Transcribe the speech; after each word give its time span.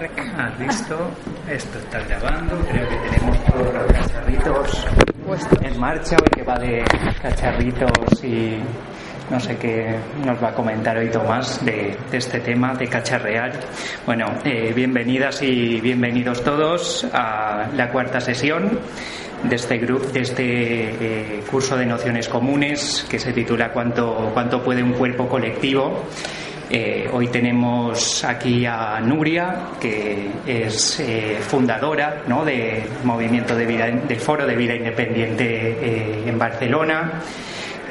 Ah, 0.00 0.52
listo. 0.60 0.96
Esto 1.50 1.78
está 1.78 1.98
grabando. 2.04 2.56
Creo 2.70 2.88
que 2.88 2.96
tenemos 2.96 3.44
todos 3.46 3.74
los 3.74 3.92
cacharritos 3.92 4.86
en 5.62 5.80
marcha. 5.80 6.16
Hoy 6.20 6.28
que 6.36 6.42
va 6.44 6.56
de 6.56 6.84
cacharritos 7.20 8.22
y 8.22 8.58
no 9.28 9.40
sé 9.40 9.56
qué 9.56 9.98
nos 10.24 10.40
va 10.40 10.50
a 10.50 10.54
comentar 10.54 10.96
hoy 10.96 11.10
Tomás 11.10 11.64
de, 11.64 11.98
este 12.12 12.38
tema 12.38 12.74
de 12.74 12.86
cacharrear. 12.86 13.58
Bueno, 14.06 14.26
eh, 14.44 14.72
bienvenidas 14.72 15.42
y 15.42 15.80
bienvenidos 15.80 16.44
todos 16.44 17.04
a 17.12 17.66
la 17.74 17.90
cuarta 17.90 18.20
sesión 18.20 18.78
de 19.42 19.56
este 19.56 19.78
grupo, 19.78 20.06
de 20.06 20.20
este 20.20 20.44
eh, 20.44 21.44
curso 21.50 21.76
de 21.76 21.86
nociones 21.86 22.28
comunes 22.28 23.04
que 23.10 23.18
se 23.18 23.32
titula 23.32 23.72
¿Cuánto, 23.72 24.30
cuánto 24.32 24.62
puede 24.62 24.80
un 24.80 24.92
cuerpo 24.92 25.28
colectivo? 25.28 26.04
Eh, 26.70 27.08
hoy 27.10 27.28
tenemos 27.28 28.22
aquí 28.24 28.66
a 28.66 29.00
Nuria, 29.00 29.68
que 29.80 30.28
es 30.46 31.00
eh, 31.00 31.38
fundadora 31.40 32.22
¿no? 32.26 32.44
del 32.44 32.82
movimiento 33.04 33.56
de 33.56 33.64
vida, 33.64 33.86
del 33.86 34.20
Foro 34.20 34.46
de 34.46 34.54
Vida 34.54 34.74
Independiente 34.74 35.44
eh, 35.46 36.24
en 36.26 36.38
Barcelona, 36.38 37.22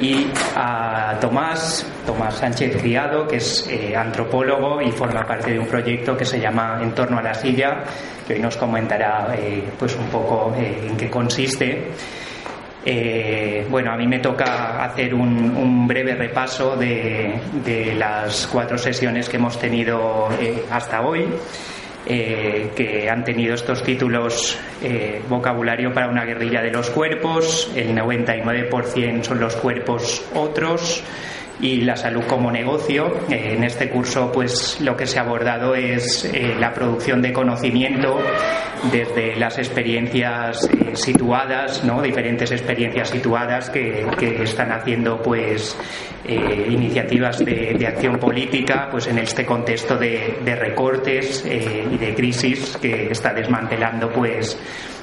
y 0.00 0.28
a 0.54 1.18
Tomás, 1.20 1.84
Tomás 2.06 2.36
Sánchez 2.36 2.80
Criado, 2.80 3.26
que 3.26 3.38
es 3.38 3.68
antropólogo 3.96 4.80
y 4.80 4.92
forma 4.92 5.26
parte 5.26 5.50
de 5.50 5.58
un 5.58 5.66
proyecto 5.66 6.16
que 6.16 6.24
se 6.24 6.38
llama 6.38 6.78
En 6.80 6.92
torno 6.92 7.18
a 7.18 7.22
la 7.22 7.34
silla, 7.34 7.82
que 8.24 8.34
hoy 8.34 8.38
nos 8.38 8.56
comentará 8.56 9.34
pues 9.76 9.96
un 9.96 10.06
poco 10.06 10.54
en 10.56 10.96
qué 10.96 11.10
consiste. 11.10 11.88
Eh, 12.84 13.66
bueno, 13.68 13.92
a 13.92 13.96
mí 13.96 14.06
me 14.06 14.18
toca 14.18 14.84
hacer 14.84 15.14
un, 15.14 15.86
breve 15.86 16.14
repaso 16.14 16.76
de, 16.76 17.94
las 17.96 18.46
cuatro 18.46 18.78
sesiones 18.78 19.28
que 19.28 19.36
hemos 19.36 19.58
tenido 19.58 20.28
eh, 20.40 20.64
hasta 20.70 21.02
hoy. 21.02 21.26
Eh, 22.10 22.70
que 22.74 23.10
han 23.10 23.22
tenido 23.22 23.54
estos 23.54 23.82
títulos 23.82 24.58
vocabulario 25.28 25.92
para 25.92 26.08
una 26.08 26.24
guerrilla 26.24 26.62
de 26.62 26.70
los 26.70 26.88
cuerpos, 26.88 27.70
el 27.74 27.94
99% 27.94 29.24
son 29.24 29.40
los 29.40 29.56
cuerpos 29.56 30.24
otros, 30.34 31.02
y 31.60 31.80
la 31.82 31.96
salud 31.96 32.24
como 32.24 32.50
negocio. 32.50 33.12
Eh, 33.28 33.54
en 33.56 33.64
este 33.64 33.88
curso, 33.88 34.30
pues 34.32 34.80
lo 34.80 34.96
que 34.96 35.06
se 35.06 35.18
ha 35.18 35.22
abordado 35.22 35.74
es 35.74 36.24
eh, 36.24 36.54
la 36.58 36.72
producción 36.72 37.22
de 37.22 37.32
conocimiento 37.32 38.18
desde 38.92 39.36
las 39.36 39.58
experiencias 39.58 40.68
eh, 40.70 40.94
situadas, 40.94 41.84
¿no? 41.84 42.00
diferentes 42.00 42.50
experiencias 42.52 43.10
situadas 43.10 43.70
que, 43.70 44.06
están 44.42 44.72
haciendo, 44.72 45.20
pues 45.22 45.76
iniciativas 46.26 47.38
de, 47.44 47.86
acción 47.86 48.18
política, 48.18 48.88
pues 48.90 49.06
en 49.06 49.18
este 49.18 49.46
contexto 49.46 49.96
de, 49.96 50.38
recortes 50.44 51.44
y 51.46 51.96
de 51.96 52.14
crisis 52.14 52.76
que 52.80 53.10
está 53.10 53.32
desmantelando, 53.32 54.10
pues 54.10 54.58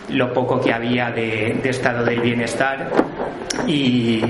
lo 0.10 0.34
poco 0.34 0.60
que 0.60 0.72
había 0.74 1.10
de, 1.12 1.60
estado 1.64 2.04
del 2.04 2.22
bienestar 2.22 2.90
y, 3.68 4.22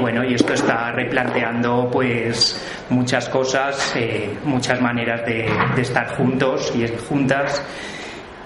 bueno 0.00 0.24
y 0.24 0.34
esto 0.34 0.52
está 0.52 0.92
replanteando 0.92 1.88
pues 1.90 2.64
muchas 2.90 3.28
cosas 3.28 3.94
eh, 3.96 4.30
muchas 4.44 4.80
maneras 4.80 5.24
de, 5.24 5.46
estar 5.76 6.16
juntos 6.16 6.72
y 6.76 6.86
juntas 7.08 7.62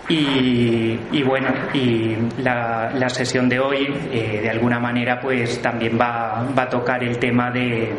y, 0.08 1.22
bueno 1.22 1.48
y 1.75 2.17
la, 2.39 3.08
sesión 3.08 3.48
de 3.48 3.58
hoy 3.58 3.89
eh, 4.12 4.41
de 4.42 4.50
alguna 4.50 4.78
manera 4.78 5.20
pues 5.20 5.61
también 5.61 5.98
va, 6.00 6.47
va 6.56 6.62
a 6.62 6.69
tocar 6.69 7.02
el 7.02 7.19
tema 7.19 7.50
de 7.50 7.95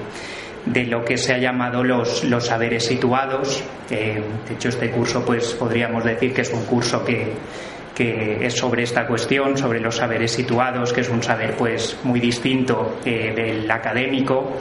de 0.65 0.85
lo 0.85 1.03
que 1.03 1.17
se 1.17 1.33
ha 1.33 1.37
llamado 1.37 1.83
los, 1.83 2.23
los 2.25 2.45
saberes 2.45 2.85
situados. 2.85 3.63
de 3.89 4.21
hecho, 4.51 4.69
este 4.69 4.91
curso, 4.91 5.25
pues 5.25 5.53
podríamos 5.53 6.03
decir 6.03 6.33
que 6.33 6.41
es 6.41 6.51
un 6.51 6.65
curso 6.65 7.03
que, 7.03 7.33
que 7.99 8.45
es 8.45 8.53
sobre 8.53 8.83
esta 8.83 9.05
cuestión, 9.05 9.57
sobre 9.57 9.81
los 9.81 9.97
saberes 9.97 10.31
situados, 10.31 10.93
que 10.93 11.01
es 11.01 11.09
un 11.09 11.21
saber 11.21 11.55
pues 11.57 11.97
muy 12.03 12.21
distinto 12.21 12.99
eh, 13.03 13.33
del 13.35 13.69
académico. 13.69 14.55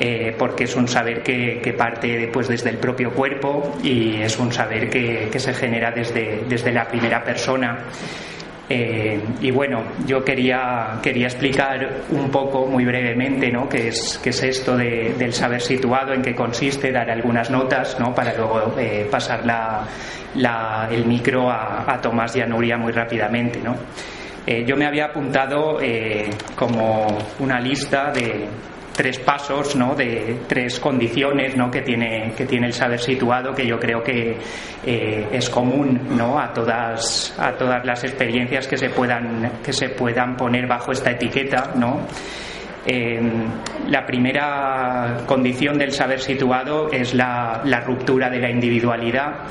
Eh, 0.00 0.34
porque 0.38 0.64
es 0.64 0.74
un 0.74 0.88
saber 0.88 1.22
que, 1.22 1.74
parte 1.76 2.30
pues, 2.32 2.48
desde 2.48 2.70
el 2.70 2.78
propio 2.78 3.12
cuerpo 3.12 3.76
y 3.82 4.22
es 4.22 4.38
un 4.38 4.50
saber 4.50 4.88
que, 4.88 5.38
se 5.38 5.52
genera 5.52 5.92
desde, 5.92 6.44
desde 6.48 6.72
la 6.72 6.88
primera 6.88 7.22
persona. 7.22 7.78
Eh, 8.68 9.20
y 9.40 9.50
bueno, 9.50 9.82
yo 10.06 10.24
quería, 10.24 10.98
quería 11.02 11.26
explicar 11.26 12.02
un 12.10 12.30
poco, 12.30 12.66
muy 12.66 12.84
brevemente, 12.84 13.50
¿no? 13.50 13.68
qué 13.68 13.88
es, 13.88 14.18
qué 14.22 14.30
es 14.30 14.42
esto 14.42 14.76
del 14.76 15.32
saber 15.32 15.60
situado, 15.60 16.14
en 16.14 16.22
qué 16.22 16.34
consiste, 16.34 16.90
dar 16.90 17.10
algunas 17.10 17.50
notas, 17.50 17.98
¿no? 18.00 18.14
para 18.14 18.34
luego 18.34 18.74
pasar 19.10 19.44
la, 19.44 20.88
el 20.90 21.06
micro 21.06 21.50
a, 21.50 21.98
Tomás 22.00 22.34
y 22.36 22.40
a 22.40 22.46
Nuria 22.46 22.78
muy 22.78 22.92
rápidamente. 22.92 23.60
¿no? 23.60 23.76
Eh, 24.46 24.64
yo 24.66 24.76
me 24.76 24.86
había 24.86 25.06
apuntado 25.06 25.80
eh, 25.80 26.30
como 26.56 27.06
una 27.38 27.60
lista 27.60 28.10
de 28.10 28.46
tres 28.94 29.18
pasos, 29.18 29.74
¿no? 29.76 29.94
de 29.94 30.40
tres 30.46 30.78
condiciones 30.78 31.56
¿no? 31.56 31.70
que, 31.70 31.82
tiene, 31.82 32.32
que 32.36 32.46
tiene 32.46 32.66
el 32.66 32.72
saber 32.72 33.00
situado, 33.00 33.54
que 33.54 33.66
yo 33.66 33.78
creo 33.78 34.02
que 34.02 34.36
eh, 34.84 35.28
es 35.32 35.50
común 35.50 36.16
¿no? 36.16 36.38
a, 36.38 36.52
todas, 36.52 37.34
a 37.38 37.52
todas 37.52 37.84
las 37.84 38.04
experiencias 38.04 38.66
que 38.66 38.76
se 38.76 38.90
puedan, 38.90 39.60
que 39.64 39.72
se 39.72 39.90
puedan 39.90 40.36
poner 40.36 40.66
bajo 40.66 40.92
esta 40.92 41.10
etiqueta. 41.10 41.72
¿no? 41.74 42.06
la 42.84 44.04
primera 44.04 45.18
condición 45.24 45.78
del 45.78 45.92
saber 45.92 46.18
situado 46.18 46.90
es 46.90 47.14
la 47.14 47.82
ruptura 47.86 48.28
de 48.28 48.40
la 48.40 48.50
individualidad 48.50 49.46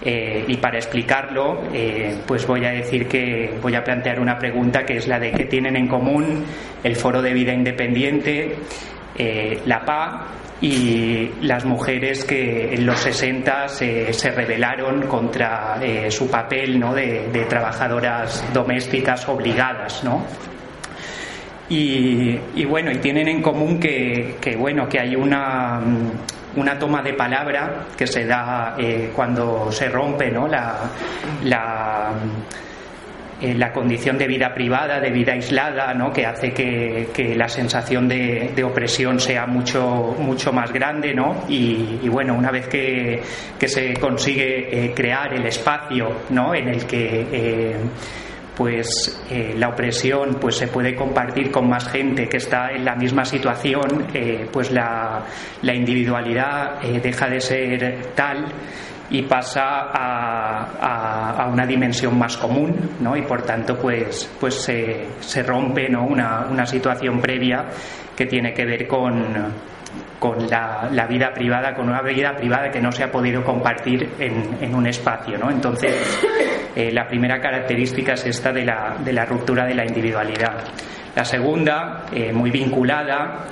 eh, 0.00 0.44
y 0.46 0.56
para 0.58 0.78
explicarlo, 0.78 1.62
eh, 1.72 2.18
pues 2.26 2.46
voy 2.46 2.64
a 2.64 2.70
decir 2.70 3.08
que 3.08 3.58
voy 3.60 3.74
a 3.74 3.82
plantear 3.82 4.20
una 4.20 4.38
pregunta 4.38 4.84
que 4.84 4.96
es 4.96 5.08
la 5.08 5.18
de 5.18 5.32
qué 5.32 5.44
tienen 5.46 5.76
en 5.76 5.88
común 5.88 6.44
el 6.84 6.94
Foro 6.94 7.20
de 7.20 7.32
Vida 7.32 7.52
Independiente, 7.52 8.56
eh, 9.16 9.60
la 9.66 9.84
PA 9.84 10.26
y 10.60 11.30
las 11.42 11.64
mujeres 11.64 12.24
que 12.24 12.74
en 12.74 12.86
los 12.86 13.00
60 13.00 13.68
se, 13.68 14.12
se 14.12 14.30
rebelaron 14.30 15.02
contra 15.02 15.80
su 16.10 16.28
papel 16.28 16.78
¿no? 16.78 16.94
de, 16.94 17.46
trabajadoras 17.48 18.44
domésticas 18.52 19.28
obligadas, 19.28 20.02
¿no? 20.02 20.24
Y, 21.68 22.38
y, 22.56 22.64
bueno, 22.64 22.90
y 22.90 22.96
tienen 22.96 23.28
en 23.28 23.42
común 23.42 23.78
que, 23.78 24.36
que 24.40 24.56
bueno, 24.56 24.88
que 24.88 24.98
hay 24.98 25.14
una 25.14 25.80
una 26.56 26.78
toma 26.78 27.02
de 27.02 27.14
palabra 27.14 27.86
que 27.96 28.06
se 28.06 28.24
da 28.24 28.74
eh, 28.78 29.10
cuando 29.14 29.70
se 29.70 29.88
rompe 29.88 30.30
¿no? 30.30 30.48
la, 30.48 30.78
la, 31.44 32.10
eh, 33.40 33.54
la, 33.54 33.72
condición 33.72 34.18
de 34.18 34.26
vida 34.26 34.52
privada, 34.52 35.00
de 35.00 35.10
vida 35.10 35.32
aislada, 35.32 35.94
¿no? 35.94 36.12
que 36.12 36.26
hace 36.26 36.52
que, 36.52 37.08
que 37.12 37.34
la 37.34 37.48
sensación 37.48 38.08
de, 38.08 38.52
de, 38.54 38.64
opresión 38.64 39.20
sea 39.20 39.46
mucho, 39.46 40.16
mucho 40.18 40.52
más 40.52 40.72
grande. 40.72 41.14
¿no? 41.14 41.44
Y, 41.48 42.08
bueno, 42.08 42.34
una 42.34 42.50
vez 42.50 42.68
que, 42.68 43.22
que 43.58 43.68
se 43.68 43.94
consigue 43.94 44.86
eh, 44.86 44.92
crear 44.94 45.34
el 45.34 45.46
espacio 45.46 46.22
¿no? 46.30 46.54
en 46.54 46.68
el 46.68 46.86
que 46.86 47.76
pues 48.58 49.24
eh, 49.30 49.54
la 49.56 49.68
opresión 49.68 50.36
pues 50.40 50.56
se 50.56 50.66
puede 50.66 50.96
compartir 50.96 51.52
con 51.52 51.68
más 51.68 51.88
gente 51.88 52.28
que 52.28 52.38
está 52.38 52.72
en 52.72 52.84
la 52.84 52.96
misma 52.96 53.24
situación, 53.24 54.08
eh, 54.12 54.48
pues 54.52 54.72
la, 54.72 55.24
individualidad 55.62 56.84
eh, 56.84 57.00
deja 57.00 57.28
de 57.28 57.40
ser 57.40 58.12
tal 58.16 58.46
y 59.10 59.22
pasa 59.22 59.90
a, 59.92 61.48
una 61.50 61.64
dimensión 61.64 62.18
más 62.18 62.36
común, 62.36 62.74
¿no? 63.00 63.16
Y 63.16 63.22
por 63.22 63.42
tanto, 63.42 63.78
pues, 63.78 64.28
pues 64.38 64.54
se, 64.56 65.06
se 65.20 65.42
rompe 65.44 65.88
¿no? 65.88 66.04
una, 66.04 66.46
una 66.50 66.66
situación 66.66 67.20
previa 67.20 67.68
que 68.14 68.26
tiene 68.26 68.52
que 68.52 68.66
ver 68.66 68.86
con, 68.86 69.24
con 70.18 70.48
la, 70.48 71.06
vida 71.08 71.32
privada, 71.32 71.74
con 71.74 71.88
una 71.88 72.02
vida 72.02 72.34
privada 72.36 72.70
que 72.70 72.80
no 72.80 72.90
se 72.90 73.04
ha 73.04 73.10
podido 73.10 73.44
compartir 73.44 74.08
en, 74.18 74.74
un 74.74 74.86
espacio. 74.86 75.38
¿no? 75.38 75.50
Entonces, 75.50 75.94
eh, 76.74 76.90
la 76.92 77.06
primera 77.06 77.40
característica 77.40 78.14
es 78.14 78.26
esta 78.26 78.52
de 78.52 78.64
la, 78.64 79.24
ruptura 79.26 79.64
de 79.64 79.74
la 79.74 79.84
individualidad. 79.84 80.64
La 81.14 81.24
segunda, 81.24 82.06
eh, 82.12 82.32
muy 82.32 82.50
vinculada, 82.50 83.46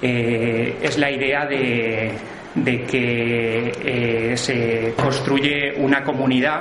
eh, 0.00 0.78
es 0.82 0.98
la 0.98 1.10
idea 1.10 1.46
de, 1.46 2.12
que 2.86 4.32
se 4.36 4.94
construye 4.96 5.74
una 5.76 6.02
comunidad 6.02 6.60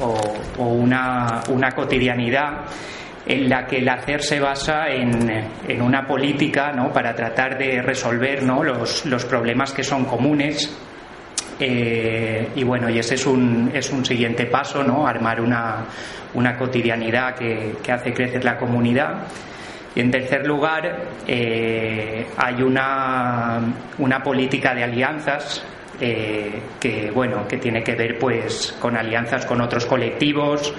o, 0.00 0.64
una 0.64 1.70
cotidianidad 1.74 2.66
en 3.26 3.48
la 3.48 3.66
que 3.66 3.78
el 3.78 3.88
hacer 3.88 4.22
se 4.22 4.38
basa 4.38 4.88
en, 4.88 5.82
una 5.82 6.06
política 6.06 6.72
¿no? 6.72 6.92
para 6.92 7.14
tratar 7.14 7.58
de 7.58 7.82
resolver 7.82 8.42
¿no? 8.42 8.62
los, 8.62 9.04
los 9.06 9.24
problemas 9.24 9.72
que 9.72 9.82
son 9.82 10.04
comunes 10.04 10.78
eh, 11.58 12.48
y 12.54 12.64
bueno, 12.64 12.88
y 12.90 12.98
ese 12.98 13.14
es 13.14 13.26
un, 13.26 13.70
es 13.74 13.90
un 13.90 14.04
siguiente 14.04 14.46
paso, 14.46 14.82
¿no? 14.82 15.06
Armar 15.06 15.40
una, 15.40 15.86
una 16.34 16.56
cotidianidad 16.56 17.34
que, 17.34 17.76
que, 17.82 17.92
hace 17.92 18.12
crecer 18.12 18.44
la 18.44 18.58
comunidad. 18.58 19.22
Y 19.94 20.00
en 20.00 20.10
tercer 20.10 20.46
lugar, 20.46 20.84
eh, 21.26 22.26
hay 22.36 22.62
una, 22.62 23.60
una 23.98 24.22
política 24.22 24.74
de 24.74 24.84
alianzas 24.84 25.64
eh, 25.98 26.60
que 26.78 27.10
bueno 27.10 27.48
que 27.48 27.56
tiene 27.56 27.82
que 27.82 27.94
ver 27.94 28.18
pues 28.18 28.76
con 28.78 28.98
alianzas 28.98 29.46
con 29.46 29.62
otros 29.62 29.86
colectivos 29.86 30.74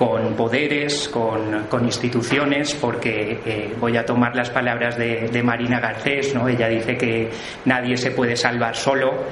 con 0.00 0.32
poderes, 0.34 1.10
con, 1.10 1.84
instituciones, 1.84 2.74
porque 2.74 3.38
eh, 3.44 3.74
voy 3.78 3.98
a 3.98 4.06
tomar 4.06 4.34
las 4.34 4.48
palabras 4.48 4.96
de, 4.96 5.28
de 5.28 5.42
Marina 5.42 5.78
Garcés, 5.78 6.34
¿no? 6.34 6.48
ella 6.48 6.68
dice 6.68 6.96
que 6.96 7.28
nadie 7.66 7.98
se 7.98 8.10
puede 8.12 8.34
salvar 8.34 8.74
solo 8.74 9.26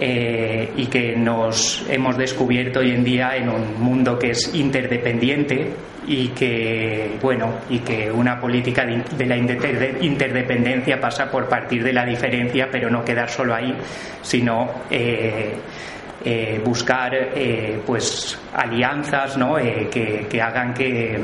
eh, 0.00 0.72
y 0.78 0.86
que 0.86 1.14
nos 1.14 1.84
hemos 1.90 2.16
descubierto 2.16 2.80
hoy 2.80 2.92
en 2.92 3.04
día 3.04 3.36
en 3.36 3.50
un 3.50 3.78
mundo 3.82 4.18
que 4.18 4.30
es 4.30 4.54
interdependiente 4.54 5.70
y 6.06 6.28
que 6.28 7.18
bueno 7.20 7.58
y 7.68 7.80
que 7.80 8.10
una 8.10 8.40
política 8.40 8.86
de, 8.86 9.26
la 9.26 9.36
interdependencia 9.36 10.98
pasa 10.98 11.30
por 11.30 11.50
partir 11.50 11.84
de 11.84 11.92
la 11.92 12.06
diferencia 12.06 12.68
pero 12.72 12.88
no 12.88 13.04
quedar 13.04 13.28
solo 13.28 13.54
ahí 13.54 13.76
sino 14.22 14.70
eh, 14.90 15.52
eh, 16.24 16.60
buscar 16.64 17.14
eh, 17.14 17.80
pues 17.84 18.38
alianzas. 18.54 19.36
Eh, 19.60 19.88
que, 20.28 20.40
hagan 20.40 20.72
que, 20.74 21.20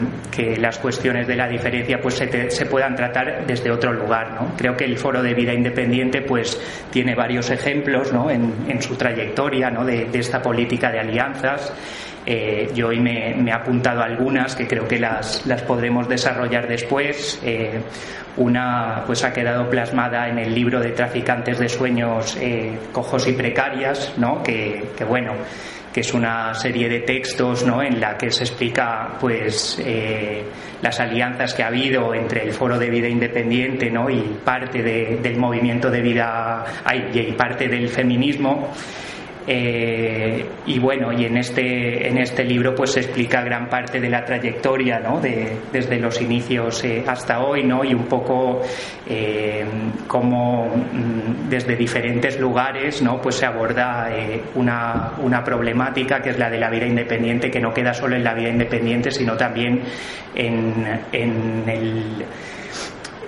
las 0.58 0.78
cuestiones 0.78 1.26
de 1.26 1.36
la 1.36 1.48
diferencia 1.48 2.00
pues 2.00 2.14
se, 2.14 2.66
puedan 2.66 2.94
tratar 2.94 3.46
desde 3.46 3.70
otro 3.70 3.92
lugar 3.92 4.32
¿no? 4.32 4.54
creo 4.56 4.76
que 4.76 4.84
el 4.84 4.98
foro 4.98 5.22
de 5.22 5.34
vida 5.34 5.52
independiente 5.52 6.22
pues 6.22 6.60
tiene 6.90 7.14
varios 7.14 7.50
ejemplos 7.50 8.12
¿no? 8.12 8.30
en, 8.30 8.80
su 8.82 8.96
trayectoria 8.96 9.70
¿no? 9.70 9.84
de, 9.84 10.08
esta 10.12 10.40
política 10.40 10.90
de 10.90 11.00
alianzas 11.00 11.72
yo 12.74 12.88
hoy 12.88 13.00
me, 13.00 13.30
he 13.30 13.52
apuntado 13.52 14.02
algunas 14.02 14.54
que 14.54 14.66
creo 14.66 14.86
que 14.86 14.98
las, 14.98 15.46
las 15.46 15.62
podremos 15.62 16.08
desarrollar 16.08 16.68
después. 16.68 17.40
Una 18.38 19.02
pues 19.04 19.24
ha 19.24 19.32
quedado 19.32 19.68
plasmada 19.68 20.28
en 20.28 20.38
el 20.38 20.54
libro 20.54 20.78
de 20.78 20.90
Traficantes 20.90 21.58
de 21.58 21.68
Sueños 21.68 22.36
eh, 22.40 22.78
Cojos 22.92 23.26
y 23.26 23.32
Precarias, 23.32 24.14
¿no? 24.16 24.44
que, 24.44 24.84
bueno, 25.08 25.32
que 25.92 26.00
es 26.00 26.14
una 26.14 26.54
serie 26.54 26.88
de 26.88 27.00
textos 27.00 27.66
¿no? 27.66 27.82
en 27.82 28.00
la 28.00 28.16
que 28.16 28.30
se 28.30 28.44
explica 28.44 29.16
pues 29.20 29.82
eh, 29.84 30.44
las 30.80 31.00
alianzas 31.00 31.52
que 31.52 31.64
ha 31.64 31.66
habido 31.66 32.14
entre 32.14 32.44
el 32.44 32.52
Foro 32.52 32.78
de 32.78 32.88
Vida 32.88 33.08
Independiente 33.08 33.90
¿no? 33.90 34.08
y 34.08 34.20
parte 34.44 34.84
del 34.84 35.36
movimiento 35.36 35.90
de 35.90 36.00
vida 36.00 36.64
y 37.12 37.32
parte 37.32 37.66
del 37.66 37.88
feminismo 37.88 38.68
eh, 39.50 40.44
y 40.66 40.78
bueno, 40.78 41.10
y 41.10 41.24
en 41.24 41.38
este, 41.38 42.06
en 42.06 42.18
este 42.18 42.44
libro 42.44 42.74
pues 42.74 42.92
se 42.92 43.00
explica 43.00 43.40
gran 43.40 43.66
parte 43.70 43.98
de 43.98 44.10
la 44.10 44.22
trayectoria, 44.22 45.00
¿no? 45.00 45.20
De, 45.20 45.56
desde 45.72 45.98
los 45.98 46.20
inicios 46.20 46.84
eh, 46.84 47.02
hasta 47.06 47.40
hoy, 47.40 47.64
¿no? 47.64 47.82
Y 47.82 47.94
un 47.94 48.04
poco 48.04 48.60
eh, 49.08 49.64
cómo 50.06 50.66
mm, 50.66 51.48
desde 51.48 51.76
diferentes 51.76 52.38
lugares, 52.38 53.00
¿no? 53.00 53.22
Pues 53.22 53.36
se 53.36 53.46
aborda 53.46 54.10
una, 54.54 55.12
una 55.22 55.42
problemática 55.42 56.20
que 56.20 56.28
es 56.28 56.38
la 56.38 56.50
de 56.50 56.58
la 56.58 56.68
vida 56.68 56.84
independiente, 56.84 57.50
que 57.50 57.58
no 57.58 57.72
queda 57.72 57.94
solo 57.94 58.16
en 58.16 58.24
la 58.24 58.34
vida 58.34 58.50
independiente, 58.50 59.10
sino 59.10 59.34
también 59.34 59.80
en, 60.34 61.00
en 61.10 61.64
el 61.66 62.26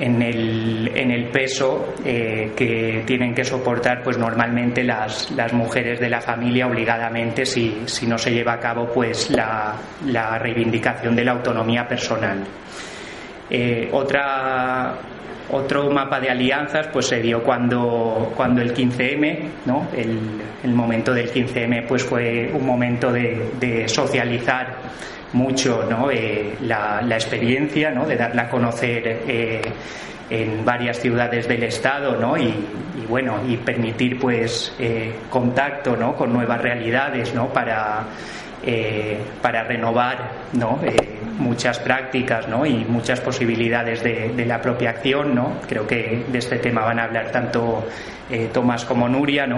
en 0.01 0.23
el, 0.23 0.91
en 0.95 1.11
el 1.11 1.27
peso 1.27 1.95
eh, 2.05 2.53
que 2.57 3.03
tienen 3.07 3.35
que 3.35 3.45
soportar 3.45 4.03
pues 4.03 4.17
normalmente 4.17 4.83
las, 4.83 5.31
las 5.33 5.53
mujeres 5.53 6.01
de 6.01 6.09
la 6.09 6.23
familia 6.23 6.67
obligadamente 6.67 7.45
si, 7.45 7.83
si 7.85 8.07
no 8.07 8.17
se 8.17 8.33
lleva 8.33 8.55
a 8.55 8.59
cabo 8.59 8.87
pues 8.87 9.31
la, 9.31 9.75
la 10.07 10.39
reivindicación 10.39 11.15
de 11.15 11.25
la 11.25 11.33
autonomía 11.33 11.87
personal. 11.87 12.43
Eh, 13.51 13.91
otra, 13.93 14.95
otro 15.51 15.91
mapa 15.91 16.19
de 16.19 16.31
alianzas 16.31 16.87
pues 16.89 17.07
se 17.07 17.21
dio 17.21 17.43
cuando, 17.43 18.33
cuando 18.35 18.63
el 18.63 18.73
15M, 18.73 19.39
¿no? 19.67 19.89
el, 19.95 20.19
el 20.65 20.73
momento 20.73 21.13
del 21.13 21.31
15M 21.31 21.87
pues 21.87 22.03
fue 22.05 22.51
un 22.55 22.65
momento 22.65 23.13
de, 23.13 23.51
de 23.61 23.87
socializar 23.87 24.79
mucho 25.33 25.85
¿no? 25.89 26.11
Eh, 26.11 26.57
la, 26.63 27.01
experiencia 27.11 27.91
¿no? 27.91 28.07
de 28.07 28.17
darla 28.17 28.43
a 28.43 28.49
conocer 28.49 29.03
eh, 29.07 29.61
en 30.29 30.65
varias 30.65 30.99
ciudades 30.99 31.47
del 31.47 31.63
estado 31.65 32.17
¿no? 32.17 32.37
y, 32.37 32.53
bueno 33.09 33.41
y 33.49 33.57
permitir 33.57 34.19
pues 34.19 34.75
eh, 34.79 35.15
contacto 35.29 35.97
¿no? 35.97 36.15
con 36.15 36.33
nuevas 36.33 36.61
realidades 36.61 37.35
¿no? 37.35 37.49
para 37.49 38.05
para 39.41 39.65
renovar 39.65 40.33
¿no? 40.53 40.79
muchas 41.39 41.79
prácticas 41.79 42.47
¿no? 42.47 42.67
y 42.67 42.85
muchas 42.85 43.19
posibilidades 43.19 44.03
de, 44.03 44.45
la 44.45 44.61
propia 44.61 44.91
acción 44.91 45.35
¿no? 45.35 45.63
creo 45.67 45.87
que 45.87 46.27
de 46.29 46.39
este 46.39 46.59
tema 46.59 46.83
van 46.83 46.99
a 46.99 47.05
hablar 47.05 47.33
tanto 47.33 47.87
Tomás 48.53 48.85
como 48.85 49.09
Nuria. 49.09 49.49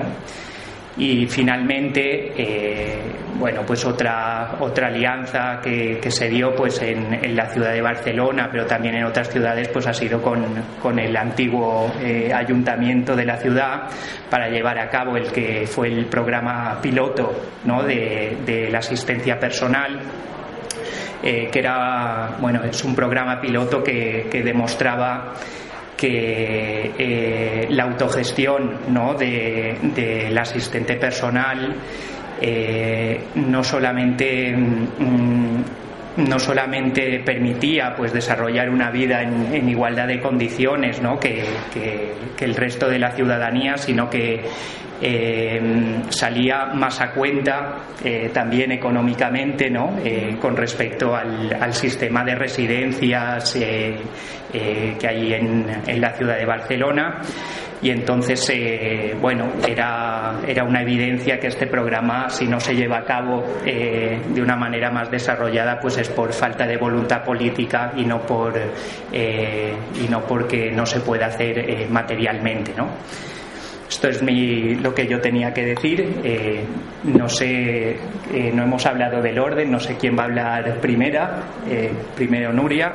Y 0.97 1.27
finalmente 1.27 2.33
eh, 2.37 2.99
bueno 3.39 3.63
pues 3.67 3.85
otra 3.85 4.57
otra 4.61 4.89
alianza 4.89 5.59
que, 5.63 5.99
se 6.11 6.29
dio 6.29 6.55
pues 6.55 6.83
en, 6.83 7.35
la 7.35 7.47
ciudad 7.47 7.73
de 7.73 7.81
Barcelona 7.81 8.49
pero 8.53 8.67
también 8.67 8.97
en 8.97 9.05
otras 9.05 9.31
ciudades 9.31 9.69
pues 9.69 9.87
ha 9.87 9.95
sido 9.95 10.21
con, 10.21 10.45
con 10.83 10.99
el 10.99 11.17
antiguo 11.17 11.91
eh, 12.01 12.31
ayuntamiento 12.35 13.17
de 13.17 13.25
la 13.25 13.39
ciudad 13.39 13.85
para 14.29 14.49
llevar 14.49 14.79
a 14.79 14.91
cabo 14.91 15.17
el 15.17 15.33
que 15.33 15.67
fue 15.67 15.89
el 15.89 16.07
programa 16.07 16.79
piloto 16.83 17.33
¿no? 17.65 17.83
de, 17.83 18.69
la 18.71 18.79
asistencia 18.79 19.39
personal 19.39 19.99
eh, 21.23 21.49
que 21.51 21.59
era 21.59 22.37
bueno 22.39 22.63
es 22.65 22.85
un 22.85 22.95
programa 22.95 23.41
piloto 23.41 23.83
que, 23.83 24.27
que 24.31 24.43
demostraba 24.43 25.33
que 26.03 26.91
eh, 26.99 27.67
la 27.71 27.85
autogestión 27.85 28.79
¿no? 28.89 29.15
de, 29.15 29.77
del 29.95 30.37
asistente 30.37 30.97
personal 30.97 31.77
eh, 32.41 33.21
no 33.37 33.63
solamente 33.63 34.53
mm, 34.53 35.63
no 36.17 36.39
solamente 36.39 37.21
permitía 37.25 37.95
pues 37.97 38.13
desarrollar 38.13 38.69
una 38.69 38.91
vida 38.91 39.23
en, 39.23 39.69
igualdad 39.69 40.09
de 40.09 40.21
condiciones 40.21 41.01
¿no? 41.01 41.19
que, 41.19 41.45
el 42.41 42.55
resto 42.55 42.89
de 42.89 42.99
la 42.99 43.13
ciudadanía 43.13 43.77
sino 43.79 44.11
que 44.11 44.43
eh, 45.01 45.61
salía 46.11 46.67
más 46.67 47.01
a 47.01 47.13
cuenta 47.13 47.77
eh, 48.05 48.31
también 48.33 48.73
económicamente 48.73 49.71
¿no? 49.71 49.97
Eh, 50.05 50.37
con 50.41 50.57
respecto 50.57 51.15
al, 51.15 51.73
sistema 51.73 52.25
de 52.25 52.35
residencias 52.35 53.55
que 53.55 55.09
hay 55.09 55.35
en, 55.35 56.01
la 56.01 56.13
ciudad 56.13 56.37
de 56.37 56.45
Barcelona 56.45 57.21
y 57.83 57.91
entonces 57.91 58.51
bueno 59.21 59.53
era, 59.67 60.41
era 60.47 60.65
una 60.65 60.83
evidencia 60.83 61.39
que 61.39 61.49
este 61.49 61.67
programa 61.67 62.29
si 62.29 62.47
no 62.47 62.61
se 62.61 62.75
lleva 62.75 62.99
a 62.99 63.05
cabo 63.05 63.43
de 63.65 64.41
una 64.41 64.57
manera 64.57 64.91
más 64.91 65.11
desarrollada 65.11 65.81
pues 65.81 65.99
es 65.99 66.09
por 66.09 66.33
falta 66.33 66.67
de 66.67 66.77
voluntad 66.77 67.25
política 67.25 67.93
y 67.97 68.05
no 68.05 68.21
por 68.23 68.55
y 69.13 70.09
no 70.09 70.21
porque 70.27 70.71
no 70.71 70.87
se 70.87 71.01
pueda 71.01 71.27
hacer 71.27 71.89
materialmente 71.91 72.73
¿no? 72.77 72.89
Esto 73.93 74.09
es 74.09 74.23
lo 74.81 74.95
que 74.95 75.07
yo 75.07 75.21
tenía 75.21 75.53
que 75.53 75.67
decir. 75.67 76.21
Eh, 76.25 76.65
no 77.05 77.29
sé, 77.29 77.91
eh, 78.33 78.51
no 78.55 78.63
hemos 78.63 78.87
hablado 78.87 79.21
del 79.21 79.39
orden, 79.39 79.71
no 79.71 79.79
sé 79.79 79.99
quién 79.99 80.17
va 80.17 80.23
a 80.23 80.25
hablar 80.25 80.81
primera, 80.81 81.43
eh, 81.69 81.93
primero 82.17 82.55
Nuria. 82.55 82.91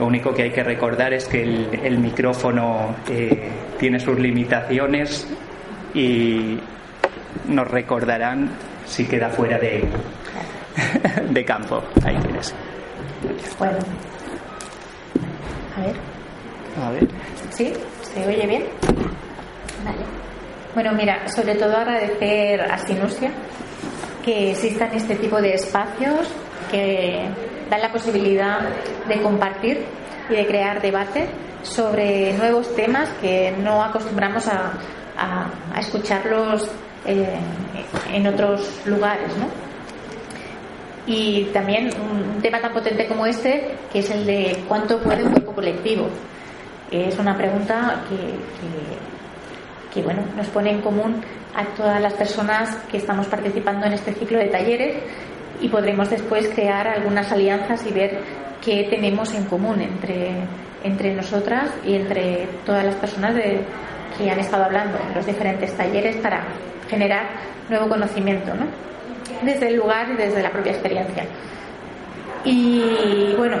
Lo 0.00 0.06
único 0.06 0.32
que 0.32 0.44
hay 0.44 0.50
que 0.50 0.62
recordar 0.64 1.12
es 1.12 1.28
que 1.28 1.42
el, 1.42 1.98
micrófono 1.98 2.96
tiene 3.78 4.00
sus 4.00 4.18
limitaciones 4.18 5.28
y 5.92 6.58
nos 7.46 7.70
recordarán 7.70 8.48
si 8.86 9.04
queda 9.06 9.28
fuera 9.28 9.58
de, 9.58 9.84
de 11.28 11.44
campo. 11.44 11.82
Ahí 12.02 12.16
tienes. 12.16 12.54
Bueno, 13.58 13.76
a 15.76 15.80
ver. 15.82 15.96
A 16.82 16.90
ver. 16.92 17.08
¿Sí? 17.50 17.70
¿Se 18.00 18.26
oye 18.26 18.46
bien? 18.46 18.64
Vale. 19.84 19.98
Bueno, 20.74 20.92
mira, 20.94 21.28
sobre 21.28 21.56
todo 21.56 21.76
agradecer 21.76 22.62
a 22.62 22.78
Sinusia 22.78 23.32
que 24.24 24.52
existan 24.52 24.94
este 24.94 25.16
tipo 25.16 25.42
de 25.42 25.52
espacios 25.52 26.26
que 26.70 27.28
dan 27.70 27.80
la 27.80 27.92
posibilidad 27.92 28.60
de 29.08 29.22
compartir 29.22 29.84
y 30.28 30.34
de 30.34 30.46
crear 30.46 30.82
debate 30.82 31.28
sobre 31.62 32.32
nuevos 32.34 32.74
temas 32.74 33.08
que 33.20 33.54
no 33.62 33.82
acostumbramos 33.82 34.46
a, 34.48 34.72
escucharlos 35.78 36.68
eh, 37.04 37.38
en 38.12 38.26
otros 38.26 38.80
lugares, 38.86 39.36
¿no? 39.36 39.46
Y 41.06 41.44
también 41.52 41.90
un 42.00 42.40
tema 42.40 42.58
tan 42.60 42.72
potente 42.72 43.06
como 43.06 43.26
este, 43.26 43.76
que 43.92 43.98
es 43.98 44.10
el 44.10 44.24
de 44.24 44.64
cuánto 44.66 44.98
puede 44.98 45.22
un 45.24 45.32
cuerpo 45.32 45.52
colectivo. 45.52 46.08
Es 46.90 47.18
una 47.18 47.36
pregunta 47.36 48.02
que 48.08 48.16
que 49.92 50.02
bueno, 50.02 50.22
nos 50.36 50.46
pone 50.48 50.70
en 50.70 50.80
común 50.80 51.20
a 51.54 51.64
todas 51.76 52.00
las 52.00 52.14
personas 52.14 52.76
que 52.90 52.98
estamos 52.98 53.26
participando 53.26 53.86
en 53.86 53.94
este 53.94 54.14
ciclo 54.14 54.38
de 54.38 54.46
talleres 54.46 54.96
y 55.60 55.68
podremos 55.68 56.10
después 56.10 56.48
crear 56.54 56.88
algunas 56.88 57.30
alianzas 57.32 57.86
y 57.86 57.92
ver 57.92 58.18
qué 58.62 58.86
tenemos 58.90 59.34
en 59.34 59.44
común 59.44 59.80
entre, 59.80 60.32
entre 60.84 61.14
nosotras 61.14 61.70
y 61.84 61.94
entre 61.94 62.48
todas 62.64 62.84
las 62.84 62.94
personas 62.96 63.34
de, 63.34 63.60
que 64.16 64.30
han 64.30 64.38
estado 64.38 64.64
hablando 64.64 64.98
en 64.98 65.14
los 65.14 65.26
diferentes 65.26 65.74
talleres 65.76 66.16
para 66.16 66.44
generar 66.88 67.26
nuevo 67.68 67.88
conocimiento, 67.88 68.54
¿no? 68.54 68.66
desde 69.42 69.68
el 69.68 69.76
lugar 69.76 70.10
y 70.10 70.16
desde 70.16 70.42
la 70.42 70.50
propia 70.50 70.72
experiencia. 70.72 71.24
Y 72.44 73.34
bueno, 73.36 73.58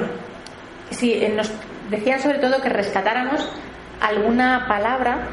si 0.90 1.26
nos 1.28 1.50
decían 1.90 2.20
sobre 2.20 2.38
todo 2.38 2.60
que 2.60 2.68
rescatáramos 2.68 3.48
alguna 4.00 4.66
palabra 4.66 5.28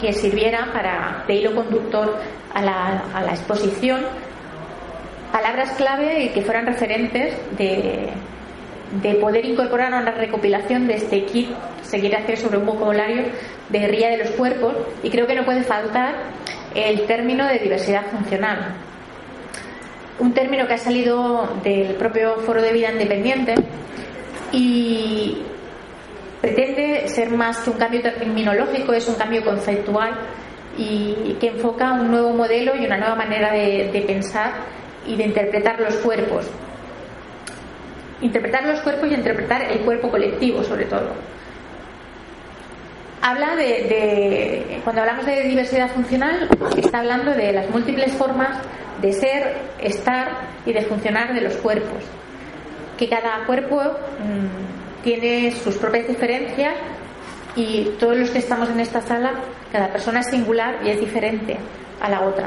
que 0.00 0.12
sirviera 0.12 0.72
para 0.72 1.24
de 1.26 1.34
hilo 1.34 1.54
conductor 1.54 2.18
a 2.52 2.62
la, 2.62 3.02
a 3.14 3.22
la 3.22 3.30
exposición, 3.30 4.02
palabras 5.32 5.72
clave 5.72 6.24
y 6.24 6.28
que 6.30 6.42
fueran 6.42 6.66
referentes 6.66 7.34
de, 7.56 8.10
de 9.02 9.14
poder 9.14 9.44
incorporar 9.44 9.92
a 9.92 9.98
una 9.98 10.12
recopilación 10.12 10.86
de 10.86 10.94
este 10.94 11.24
kit 11.24 11.48
se 11.82 12.00
quiere 12.00 12.16
hacer 12.16 12.38
sobre 12.38 12.58
un 12.58 12.66
vocabulario 12.66 13.24
de 13.68 13.78
guerrilla 13.78 14.10
de 14.10 14.18
los 14.18 14.30
cuerpos 14.30 14.74
y 15.02 15.10
creo 15.10 15.26
que 15.26 15.34
no 15.34 15.44
puede 15.44 15.62
faltar 15.62 16.14
el 16.74 17.06
término 17.06 17.46
de 17.46 17.58
diversidad 17.58 18.06
funcional. 18.06 18.74
Un 20.18 20.32
término 20.32 20.66
que 20.66 20.74
ha 20.74 20.78
salido 20.78 21.48
del 21.62 21.94
propio 21.94 22.36
Foro 22.36 22.62
de 22.62 22.72
Vida 22.72 22.90
Independiente 22.92 23.54
y 24.52 25.42
pretende 26.40 27.08
ser 27.08 27.30
más 27.30 27.58
que 27.58 27.70
un 27.70 27.78
cambio 27.78 28.02
terminológico, 28.02 28.92
es 28.92 29.08
un 29.08 29.16
cambio 29.16 29.44
conceptual 29.44 30.12
y 30.78 31.36
que 31.40 31.48
enfoca 31.48 31.92
un 31.92 32.10
nuevo 32.10 32.32
modelo 32.32 32.74
y 32.76 32.84
una 32.84 32.98
nueva 32.98 33.14
manera 33.14 33.52
de, 33.52 33.90
de 33.92 34.00
pensar 34.02 34.52
y 35.06 35.16
de 35.16 35.24
interpretar 35.24 35.80
los 35.80 35.94
cuerpos 35.96 36.50
interpretar 38.20 38.64
los 38.64 38.80
cuerpos 38.80 39.10
y 39.10 39.14
interpretar 39.14 39.62
el 39.62 39.80
cuerpo 39.80 40.10
colectivo 40.10 40.62
sobre 40.62 40.86
todo. 40.86 41.10
Habla 43.22 43.56
de, 43.56 44.80
cuando 44.84 45.02
hablamos 45.02 45.26
de 45.26 45.42
diversidad 45.42 45.90
funcional, 45.90 46.48
está 46.76 47.00
hablando 47.00 47.32
de 47.32 47.52
las 47.52 47.68
múltiples 47.70 48.12
formas 48.12 48.58
de 49.00 49.12
ser, 49.12 49.56
estar 49.80 50.28
y 50.64 50.72
de 50.72 50.82
funcionar 50.82 51.34
de 51.34 51.40
los 51.40 51.54
cuerpos. 51.56 52.04
Que 52.96 53.08
cada 53.08 53.44
cuerpo 53.46 53.82
mm, 53.82 55.02
tiene 55.02 55.50
sus 55.50 55.76
propias 55.76 56.06
diferencias 56.06 56.74
y 57.56 57.90
todos 57.98 58.16
los 58.16 58.30
que 58.30 58.38
estamos 58.38 58.70
en 58.70 58.80
esta 58.80 59.00
sala, 59.00 59.32
cada 59.72 59.88
persona 59.88 60.20
es 60.20 60.26
singular 60.26 60.78
y 60.84 60.90
es 60.90 61.00
diferente 61.00 61.56
a 62.00 62.08
la 62.08 62.20
otra. 62.20 62.46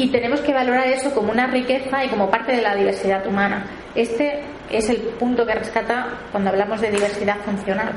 Y 0.00 0.08
tenemos 0.08 0.40
que 0.40 0.54
valorar 0.54 0.86
eso 0.86 1.12
como 1.14 1.30
una 1.30 1.46
riqueza 1.46 2.02
y 2.02 2.08
como 2.08 2.30
parte 2.30 2.52
de 2.56 2.62
la 2.62 2.74
diversidad 2.74 3.26
humana. 3.26 3.66
Este 3.94 4.40
es 4.70 4.88
el 4.88 4.96
punto 4.96 5.44
que 5.44 5.52
rescata 5.52 6.06
cuando 6.32 6.48
hablamos 6.48 6.80
de 6.80 6.90
diversidad 6.90 7.36
funcional. 7.40 7.92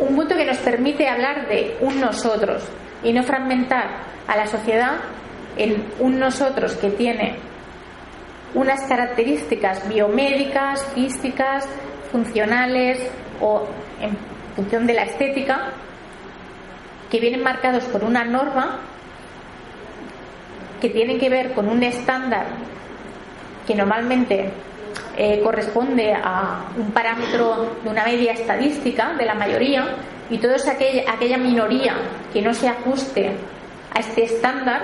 Un 0.00 0.16
punto 0.16 0.34
que 0.34 0.44
nos 0.44 0.56
permite 0.56 1.08
hablar 1.08 1.46
de 1.46 1.76
un 1.82 2.00
nosotros 2.00 2.64
y 3.04 3.12
no 3.12 3.22
fragmentar 3.22 4.00
a 4.26 4.36
la 4.36 4.48
sociedad 4.48 4.96
en 5.56 5.86
un 6.00 6.18
nosotros 6.18 6.74
que 6.74 6.90
tiene 6.90 7.36
unas 8.54 8.88
características 8.88 9.88
biomédicas, 9.88 10.84
físicas, 10.96 11.64
funcionales 12.10 13.08
o 13.40 13.68
en 14.00 14.18
función 14.56 14.84
de 14.84 14.94
la 14.94 15.04
estética 15.04 15.70
que 17.08 17.20
vienen 17.20 17.44
marcados 17.44 17.84
por 17.84 18.02
una 18.02 18.24
norma 18.24 18.80
que 20.80 20.90
tienen 20.90 21.18
que 21.18 21.28
ver 21.28 21.52
con 21.52 21.68
un 21.68 21.82
estándar 21.82 22.46
que 23.66 23.74
normalmente 23.74 24.50
eh, 25.16 25.40
corresponde 25.42 26.12
a 26.14 26.70
un 26.76 26.90
parámetro 26.92 27.76
de 27.82 27.90
una 27.90 28.04
media 28.04 28.32
estadística 28.32 29.14
de 29.14 29.26
la 29.26 29.34
mayoría 29.34 29.96
y 30.30 30.38
toda 30.38 30.56
aquella, 30.70 31.12
aquella 31.12 31.38
minoría 31.38 31.96
que 32.32 32.42
no 32.42 32.54
se 32.54 32.68
ajuste 32.68 33.32
a 33.94 34.00
este 34.00 34.24
estándar 34.24 34.82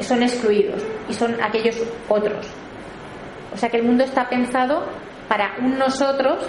son 0.00 0.22
excluidos 0.22 0.82
y 1.08 1.14
son 1.14 1.36
aquellos 1.42 1.76
otros. 2.08 2.46
O 3.52 3.56
sea 3.56 3.68
que 3.68 3.78
el 3.78 3.84
mundo 3.84 4.04
está 4.04 4.28
pensado 4.28 4.84
para 5.28 5.56
un 5.60 5.78
nosotros 5.78 6.44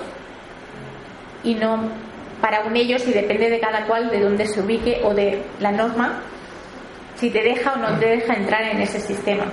y 1.43 1.55
no 1.55 1.89
para 2.41 2.65
un 2.65 2.75
ellos 2.75 3.05
y 3.07 3.11
depende 3.11 3.49
de 3.49 3.59
cada 3.59 3.85
cual 3.85 4.09
de 4.09 4.21
dónde 4.21 4.45
se 4.45 4.61
ubique 4.61 5.01
o 5.03 5.13
de 5.13 5.41
la 5.59 5.71
norma 5.71 6.21
si 7.19 7.29
te 7.29 7.43
deja 7.43 7.73
o 7.73 7.77
no 7.77 7.99
te 7.99 8.07
deja 8.07 8.33
entrar 8.33 8.63
en 8.63 8.81
ese 8.81 8.99
sistema 8.99 9.45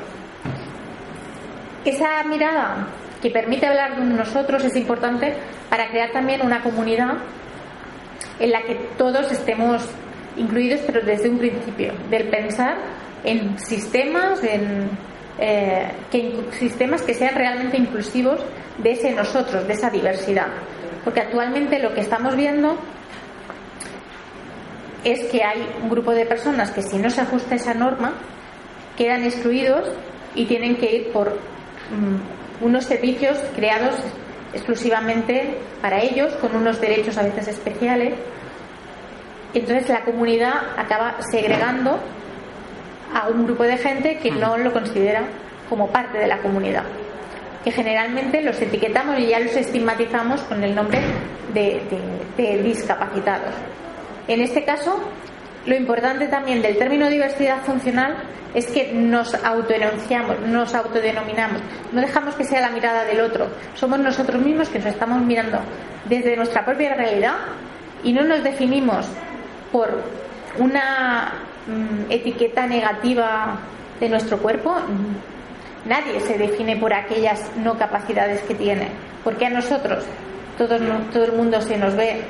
esa 1.84 2.22
mirada 2.24 2.88
que 3.22 3.30
permite 3.30 3.66
hablar 3.66 3.96
de 3.96 4.04
nosotros 4.04 4.64
es 4.64 4.76
importante 4.76 5.34
para 5.70 5.88
crear 5.88 6.10
también 6.10 6.44
una 6.44 6.62
comunidad 6.62 7.18
en 8.38 8.50
la 8.50 8.62
que 8.62 8.74
todos 8.98 9.30
estemos 9.32 9.88
incluidos, 10.36 10.80
pero 10.86 11.00
desde 11.00 11.30
un 11.30 11.38
principio, 11.38 11.92
del 12.10 12.28
pensar 12.28 12.76
en 13.24 13.58
sistemas, 13.58 14.42
en 14.44 14.90
eh, 15.38 15.90
sistemas 16.52 17.02
que 17.02 17.14
sean 17.14 17.34
realmente 17.34 17.76
inclusivos 17.78 18.40
de 18.78 18.92
ese 18.92 19.12
nosotros, 19.12 19.66
de 19.66 19.72
esa 19.72 19.88
diversidad. 19.90 20.48
Porque 21.04 21.20
actualmente 21.20 21.78
lo 21.78 21.94
que 21.94 22.00
estamos 22.00 22.36
viendo 22.36 22.76
es 25.12 25.24
que 25.26 25.42
hay 25.42 25.66
un 25.82 25.88
grupo 25.88 26.12
de 26.12 26.26
personas 26.26 26.70
que 26.70 26.82
si 26.82 26.98
no 26.98 27.10
se 27.10 27.20
ajusta 27.20 27.54
esa 27.54 27.74
norma 27.74 28.14
quedan 28.96 29.24
excluidos 29.24 29.88
y 30.34 30.46
tienen 30.46 30.76
que 30.76 30.96
ir 30.96 31.12
por 31.12 31.38
Mm, 31.90 32.64
unos 32.64 32.84
servicios 32.84 33.38
creados 33.54 33.94
exclusivamente 34.52 35.56
para 35.80 36.00
ellos, 36.00 36.32
con 36.36 36.56
unos 36.56 36.80
derechos 36.80 37.16
a 37.18 37.22
veces 37.22 37.48
especiales. 37.48 38.14
Entonces 39.54 39.88
la 39.88 40.04
comunidad 40.04 40.54
acaba 40.76 41.16
segregando 41.30 41.98
a 43.14 43.28
un 43.28 43.44
grupo 43.44 43.62
de 43.62 43.76
gente 43.76 44.18
que 44.18 44.30
no 44.30 44.56
lo 44.58 44.72
considera 44.72 45.22
como 45.68 45.88
parte 45.88 46.18
de 46.18 46.26
la 46.26 46.38
comunidad. 46.38 46.84
Que 47.62 47.70
generalmente 47.70 48.42
los 48.42 48.60
etiquetamos 48.60 49.18
y 49.18 49.28
ya 49.28 49.40
los 49.40 49.54
estigmatizamos 49.54 50.40
con 50.42 50.62
el 50.64 50.74
nombre 50.74 51.00
de, 51.52 51.82
de 52.36 52.62
discapacitados. 52.62 53.54
En 54.28 54.40
este 54.40 54.64
caso, 54.64 54.98
lo 55.66 55.74
importante 55.74 56.28
también 56.28 56.62
del 56.62 56.78
término 56.78 57.08
diversidad 57.08 57.62
funcional 57.62 58.16
es 58.54 58.66
que 58.68 58.92
nos 58.92 59.34
autoenunciamos, 59.34 60.40
nos 60.40 60.74
autodenominamos, 60.74 61.60
no 61.92 62.00
dejamos 62.00 62.34
que 62.36 62.44
sea 62.44 62.60
la 62.60 62.70
mirada 62.70 63.04
del 63.04 63.20
otro, 63.20 63.48
somos 63.74 63.98
nosotros 63.98 64.42
mismos 64.42 64.68
que 64.68 64.78
nos 64.78 64.88
estamos 64.88 65.20
mirando 65.22 65.58
desde 66.08 66.36
nuestra 66.36 66.64
propia 66.64 66.94
realidad 66.94 67.34
y 68.02 68.12
no 68.12 68.22
nos 68.22 68.42
definimos 68.42 69.06
por 69.72 70.02
una 70.58 71.32
mm, 71.66 72.10
etiqueta 72.10 72.66
negativa 72.66 73.58
de 74.00 74.08
nuestro 74.08 74.38
cuerpo. 74.38 74.74
Nadie 75.84 76.20
se 76.20 76.38
define 76.38 76.76
por 76.76 76.92
aquellas 76.94 77.50
no 77.56 77.76
capacidades 77.76 78.40
que 78.42 78.54
tiene, 78.54 78.88
porque 79.22 79.46
a 79.46 79.50
nosotros 79.50 80.04
todo, 80.56 80.78
todo 81.12 81.24
el 81.24 81.32
mundo 81.32 81.60
se 81.60 81.76
nos 81.76 81.94
ve 81.94 82.22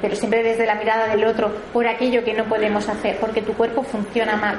pero 0.00 0.14
siempre 0.14 0.42
desde 0.42 0.66
la 0.66 0.76
mirada 0.76 1.08
del 1.08 1.24
otro, 1.24 1.52
por 1.72 1.86
aquello 1.86 2.24
que 2.24 2.34
no 2.34 2.44
podemos 2.44 2.88
hacer, 2.88 3.16
porque 3.18 3.42
tu 3.42 3.54
cuerpo 3.54 3.82
funciona 3.82 4.36
mal. 4.36 4.58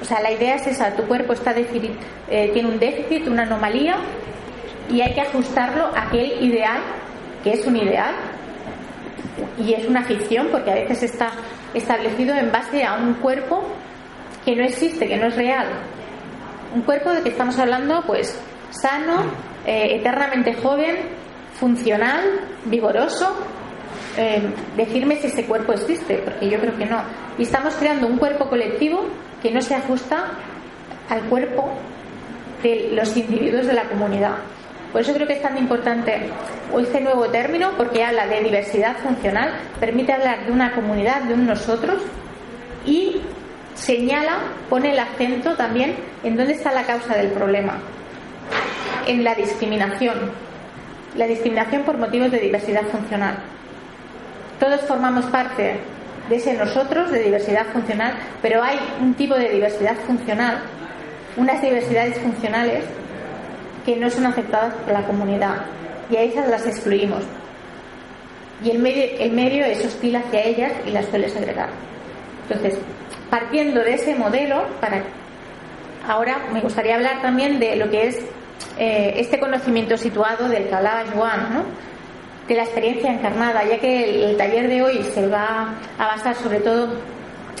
O 0.00 0.04
sea, 0.04 0.20
la 0.20 0.30
idea 0.30 0.54
es 0.54 0.66
esa, 0.66 0.94
tu 0.94 1.04
cuerpo 1.04 1.32
está 1.32 1.54
eh, 1.56 2.50
tiene 2.52 2.68
un 2.68 2.78
déficit, 2.78 3.26
una 3.28 3.42
anomalía, 3.42 3.96
y 4.90 5.00
hay 5.00 5.12
que 5.12 5.20
ajustarlo 5.20 5.86
a 5.94 6.08
aquel 6.08 6.42
ideal, 6.42 6.80
que 7.42 7.52
es 7.52 7.66
un 7.66 7.76
ideal, 7.76 8.14
y 9.58 9.74
es 9.74 9.86
una 9.86 10.04
ficción, 10.04 10.48
porque 10.50 10.70
a 10.70 10.74
veces 10.74 11.02
está 11.02 11.30
establecido 11.74 12.34
en 12.34 12.50
base 12.50 12.84
a 12.84 12.94
un 12.94 13.14
cuerpo 13.14 13.64
que 14.44 14.56
no 14.56 14.64
existe, 14.64 15.08
que 15.08 15.16
no 15.16 15.26
es 15.26 15.36
real. 15.36 15.66
Un 16.74 16.82
cuerpo 16.82 17.10
de 17.10 17.22
que 17.22 17.30
estamos 17.30 17.58
hablando, 17.58 18.02
pues, 18.06 18.40
sano, 18.70 19.24
eh, 19.66 19.96
eternamente 19.96 20.54
joven, 20.54 20.96
funcional, 21.54 22.22
vigoroso, 22.66 23.34
eh, 24.16 24.42
decirme 24.76 25.16
si 25.16 25.28
ese 25.28 25.44
cuerpo 25.44 25.72
existe, 25.72 26.18
porque 26.24 26.48
yo 26.48 26.58
creo 26.58 26.76
que 26.76 26.86
no. 26.86 27.00
Y 27.38 27.42
estamos 27.42 27.74
creando 27.74 28.06
un 28.06 28.18
cuerpo 28.18 28.48
colectivo 28.48 29.06
que 29.42 29.50
no 29.50 29.60
se 29.60 29.74
ajusta 29.74 30.32
al 31.08 31.22
cuerpo 31.22 31.70
de 32.62 32.90
los 32.92 33.16
individuos 33.16 33.66
de 33.66 33.72
la 33.72 33.84
comunidad. 33.84 34.36
Por 34.92 35.02
eso 35.02 35.12
creo 35.12 35.26
que 35.26 35.34
es 35.34 35.42
tan 35.42 35.58
importante 35.58 36.30
este 36.78 37.00
nuevo 37.00 37.28
término, 37.28 37.72
porque 37.76 38.02
habla 38.02 38.26
de 38.26 38.42
diversidad 38.42 38.96
funcional, 38.98 39.52
permite 39.78 40.12
hablar 40.12 40.46
de 40.46 40.52
una 40.52 40.74
comunidad, 40.74 41.22
de 41.22 41.34
un 41.34 41.46
nosotros, 41.46 42.02
y 42.86 43.20
señala, 43.74 44.38
pone 44.68 44.92
el 44.92 44.98
acento 44.98 45.54
también 45.56 45.94
en 46.24 46.36
dónde 46.36 46.54
está 46.54 46.72
la 46.72 46.84
causa 46.84 47.14
del 47.14 47.28
problema, 47.28 47.78
en 49.06 49.24
la 49.24 49.34
discriminación, 49.34 50.32
la 51.16 51.26
discriminación 51.26 51.82
por 51.82 51.98
motivos 51.98 52.30
de 52.30 52.40
diversidad 52.40 52.84
funcional. 52.84 53.38
Todos 54.58 54.80
formamos 54.82 55.24
parte 55.26 55.76
de 56.28 56.36
ese 56.36 56.54
nosotros 56.54 57.10
de 57.10 57.22
diversidad 57.22 57.66
funcional, 57.72 58.14
pero 58.42 58.62
hay 58.62 58.78
un 59.00 59.14
tipo 59.14 59.34
de 59.34 59.50
diversidad 59.50 59.96
funcional, 60.06 60.58
unas 61.36 61.62
diversidades 61.62 62.18
funcionales 62.18 62.84
que 63.86 63.96
no 63.96 64.10
son 64.10 64.26
aceptadas 64.26 64.74
por 64.74 64.92
la 64.92 65.06
comunidad 65.06 65.64
y 66.10 66.16
a 66.16 66.22
esas 66.22 66.48
las 66.48 66.66
excluimos. 66.66 67.22
Y 68.62 68.70
el 68.70 68.80
medio, 68.80 69.32
medio 69.32 69.64
es 69.64 69.84
hostil 69.84 70.16
hacia 70.16 70.44
ellas 70.44 70.72
y 70.84 70.90
las 70.90 71.06
suele 71.06 71.28
segregar. 71.28 71.68
Entonces, 72.48 72.78
partiendo 73.30 73.80
de 73.80 73.94
ese 73.94 74.14
modelo, 74.16 74.66
para 74.80 75.04
ahora 76.08 76.38
me 76.52 76.60
gustaría 76.60 76.96
hablar 76.96 77.22
también 77.22 77.60
de 77.60 77.76
lo 77.76 77.88
que 77.90 78.08
es 78.08 78.18
eh, 78.78 79.14
este 79.16 79.38
conocimiento 79.38 79.96
situado 79.96 80.48
del 80.48 80.72
hablaba 80.72 81.04
Joan, 81.14 81.54
¿no? 81.54 81.64
De 82.48 82.54
la 82.54 82.62
experiencia 82.62 83.12
encarnada, 83.12 83.62
ya 83.64 83.78
que 83.78 84.24
el, 84.24 84.36
taller 84.36 84.68
de 84.68 84.82
hoy 84.82 85.02
se 85.14 85.26
va 85.28 85.74
a 85.98 86.06
basar 86.06 86.34
sobre 86.34 86.60
todo 86.60 86.88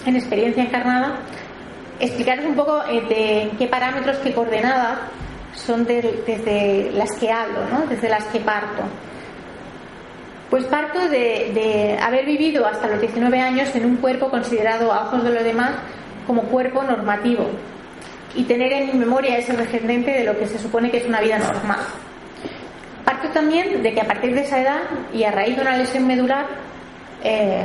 en 0.06 0.16
experiencia 0.16 0.62
encarnada, 0.62 1.20
explicaros 2.00 2.46
un 2.46 2.54
poco 2.54 2.82
eh, 2.88 3.02
de 3.08 3.50
qué 3.58 3.66
parámetros, 3.68 4.16
qué 4.18 4.32
coordenadas 4.32 4.98
son 5.54 5.84
desde 5.84 6.90
las 6.94 7.12
que 7.18 7.30
hablo, 7.30 7.68
¿no? 7.70 7.86
desde 7.86 8.08
las 8.08 8.24
que 8.26 8.40
parto. 8.40 8.82
Pues 10.48 10.64
parto 10.64 11.08
de, 11.10 11.98
haber 12.00 12.24
vivido 12.24 12.66
hasta 12.66 12.88
los 12.88 13.00
19 13.00 13.38
años 13.38 13.74
en 13.74 13.84
un 13.84 13.96
cuerpo 13.96 14.30
considerado 14.30 14.90
a 14.92 15.04
ojos 15.04 15.22
de 15.22 15.30
los 15.30 15.44
demás 15.44 15.72
como 16.26 16.44
cuerpo 16.44 16.82
normativo 16.82 17.46
y 18.34 18.44
tener 18.44 18.72
en 18.72 18.86
mi 18.86 18.92
memoria 18.94 19.36
ese 19.36 19.52
referente 19.52 20.10
de 20.10 20.24
lo 20.24 20.38
que 20.38 20.46
se 20.46 20.58
supone 20.58 20.90
que 20.90 20.98
es 20.98 21.06
una 21.06 21.20
vida 21.20 21.38
normal. 21.38 21.80
También 23.38 23.84
de 23.84 23.94
que 23.94 24.00
a 24.00 24.04
partir 24.04 24.34
de 24.34 24.40
esa 24.40 24.60
edad 24.60 24.80
y 25.14 25.22
a 25.22 25.30
raíz 25.30 25.54
de 25.54 25.62
una 25.62 25.76
lesión 25.76 26.08
medular 26.08 26.44
eh, 27.22 27.64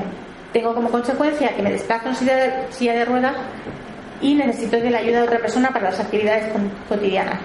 tengo 0.53 0.75
como 0.75 0.91
consecuencia 0.91 1.55
que 1.55 1.63
me 1.63 1.71
desplazo 1.71 2.09
en 2.09 2.15
silla 2.69 2.93
de, 2.93 3.05
ruedas 3.05 3.33
y 4.21 4.35
necesito 4.35 4.77
de 4.77 4.91
la 4.91 4.99
ayuda 4.99 5.21
de 5.21 5.23
otra 5.23 5.39
persona 5.39 5.69
para 5.69 5.89
las 5.89 5.99
actividades 5.99 6.53
cotidianas. 6.87 7.39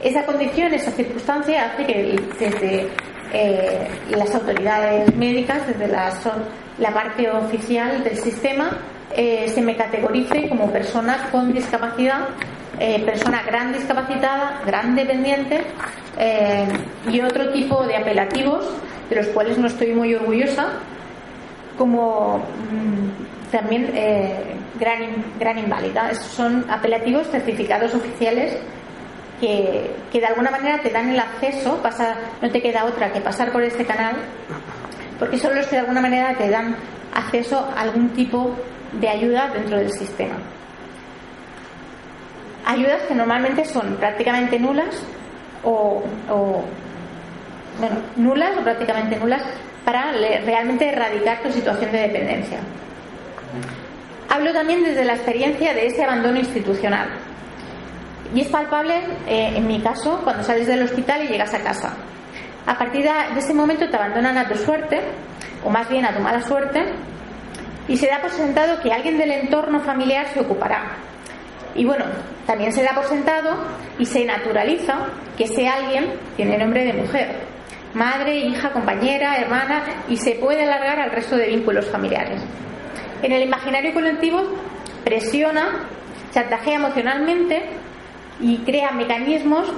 Esa 0.00 0.24
condición, 0.24 0.72
esa 0.72 0.92
circunstancia 0.92 1.64
hace 1.64 1.84
que 1.84 2.20
desde 2.38 2.86
eh, 3.32 3.88
las 4.10 4.32
autoridades 4.36 5.12
médicas, 5.16 5.66
desde 5.66 5.88
la, 5.88 6.12
la 6.78 6.94
parte 6.94 7.28
oficial 7.28 8.04
del 8.04 8.18
sistema, 8.18 8.70
eh, 9.16 9.50
se 9.52 9.62
me 9.62 9.74
categorice 9.74 10.48
como 10.48 10.70
persona 10.70 11.28
con 11.32 11.52
discapacidad, 11.52 12.28
eh, 12.80 13.02
persona 13.04 13.42
gran 13.42 13.72
discapacitada, 13.72 14.60
gran 14.66 14.94
dependiente 14.94 15.64
eh, 16.18 16.66
y 17.10 17.20
otro 17.20 17.50
tipo 17.52 17.84
de 17.84 17.96
apelativos 17.96 18.68
de 19.10 19.16
los 19.16 19.26
cuales 19.28 19.58
no 19.58 19.66
estoy 19.66 19.92
muy 19.92 20.14
orgullosa, 20.14 20.74
como 21.76 22.38
mm, 22.38 23.50
también 23.50 23.90
gran, 24.78 25.24
gran 25.38 25.58
inválida. 25.58 26.14
Son 26.14 26.66
apelativos 26.70 27.26
certificados 27.28 27.94
oficiales 27.94 28.58
que, 29.40 29.90
que, 30.12 30.20
de 30.20 30.26
alguna 30.26 30.50
manera 30.50 30.80
te 30.82 30.90
dan 30.90 31.10
el 31.10 31.18
acceso, 31.18 31.78
pasa, 31.82 32.16
no 32.42 32.50
te 32.50 32.60
queda 32.60 32.84
otra 32.84 33.12
que 33.12 33.20
pasar 33.20 33.50
por 33.52 33.62
este 33.62 33.84
canal, 33.86 34.16
porque 35.18 35.38
son 35.38 35.54
los 35.54 35.66
que 35.66 35.76
de 35.76 35.80
alguna 35.80 36.00
manera 36.00 36.34
te 36.36 36.50
dan 36.50 36.76
acceso 37.14 37.58
a 37.74 37.80
algún 37.80 38.10
tipo 38.10 38.54
de 38.92 39.08
ayuda 39.08 39.50
dentro 39.52 39.78
del 39.78 39.90
sistema. 39.92 40.36
Ayudas 42.68 43.00
que 43.08 43.14
normalmente 43.14 43.64
son 43.64 43.96
prácticamente 43.96 44.58
nulas 44.58 44.94
o, 45.64 46.02
nulas 48.16 48.58
o 48.58 48.60
prácticamente 48.62 49.16
nulas 49.16 49.42
para 49.86 50.12
realmente 50.12 50.86
erradicar 50.86 51.40
tu 51.40 51.50
situación 51.50 51.90
de 51.92 51.98
dependencia. 51.98 52.58
Hablo 54.28 54.52
también 54.52 54.84
desde 54.84 55.06
la 55.06 55.14
experiencia 55.14 55.72
de 55.72 55.86
ese 55.86 56.04
abandono 56.04 56.38
institucional. 56.38 57.08
Y 58.34 58.42
es 58.42 58.48
palpable, 58.48 58.96
eh, 59.26 59.54
en 59.56 59.66
mi 59.66 59.80
caso, 59.80 60.20
cuando 60.22 60.44
sales 60.44 60.66
del 60.66 60.82
hospital 60.82 61.24
y 61.24 61.28
llegas 61.28 61.54
a 61.54 61.60
casa. 61.60 61.94
A 62.66 62.76
partir 62.76 63.02
de 63.02 63.38
ese 63.38 63.54
momento 63.54 63.88
te 63.88 63.96
abandonan 63.96 64.36
a 64.36 64.46
tu 64.46 64.56
suerte, 64.56 65.00
o 65.64 65.70
más 65.70 65.88
bien 65.88 66.04
a 66.04 66.14
tu 66.14 66.20
mala 66.20 66.42
suerte, 66.42 66.84
y 67.88 67.96
se 67.96 68.08
da 68.08 68.20
por 68.20 68.30
sentado 68.30 68.78
que 68.82 68.92
alguien 68.92 69.16
del 69.16 69.30
entorno 69.30 69.80
familiar 69.80 70.26
se 70.34 70.40
ocupará. 70.40 71.07
Y 71.78 71.84
bueno, 71.84 72.04
también 72.44 72.72
se 72.72 72.82
da 72.82 72.92
por 72.92 73.04
sentado 73.04 73.56
y 74.00 74.04
se 74.04 74.24
naturaliza 74.24 74.98
que 75.36 75.44
ese 75.44 75.68
alguien 75.68 76.12
tiene 76.36 76.58
nombre 76.58 76.84
de 76.84 76.92
mujer, 76.92 77.36
madre, 77.94 78.36
hija, 78.36 78.72
compañera, 78.72 79.36
hermana 79.36 79.84
y 80.08 80.16
se 80.16 80.32
puede 80.32 80.64
alargar 80.64 80.98
al 80.98 81.12
resto 81.12 81.36
de 81.36 81.46
vínculos 81.46 81.86
familiares. 81.86 82.42
En 83.22 83.30
el 83.30 83.44
imaginario 83.44 83.94
colectivo 83.94 84.42
presiona, 85.04 85.86
chantajea 86.32 86.74
emocionalmente 86.74 87.62
y 88.40 88.58
crea 88.58 88.90
mecanismos 88.90 89.72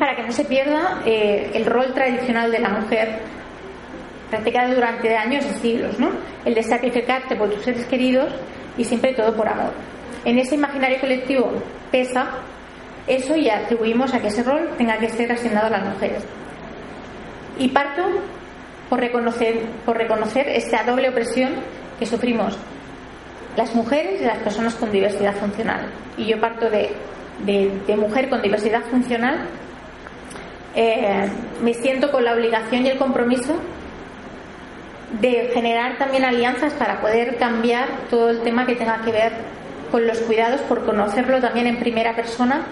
para 0.00 0.16
que 0.16 0.24
no 0.24 0.32
se 0.32 0.44
pierda 0.44 1.00
eh, 1.06 1.52
el 1.54 1.64
rol 1.64 1.94
tradicional 1.94 2.50
de 2.50 2.58
la 2.58 2.70
mujer 2.70 3.20
practicado 4.30 4.74
durante 4.74 5.16
años 5.16 5.46
y 5.46 5.60
siglos, 5.60 5.96
¿no? 6.00 6.10
El 6.44 6.54
de 6.54 6.62
sacrificarte 6.64 7.36
por 7.36 7.50
tus 7.50 7.62
seres 7.62 7.86
queridos 7.86 8.34
y 8.76 8.82
siempre 8.82 9.14
todo 9.14 9.32
por 9.36 9.46
amor. 9.46 9.93
En 10.24 10.38
ese 10.38 10.54
imaginario 10.54 11.00
colectivo 11.00 11.50
pesa 11.90 12.26
eso 13.06 13.36
y 13.36 13.50
atribuimos 13.50 14.14
a 14.14 14.20
que 14.20 14.28
ese 14.28 14.42
rol 14.42 14.70
tenga 14.78 14.98
que 14.98 15.08
ser 15.10 15.30
asignado 15.30 15.66
a 15.66 15.70
las 15.70 15.84
mujeres. 15.84 16.24
Y 17.58 17.68
parto 17.68 18.02
por 18.88 19.00
reconocer, 19.00 19.60
por 19.84 19.96
reconocer 19.96 20.48
esta 20.48 20.82
doble 20.84 21.10
opresión 21.10 21.52
que 21.98 22.06
sufrimos 22.06 22.58
las 23.56 23.74
mujeres 23.74 24.20
y 24.20 24.24
las 24.24 24.38
personas 24.38 24.74
con 24.74 24.90
diversidad 24.90 25.34
funcional. 25.34 25.90
Y 26.16 26.26
yo 26.26 26.40
parto 26.40 26.68
de, 26.70 26.90
mujer 27.96 28.28
con 28.28 28.42
diversidad 28.42 28.82
funcional. 28.90 29.46
Eh, 30.74 31.28
me 31.62 31.74
siento 31.74 32.10
con 32.10 32.24
la 32.24 32.34
obligación 32.34 32.84
y 32.84 32.88
el 32.88 32.98
compromiso 32.98 33.54
de 35.20 35.50
generar 35.54 35.98
también 35.98 36.24
alianzas 36.24 36.72
para 36.74 37.00
poder 37.00 37.36
cambiar 37.36 37.86
todo 38.10 38.30
el 38.30 38.42
tema 38.42 38.66
que 38.66 38.74
tenga 38.74 39.00
que 39.04 39.12
ver 39.12 39.32
con 39.94 40.08
los 40.08 40.18
cuidados, 40.22 40.60
por 40.62 40.84
conocerlo 40.84 41.40
también 41.40 41.68
en 41.68 41.78
primera 41.78 42.16
persona 42.16 42.66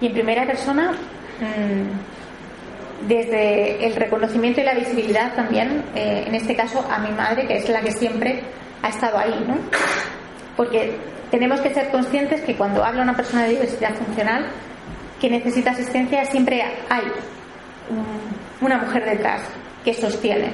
y 0.00 0.06
en 0.06 0.12
primera 0.12 0.44
persona 0.44 0.90
mm, 0.90 3.06
desde 3.06 3.86
el 3.86 3.94
reconocimiento 3.94 4.60
y 4.60 4.64
la 4.64 4.74
visibilidad 4.74 5.36
también, 5.36 5.84
eh, 5.94 6.24
en 6.26 6.34
este 6.34 6.56
caso 6.56 6.84
a 6.90 6.98
mi 6.98 7.12
madre, 7.12 7.46
que 7.46 7.58
es 7.58 7.68
la 7.68 7.80
que 7.80 7.92
siempre 7.92 8.40
ha 8.82 8.88
estado 8.88 9.18
ahí, 9.18 9.44
¿no? 9.46 9.54
Porque 10.56 10.96
tenemos 11.30 11.60
que 11.60 11.72
ser 11.72 11.92
conscientes 11.92 12.40
que 12.40 12.56
cuando 12.56 12.84
habla 12.84 13.02
una 13.02 13.14
persona 13.14 13.44
de 13.44 13.50
diversidad 13.50 13.94
funcional 13.94 14.46
que 15.20 15.30
necesita 15.30 15.70
asistencia, 15.70 16.24
siempre 16.24 16.60
hay 16.60 17.04
una 18.60 18.78
mujer 18.78 19.04
detrás 19.04 19.42
que 19.84 19.94
sostiene. 19.94 20.50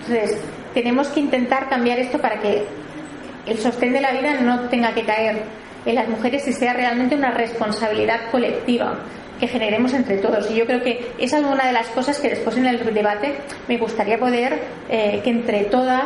Entonces, 0.00 0.38
tenemos 0.74 1.08
que 1.08 1.20
intentar 1.20 1.70
cambiar 1.70 1.98
esto 1.98 2.18
para 2.18 2.38
que 2.40 2.66
el 3.46 3.56
sostén 3.56 3.94
de 3.94 4.02
la 4.02 4.12
vida 4.12 4.38
no 4.42 4.68
tenga 4.68 4.92
que 4.92 5.06
caer 5.06 5.61
en 5.84 5.94
las 5.94 6.08
mujeres 6.08 6.46
y 6.48 6.52
sea 6.52 6.72
realmente 6.72 7.14
una 7.14 7.30
responsabilidad 7.30 8.30
colectiva 8.30 8.98
que 9.40 9.48
generemos 9.48 9.92
entre 9.92 10.18
todos. 10.18 10.48
Y 10.50 10.54
yo 10.54 10.66
creo 10.66 10.82
que 10.82 11.12
es 11.18 11.32
una 11.32 11.66
de 11.66 11.72
las 11.72 11.88
cosas 11.88 12.18
que 12.20 12.28
después 12.28 12.56
en 12.56 12.66
el 12.66 12.94
debate 12.94 13.34
me 13.66 13.76
gustaría 13.76 14.16
poder 14.16 14.60
eh, 14.88 15.20
que 15.24 15.30
entre 15.30 15.64
todas, 15.64 16.04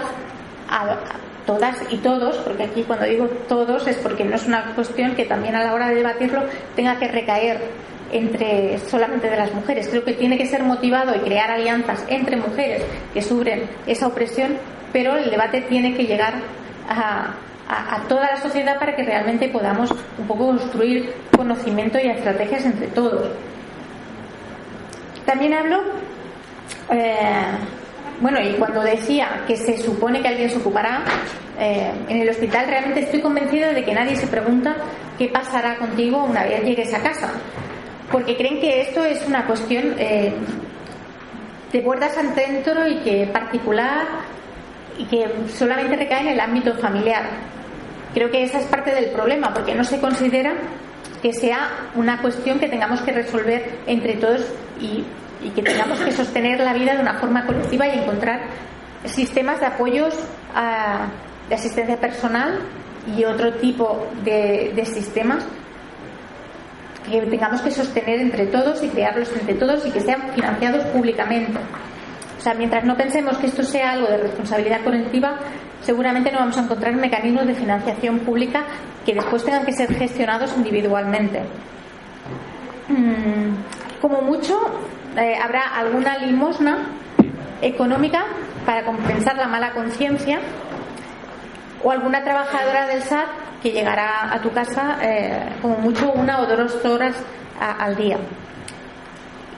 todas 1.45 1.77
y 1.91 1.99
todos, 1.99 2.37
porque 2.39 2.63
aquí 2.63 2.83
cuando 2.85 3.05
digo 3.05 3.27
todos 3.47 3.87
es 3.87 3.97
porque 3.99 4.25
no 4.25 4.37
es 4.37 4.47
una 4.47 4.75
cuestión 4.75 5.15
que 5.15 5.27
también 5.27 5.55
a 5.55 5.63
la 5.63 5.75
hora 5.75 5.91
de 5.91 5.97
debatirlo 5.97 6.45
tenga 6.75 6.99
que 6.99 7.09
recaer 7.09 7.61
entre 8.11 8.79
solamente 8.79 9.29
de 9.29 9.37
las 9.37 9.53
mujeres. 9.53 9.89
Creo 9.89 10.05
que 10.05 10.15
tiene 10.15 10.39
que 10.39 10.47
ser 10.47 10.63
motivado 10.63 11.15
y 11.15 11.19
crear 11.19 11.51
alianzas 11.51 12.05
entre 12.09 12.37
mujeres 12.37 12.83
que 13.13 13.21
sufren 13.21 13.65
esa 13.87 14.07
opresión, 14.07 14.57
pero 14.93 15.17
el 15.17 15.31
debate 15.31 15.61
tiene 15.63 15.95
que 15.95 16.05
llegar 16.05 16.35
a, 16.89 17.35
toda 18.09 18.31
la 18.31 18.37
sociedad 18.37 18.79
para 18.79 18.95
que 18.95 19.05
realmente 19.05 19.49
podamos 19.49 19.91
un 19.91 20.27
poco 20.27 20.47
construir 20.47 21.13
conocimiento 21.37 21.99
y 21.99 22.09
estrategias 22.09 22.65
entre 22.65 22.87
todos. 22.89 23.31
También 25.25 25.55
hablo, 25.55 25.81
eh, 26.91 27.17
bueno, 28.21 28.41
y 28.41 28.55
cuando 28.55 28.83
decía 28.83 29.43
que 29.47 29.57
se 29.57 29.79
supone 29.79 30.23
que 30.23 30.29
alguien 30.29 30.51
se 30.51 30.59
ocupará, 30.59 31.03
eh, 31.59 31.91
en 32.09 32.21
el 32.21 32.29
hospital 32.29 32.67
realmente 32.69 33.01
estoy 33.01 33.21
convencida 33.21 33.73
de 33.73 33.85
que 33.85 33.93
nadie 33.93 34.15
se 34.15 34.27
pregunta 34.27 34.77
qué 35.19 35.29
pasará 35.29 35.77
contigo 35.77 36.23
una 36.23 36.45
vez 36.45 36.63
llegues 36.63 36.93
a 36.95 37.03
casa 37.03 37.33
porque 38.11 38.37
creen 38.37 38.61
que 38.61 38.83
esto 38.83 39.05
es 39.05 39.27
una 39.27 39.47
cuestión 39.47 39.95
eh, 39.99 40.33
de 41.73 41.81
puertas 41.81 42.17
dentro 42.35 42.87
y 42.87 42.97
que 42.99 43.27
particular 43.27 44.07
y 44.99 45.05
que 45.05 45.29
solamente 45.49 45.97
recae 45.97 46.21
en 46.21 46.29
el 46.29 46.41
ámbito 46.41 46.75
familiar. 46.75 47.25
Creo 48.17 48.31
que 48.31 48.43
esa 48.43 48.61
es 48.61 48.65
parte 48.65 48.95
del 48.95 49.11
problema, 49.11 49.53
porque 49.53 49.75
no 49.75 49.85
se 49.85 50.01
considera 50.01 50.55
que 51.21 51.35
sea 51.35 51.91
una 51.95 52.23
cuestión 52.23 52.59
que 52.59 52.67
tengamos 52.67 53.03
que 53.03 53.13
resolver 53.13 53.81
entre 53.87 54.15
todos 54.15 54.41
y, 54.81 55.05
que 55.51 55.63
tengamos 55.63 56.01
que 56.01 56.11
sostener 56.13 56.61
la 56.61 56.73
vida 56.73 56.95
de 56.95 57.01
una 57.03 57.19
forma 57.19 57.45
colectiva 57.45 57.87
y 57.87 57.99
encontrar 57.99 58.41
sistemas 59.05 59.61
de 59.61 59.67
apoyos 59.67 60.15
de 61.51 61.55
asistencia 61.55 61.99
personal 61.99 62.59
y 63.15 63.25
otro 63.25 63.53
tipo 63.57 64.07
de 64.25 64.83
sistemas 64.87 65.47
que 67.11 67.21
tengamos 67.21 67.61
que 67.61 67.71
sostener 67.71 68.21
entre 68.21 68.47
todos 68.47 68.83
y 68.83 68.89
crearlos 68.89 69.31
entre 69.39 69.57
todos 69.57 69.85
y 69.85 69.91
que 69.91 70.01
sean 70.01 70.33
financiados 70.35 70.87
públicamente. 70.87 71.61
Sea, 72.47 72.55
mientras 72.55 72.85
no 72.85 72.97
pensemos 72.97 73.37
que 73.39 73.49
esto 73.49 73.65
sea 73.65 73.91
algo 73.91 74.07
de 74.07 74.19
responsabilidad 74.19 74.81
colectiva, 74.85 75.37
seguramente 75.81 76.31
no 76.31 76.39
vamos 76.39 76.57
a 76.57 76.61
encontrar 76.63 76.95
mecanismos 76.95 77.45
de 77.45 77.55
financiación 77.55 78.21
pública 78.21 78.65
que 79.05 79.15
después 79.15 79.45
tengan 79.45 79.65
que 79.65 79.73
ser 79.73 79.93
gestionados 79.93 80.57
individualmente. 80.57 81.43
Mm, 82.89 84.01
como 84.01 84.23
mucho, 84.23 84.61
eh, 85.17 85.35
habrá 85.43 85.77
alguna 85.77 86.19
limosna 86.19 86.87
económica 87.63 88.25
para 88.65 88.85
compensar 88.85 89.37
la 89.37 89.49
mala 89.49 89.73
conciencia 89.73 90.39
o 91.83 91.91
alguna 91.91 92.23
trabajadora 92.23 92.87
del 92.87 93.03
SAT 93.03 93.27
que 93.61 93.73
llegará 93.73 94.33
a 94.33 94.41
tu 94.41 94.53
casa 94.53 94.99
eh, 95.03 95.49
como 95.61 95.79
mucho 95.79 96.13
una 96.13 96.43
o 96.43 96.47
dos 96.47 96.85
horas 96.85 97.17
al 97.59 97.97
día. 97.97 98.19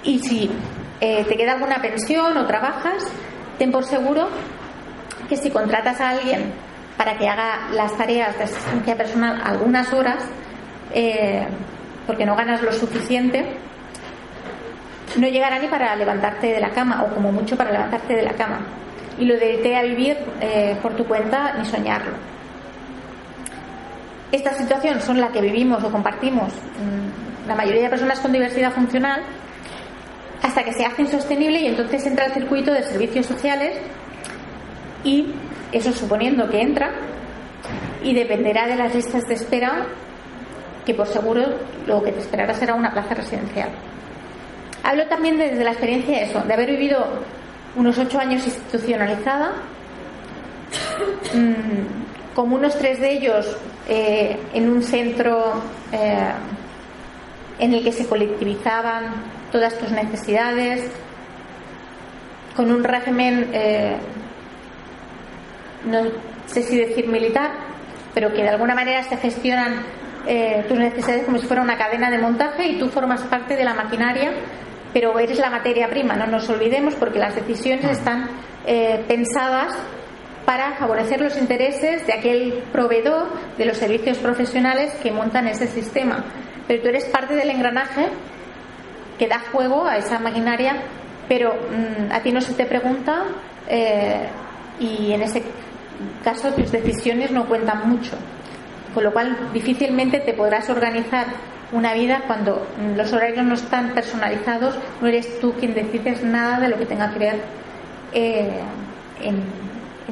Y 0.05 0.21
si 0.21 0.51
eh, 1.01 1.25
te 1.29 1.37
queda 1.37 1.53
alguna 1.53 1.81
pensión 1.81 2.37
o 2.37 2.47
trabajas, 2.47 3.05
ten 3.59 3.71
por 3.71 3.85
seguro 3.85 4.29
que 5.29 5.37
si 5.37 5.51
contratas 5.51 6.01
a 6.01 6.11
alguien 6.11 6.53
para 6.97 7.17
que 7.17 7.29
haga 7.29 7.69
las 7.73 7.97
tareas 7.97 8.37
de 8.37 8.45
asistencia 8.45 8.97
personal 8.97 9.41
algunas 9.45 9.93
horas, 9.93 10.25
eh, 10.93 11.47
porque 12.07 12.27
no 12.27 12.35
ganas 12.35 12.63
lo 12.63 12.73
suficiente, 12.73 13.45
no 15.17 15.29
llegará 15.29 15.59
ni 15.59 15.69
para 15.69 15.95
levantarte 15.95 16.49
de 16.49 16.61
la 16.61 16.71
cama, 16.71 17.05
o 17.05 17.15
como 17.15 17.31
mucho 17.31 17.57
para 17.57 17.71
levantarte 17.71 18.15
de 18.15 18.23
la 18.23 18.33
cama. 18.33 18.61
Y 19.19 19.27
lo 19.27 19.37
de 19.37 19.77
a 19.77 19.83
vivir 19.83 20.17
eh, 20.41 20.77
por 20.83 20.95
tu 20.95 21.05
cuenta, 21.05 21.55
ni 21.59 21.65
soñarlo. 21.65 22.13
Esta 24.33 24.53
situación 24.55 25.01
son 25.01 25.21
la 25.21 25.29
que 25.29 25.41
vivimos 25.41 25.83
o 25.83 25.91
compartimos 25.91 26.53
mm, 26.53 27.49
la 27.49 27.55
mayoría 27.55 27.85
de 27.85 27.91
personas 27.91 28.21
con 28.21 28.33
diversidad 28.33 28.73
funcional 28.73 29.23
hasta 30.43 30.65
que 30.65 30.73
se 30.73 30.85
hace 30.85 31.03
insostenible 31.03 31.61
y 31.61 31.67
entonces 31.67 32.07
entra 32.07 32.27
el 32.27 32.33
circuito 32.33 32.73
de 32.73 32.83
servicios 32.83 33.27
sociales 33.27 33.79
y 35.05 35.33
eso 35.73 35.93
suponiendo 35.93 36.49
que 36.49 36.61
entra 36.61 36.91
y 38.03 38.15
dependerá 38.15 38.67
de 38.67 38.77
las 38.77 38.95
listas 38.95 39.27
de 39.27 39.35
espera 39.35 39.87
que 40.87 40.95
por 40.95 41.07
seguro 41.07 41.43
lo 41.87 42.03
que 42.03 42.13
te 42.13 42.21
esperará 42.21 42.55
será 42.55 42.75
una 42.75 42.93
plaza 42.93 43.15
residencial. 43.15 43.69
Hablo 44.83 45.07
también 45.07 45.37
desde 45.37 45.63
la 45.63 45.73
experiencia 45.73 46.19
de 46.19 46.25
eso, 46.25 46.41
de 46.41 46.55
haber 46.55 46.71
vivido 46.71 47.05
unos 47.77 47.99
ocho 47.99 48.19
años 48.19 48.47
institucionalizada, 48.47 49.53
mm, 51.35 52.35
como 52.35 52.57
unos 52.57 52.79
tres 52.79 53.01
de 53.01 53.13
ellos 53.13 53.57
eh, 53.89 54.39
en 54.55 54.71
un 54.71 54.83
centro 54.83 55.61
eh, 55.93 56.33
en 57.59 57.75
el 57.75 57.85
que 57.85 57.93
se 57.93 58.07
colectivizaban 58.07 59.38
todas 59.51 59.77
tus 59.79 59.91
necesidades, 59.91 60.91
con 62.57 62.71
un 62.71 62.83
régimen, 62.83 63.51
eh, 63.53 63.97
no 65.87 66.03
sé 66.47 66.63
si 66.63 66.77
decir 66.77 67.07
militar, 67.07 67.53
pero 68.15 68.33
que 68.33 68.43
de 68.43 68.49
alguna 68.49 68.75
manera 68.75 69.03
se 69.05 69.17
gestionan 69.17 69.83
eh, 70.27 70.65
tus 70.69 70.79
necesidades 70.79 71.25
como 71.25 71.39
si 71.39 71.47
fuera 71.47 71.63
una 71.63 71.79
cadena 71.79 72.11
de 72.11 72.19
montaje 72.19 72.67
y 72.67 72.79
tú 72.79 72.89
formas 72.89 73.23
parte 73.23 73.57
de 73.57 73.65
la 73.65 73.75
maquinaria, 73.75 74.33
pero 74.93 75.19
eres 75.19 75.39
la 75.39 75.51
materia 75.51 75.89
prima, 75.89 76.17
no 76.17 76.27
nos 76.27 76.49
olvidemos 76.51 76.95
porque 76.97 77.19
las 77.19 77.35
decisiones 77.35 77.85
están 77.85 78.29
eh, 78.67 79.05
pensadas 79.07 79.75
para 80.45 80.77
favorecer 80.77 81.21
los 81.21 81.37
intereses 81.37 82.07
de 82.07 82.13
aquel 82.13 82.63
proveedor 82.73 83.29
de 83.57 83.67
los 83.67 83.77
servicios 83.77 84.19
profesionales 84.19 84.93
que 85.03 85.13
montan 85.13 85.47
ese 85.47 85.67
sistema. 85.67 86.25
Pero 86.67 86.83
tú 86.83 86.89
eres 86.89 87.05
parte 87.05 87.35
del 87.35 87.51
engranaje 87.51 88.09
que 89.19 89.29
da 89.29 89.41
juego 89.53 89.87
a 89.87 89.97
esa 89.97 90.19
maquinaria, 90.19 90.77
pero 91.29 91.55
mm, 91.55 92.13
a 92.13 92.21
ti 92.21 92.33
no 92.33 92.41
se 92.41 92.55
te 92.55 92.65
pregunta 92.65 93.25
eh, 93.69 94.29
y 94.81 95.13
en 95.13 95.23
ese 95.23 95.43
caso 96.25 96.53
tus 96.53 96.71
decisiones 96.71 97.31
no 97.31 97.47
cuentan 97.47 97.89
mucho. 97.89 98.17
Con 98.95 99.05
lo 99.05 99.13
cual 99.13 99.37
difícilmente 99.53 100.21
te 100.21 100.33
podrás 100.33 100.71
organizar 100.71 101.27
una 101.73 101.93
vida 101.93 102.23
cuando 102.27 102.67
mm, 102.79 102.97
los 102.97 103.13
horarios 103.13 103.45
no 103.45 103.55
están 103.55 103.93
personalizados, 103.93 104.79
no 105.01 105.09
eres 105.09 105.39
tú 105.41 105.53
quien 105.55 105.75
decides 105.75 106.23
nada 106.23 106.61
de 106.61 106.69
lo 106.69 106.79
que 106.79 106.87
tenga 106.87 107.13
que 107.13 107.19
ver 107.19 107.41
eh, 108.13 108.61
en, 109.21 109.43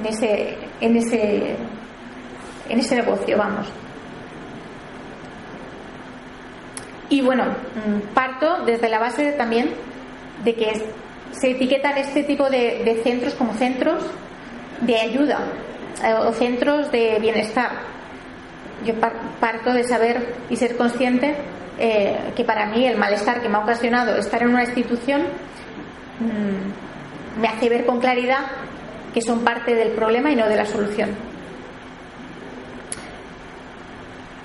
ese, 0.05 0.59
en, 0.81 0.97
ese, 0.97 1.57
en 2.69 2.79
ese 2.79 2.97
negocio, 2.97 3.38
vamos. 3.38 3.66
Y 7.09 7.21
bueno, 7.21 7.45
mm, 7.45 8.14
parto 8.14 8.64
desde 8.64 8.88
la 8.88 8.99
base 8.99 9.33
también 9.33 9.71
de 10.45 10.55
que 10.55 10.73
se 11.33 11.51
etiquetan 11.51 11.99
este 11.99 12.25
tipo 12.25 12.49
de, 12.51 13.01
centros 13.03 13.35
como 13.35 13.53
centros 13.55 14.05
de 14.81 14.97
ayuda 14.97 15.38
eh, 16.05 16.12
o 16.14 16.33
centros 16.33 16.90
de 16.90 17.19
bienestar. 17.21 17.71
Yo 18.85 18.95
parto 19.40 19.73
de 19.73 19.85
saber 19.85 20.35
y 20.51 20.57
ser 20.57 20.77
consciente 20.77 21.35
eh, 21.79 22.33
que 22.35 22.45
para 22.45 22.66
mí 22.66 22.87
el 22.87 22.97
malestar 22.97 23.40
que 23.40 23.49
me 23.49 23.57
ha 23.57 23.61
ocasionado 23.61 24.16
estar 24.16 24.42
en 24.42 24.49
una 24.49 24.64
institución 24.64 25.23
mm, 26.21 27.40
me 27.40 27.49
hace 27.49 27.69
ver 27.69 27.87
con 27.87 28.01
claridad 28.01 28.47
que 29.12 29.23
son 29.23 29.40
parte 29.45 29.75
del 29.75 29.92
problema 29.92 30.31
y 30.31 30.37
no 30.37 30.49
de 30.49 30.57
la 30.57 30.66
solución. 30.66 31.11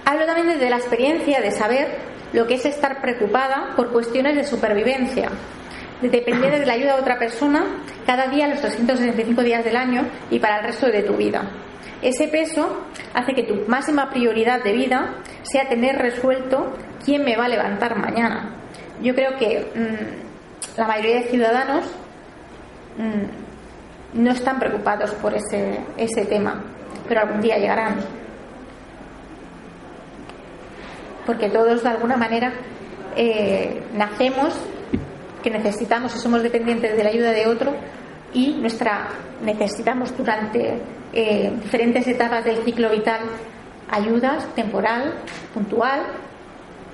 Hablo 0.06 0.26
también 0.26 0.47
desde 0.47 0.69
la 0.69 0.78
experiencia 0.78 1.41
de 1.41 1.52
saber 1.52 2.11
lo 2.34 2.48
que 2.48 2.56
es 2.56 2.65
estar 2.65 3.02
preocupada 3.02 3.74
por 3.76 3.91
cuestiones 3.91 4.36
de 4.36 4.44
supervivencia, 4.44 5.30
de 6.02 6.10
depender 6.10 6.60
de 6.60 6.65
la 6.65 6.74
ayuda 6.74 6.96
de 6.96 7.02
otra 7.02 7.20
persona 7.20 7.84
cada 8.06 8.28
día 8.28 8.48
los 8.48 8.62
365 8.62 9.44
días 9.44 9.63
del 9.63 9.76
año 9.76 10.08
y 10.30 10.39
para 10.39 10.60
el 10.60 10.65
resto 10.65 10.88
de 10.88 11.04
tu 11.04 11.13
vida. 11.13 11.44
Ese 12.02 12.28
peso 12.28 12.84
hace 13.13 13.34
que 13.34 13.44
tu 13.44 13.67
máxima 13.67 14.10
prioridad 14.10 14.63
de 14.63 14.74
vida 14.74 15.15
sea 15.44 15.70
tener 15.70 15.98
resuelto 15.98 16.74
quién 17.06 17.24
me 17.24 17.36
va 17.36 17.46
a 17.46 17.50
levantar 17.50 17.98
mañana. 17.98 18.56
Yo 19.02 19.13
creo 19.13 19.38
que 19.38 19.72
mm, 19.76 20.80
la 20.80 20.88
mayoría 20.88 21.22
de 21.22 21.24
ciudadanos 21.28 21.86
mm, 22.98 24.22
no 24.22 24.32
están 24.32 24.60
preocupados 24.60 25.12
por 25.12 25.34
ese, 25.36 25.80
ese 25.98 26.26
tema, 26.26 26.63
pero 27.08 27.22
algún 27.22 27.41
día 27.41 27.58
llegarán. 27.58 28.20
Porque 31.25 31.49
todos 31.49 31.84
de 31.84 31.89
alguna 31.89 32.17
manera 32.17 32.53
eh, 33.15 33.84
nacemos 33.93 34.55
que 35.43 35.49
necesitamos 35.49 36.15
y 36.15 36.19
somos 36.19 36.43
dependientes 36.43 36.95
de 36.95 37.03
la 37.03 37.10
ayuda 37.10 37.31
de 37.31 37.47
otro 37.47 37.73
y 38.34 38.53
nuestra 38.53 39.10
necesitamos 39.43 40.15
durante 40.15 40.81
eh, 41.13 41.51
diferentes 41.62 42.07
etapas 42.07 42.45
del 42.45 42.57
ciclo 42.57 42.89
vital 42.89 43.21
ayudas 43.89 44.47
temporal, 44.55 45.13
puntual, 45.53 46.01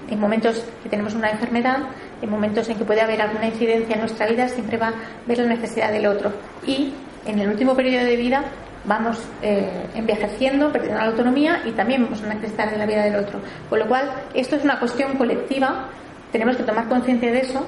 en 0.09 0.19
momentos 0.19 0.63
que 0.81 0.89
tenemos 0.89 1.13
una 1.13 1.29
enfermedad, 1.29 1.77
en 2.21 2.29
momentos 2.29 2.67
en 2.69 2.77
que 2.77 2.85
puede 2.85 3.01
haber 3.01 3.21
alguna 3.21 3.47
incidencia 3.47 3.93
en 3.95 4.01
nuestra 4.01 4.27
vida, 4.27 4.47
siempre 4.47 4.77
va 4.77 4.87
a 4.87 4.93
ver 5.27 5.37
la 5.39 5.47
necesidad 5.47 5.91
del 5.91 6.07
otro. 6.07 6.31
Y 6.65 6.93
en 7.25 7.39
el 7.39 7.49
último 7.49 7.75
periodo 7.75 8.05
de 8.05 8.15
vida 8.15 8.43
vamos 8.87 9.21
eh, 9.41 9.69
envejeciendo, 9.93 10.71
perdiendo 10.71 10.99
la 10.99 11.07
autonomía 11.07 11.61
y 11.65 11.71
también 11.71 12.05
vamos 12.05 12.23
a 12.23 12.33
necesitar 12.33 12.71
de 12.71 12.77
la 12.77 12.85
vida 12.85 13.03
del 13.03 13.17
otro. 13.17 13.39
Con 13.69 13.79
lo 13.79 13.87
cual, 13.87 14.09
esto 14.33 14.55
es 14.55 14.63
una 14.63 14.79
cuestión 14.79 15.17
colectiva, 15.17 15.89
tenemos 16.31 16.55
que 16.55 16.63
tomar 16.63 16.87
conciencia 16.87 17.31
de 17.31 17.41
eso 17.41 17.65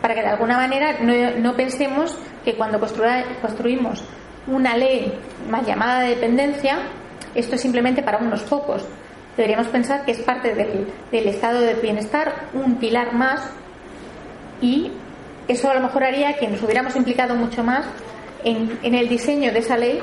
para 0.00 0.14
que 0.14 0.20
de 0.20 0.28
alguna 0.28 0.56
manera 0.56 0.98
no, 1.00 1.54
pensemos 1.56 2.16
que 2.44 2.54
cuando 2.54 2.78
construimos 2.78 4.04
una 4.46 4.76
ley 4.76 5.12
más 5.50 5.66
llamada 5.66 6.02
de 6.02 6.10
dependencia, 6.10 6.78
esto 7.34 7.56
es 7.56 7.60
simplemente 7.60 8.02
para 8.02 8.18
unos 8.18 8.42
pocos. 8.42 8.86
Deberíamos 9.36 9.66
pensar 9.66 10.04
que 10.04 10.12
es 10.12 10.20
parte 10.20 10.54
del, 10.54 10.86
del 11.10 11.26
estado 11.26 11.60
de 11.60 11.74
bienestar, 11.74 12.46
un 12.54 12.76
pilar 12.76 13.14
más, 13.14 13.50
y 14.60 14.92
eso 15.48 15.68
a 15.70 15.74
lo 15.74 15.80
mejor 15.80 16.04
haría 16.04 16.36
que 16.36 16.46
nos 16.46 16.62
hubiéramos 16.62 16.94
implicado 16.94 17.34
mucho 17.34 17.64
más 17.64 17.84
en, 18.46 18.94
el 18.94 19.08
diseño 19.08 19.52
de 19.52 19.58
esa 19.58 19.76
ley 19.76 20.00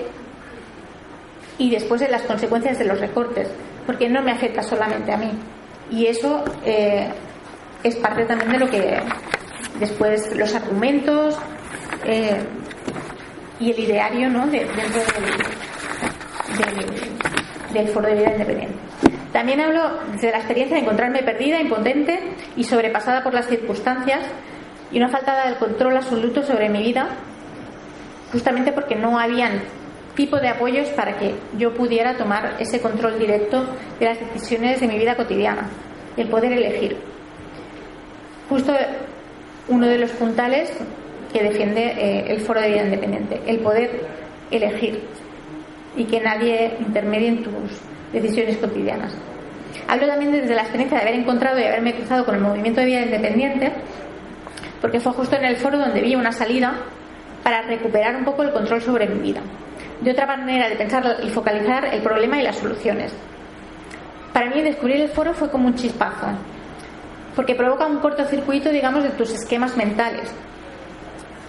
y 1.57 1.69
después 1.69 2.01
en 2.01 2.11
las 2.11 2.23
consecuencias 2.23 2.77
de 2.77 2.85
los 2.85 2.99
recortes, 2.99 3.49
porque 3.85 4.09
no 4.09 4.21
me 4.21 4.31
afecta 4.31 4.61
solamente 4.61 5.13
a 5.13 5.17
mí. 5.17 5.31
Y 5.89 6.07
eso 6.07 6.43
eh, 6.65 7.07
es 7.83 7.95
parte 7.97 8.25
también 8.25 8.51
de 8.51 8.59
lo 8.59 8.69
que 8.69 8.99
después 9.79 10.35
los 10.35 10.53
argumentos 10.55 11.37
eh, 12.05 12.41
y 13.59 13.71
el 13.71 13.79
ideario 13.79 14.29
¿no? 14.29 14.45
dentro 14.47 14.75
del, 14.75 14.93
del, 17.73 17.87
Foro 17.89 18.07
de 18.07 18.15
Vida 18.15 18.31
Independiente. 18.31 18.75
También 19.31 19.61
hablo 19.61 19.99
de 20.19 20.31
la 20.31 20.37
experiencia 20.37 20.75
de 20.75 20.83
encontrarme 20.83 21.23
perdida, 21.23 21.61
impotente 21.61 22.19
y 22.57 22.65
sobrepasada 22.65 23.23
por 23.23 23.33
las 23.33 23.47
circunstancias 23.47 24.19
y 24.91 24.97
una 24.97 25.09
falta 25.09 25.49
de 25.49 25.55
control 25.55 25.95
absoluto 25.97 26.43
sobre 26.43 26.69
mi 26.69 26.83
vida 26.83 27.07
justamente 28.33 28.73
porque 28.73 28.95
no 28.95 29.17
habían 29.17 29.61
tipo 30.15 30.37
de 30.37 30.49
apoyos 30.49 30.89
para 30.89 31.17
que 31.17 31.35
yo 31.57 31.73
pudiera 31.73 32.17
tomar 32.17 32.55
ese 32.59 32.81
control 32.81 33.17
directo 33.17 33.65
de 33.99 34.05
las 34.05 34.19
decisiones 34.19 34.81
de 34.81 34.87
mi 34.87 34.97
vida 34.97 35.15
cotidiana, 35.15 35.69
el 36.17 36.27
poder 36.27 36.51
elegir. 36.51 36.97
Justo 38.49 38.73
uno 39.69 39.87
de 39.87 39.97
los 39.97 40.11
puntales 40.11 40.71
que 41.31 41.43
defiende 41.43 41.81
eh, 41.81 42.25
el 42.27 42.41
foro 42.41 42.59
de 42.59 42.69
vida 42.69 42.83
independiente, 42.83 43.39
el 43.47 43.59
poder 43.59 44.01
elegir 44.51 45.01
y 45.95 46.05
que 46.05 46.19
nadie 46.19 46.73
intermedie 46.79 47.27
en 47.29 47.43
tus 47.43 47.53
decisiones 48.11 48.57
cotidianas. 48.57 49.15
Hablo 49.87 50.07
también 50.07 50.31
desde 50.31 50.53
la 50.53 50.61
experiencia 50.61 50.97
de 50.97 51.03
haber 51.03 51.19
encontrado 51.19 51.59
y 51.59 51.63
haberme 51.63 51.93
cruzado 51.93 52.25
con 52.25 52.35
el 52.35 52.41
movimiento 52.41 52.81
de 52.81 52.87
vida 52.87 53.01
independiente, 53.01 53.71
porque 54.81 54.99
fue 54.99 55.13
justo 55.13 55.35
en 55.35 55.45
el 55.45 55.55
foro 55.57 55.77
donde 55.79 56.01
vi 56.01 56.15
una 56.15 56.31
salida 56.31 56.75
para 57.43 57.61
recuperar 57.63 58.15
un 58.15 58.25
poco 58.25 58.43
el 58.43 58.51
control 58.51 58.81
sobre 58.81 59.07
mi 59.07 59.19
vida. 59.19 59.41
De 60.01 60.11
otra 60.11 60.25
manera 60.25 60.69
de 60.69 60.75
pensar 60.75 61.17
y 61.23 61.29
focalizar 61.29 61.85
el 61.85 62.01
problema 62.01 62.39
y 62.39 62.43
las 62.43 62.57
soluciones. 62.57 63.13
Para 64.33 64.49
mí 64.49 64.61
descubrir 64.61 65.01
el 65.01 65.09
foro 65.09 65.33
fue 65.33 65.49
como 65.49 65.67
un 65.67 65.75
chispazo, 65.75 66.27
porque 67.35 67.55
provoca 67.55 67.85
un 67.85 67.99
cortocircuito, 67.99 68.69
digamos, 68.69 69.03
de 69.03 69.09
tus 69.11 69.31
esquemas 69.31 69.77
mentales. 69.77 70.33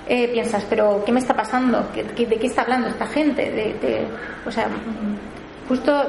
Eh, 0.07 0.29
piensas, 0.29 0.67
pero 0.69 1.03
¿qué 1.05 1.13
me 1.13 1.21
está 1.21 1.35
pasando? 1.35 1.89
¿De 1.95 2.05
qué 2.27 2.47
está 2.47 2.63
hablando 2.63 2.89
esta 2.89 3.07
gente? 3.07 3.75
O 4.47 4.51
sea, 4.51 4.69
justo 5.67 6.05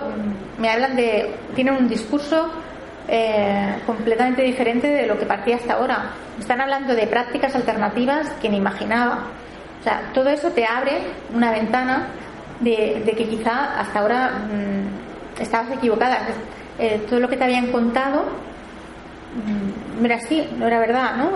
me 0.57 0.69
hablan 0.69 0.97
de, 0.97 1.33
tienen 1.55 1.75
un 1.75 1.87
discurso 1.87 2.51
eh, 3.07 3.75
completamente 3.85 4.41
diferente 4.41 4.87
de 4.87 5.05
lo 5.05 5.17
que 5.17 5.25
partía 5.25 5.55
hasta 5.55 5.75
ahora. 5.75 6.11
Están 6.39 6.59
hablando 6.59 6.93
de 6.93 7.07
prácticas 7.07 7.55
alternativas 7.55 8.29
que 8.41 8.49
ni 8.49 8.57
imaginaba. 8.57 9.27
O 9.85 9.87
sea, 9.87 10.01
todo 10.15 10.29
eso 10.29 10.49
te 10.49 10.65
abre 10.65 10.93
una 11.31 11.51
ventana 11.51 12.07
de, 12.59 13.03
que 13.15 13.27
quizá 13.27 13.79
hasta 13.79 13.99
ahora 13.99 14.31
mm, 14.31 15.39
estabas 15.43 15.73
equivocada. 15.73 16.21
Eh, 16.79 17.05
todo 17.07 17.19
lo 17.19 17.29
que 17.29 17.37
te 17.37 17.43
habían 17.43 17.71
contado 17.71 18.23
mm, 19.35 19.99
no 20.01 20.05
era 20.07 20.15
así, 20.15 20.43
no 20.57 20.65
era 20.65 20.79
verdad, 20.79 21.17
¿no? 21.17 21.33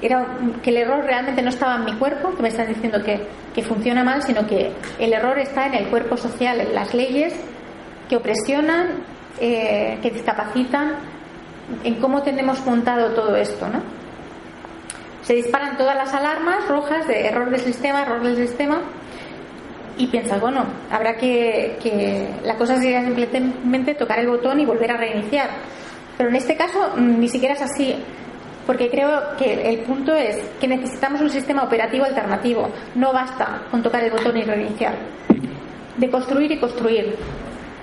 Era 0.00 0.26
que 0.62 0.70
el 0.70 0.78
error 0.78 1.04
realmente 1.04 1.42
no 1.42 1.50
estaba 1.50 1.76
en 1.76 1.84
mi 1.84 1.92
cuerpo, 1.98 2.34
que 2.34 2.40
me 2.40 2.48
están 2.48 2.68
diciendo 2.68 3.02
que, 3.04 3.26
que 3.54 3.62
funciona 3.62 4.02
mal, 4.02 4.22
sino 4.22 4.46
que 4.46 4.72
el 4.98 5.12
error 5.12 5.38
está 5.38 5.66
en 5.66 5.74
el 5.74 5.88
cuerpo 5.88 6.16
social, 6.16 6.62
en 6.62 6.74
las 6.74 6.94
leyes 6.94 7.34
que 8.08 8.16
opresionan, 8.16 8.86
eh, 9.38 9.98
que 10.00 10.10
discapacitan, 10.10 10.94
en 11.84 11.96
cómo 11.96 12.22
tenemos 12.22 12.64
montado 12.64 13.10
todo 13.10 13.36
esto, 13.36 13.68
¿no? 13.68 14.01
Se 15.22 15.34
disparan 15.34 15.76
todas 15.76 15.96
las 15.96 16.12
alarmas 16.12 16.66
rojas 16.68 17.06
de 17.06 17.26
error 17.26 17.50
del 17.50 17.60
sistema, 17.60 18.02
error 18.02 18.22
del 18.22 18.36
sistema, 18.36 18.80
y 19.96 20.06
piensas, 20.06 20.40
bueno, 20.40 20.64
habrá 20.90 21.16
que, 21.16 21.76
que 21.82 22.26
la 22.44 22.56
cosa 22.56 22.76
sería 22.76 23.04
simplemente 23.04 23.94
tocar 23.94 24.18
el 24.18 24.28
botón 24.28 24.58
y 24.58 24.66
volver 24.66 24.90
a 24.90 24.96
reiniciar. 24.96 25.50
Pero 26.16 26.30
en 26.30 26.36
este 26.36 26.56
caso 26.56 26.92
mm, 26.96 27.20
ni 27.20 27.28
siquiera 27.28 27.54
es 27.54 27.62
así 27.62 27.96
porque 28.66 28.90
creo 28.90 29.36
que 29.36 29.70
el 29.70 29.80
punto 29.80 30.14
es 30.14 30.36
que 30.60 30.68
necesitamos 30.68 31.20
un 31.20 31.30
sistema 31.30 31.64
operativo 31.64 32.04
alternativo. 32.04 32.68
No 32.94 33.12
basta 33.12 33.62
con 33.70 33.82
tocar 33.82 34.04
el 34.04 34.12
botón 34.12 34.36
y 34.36 34.42
reiniciar. 34.42 34.94
De 35.96 36.10
construir 36.10 36.52
y 36.52 36.60
construir. 36.60 37.16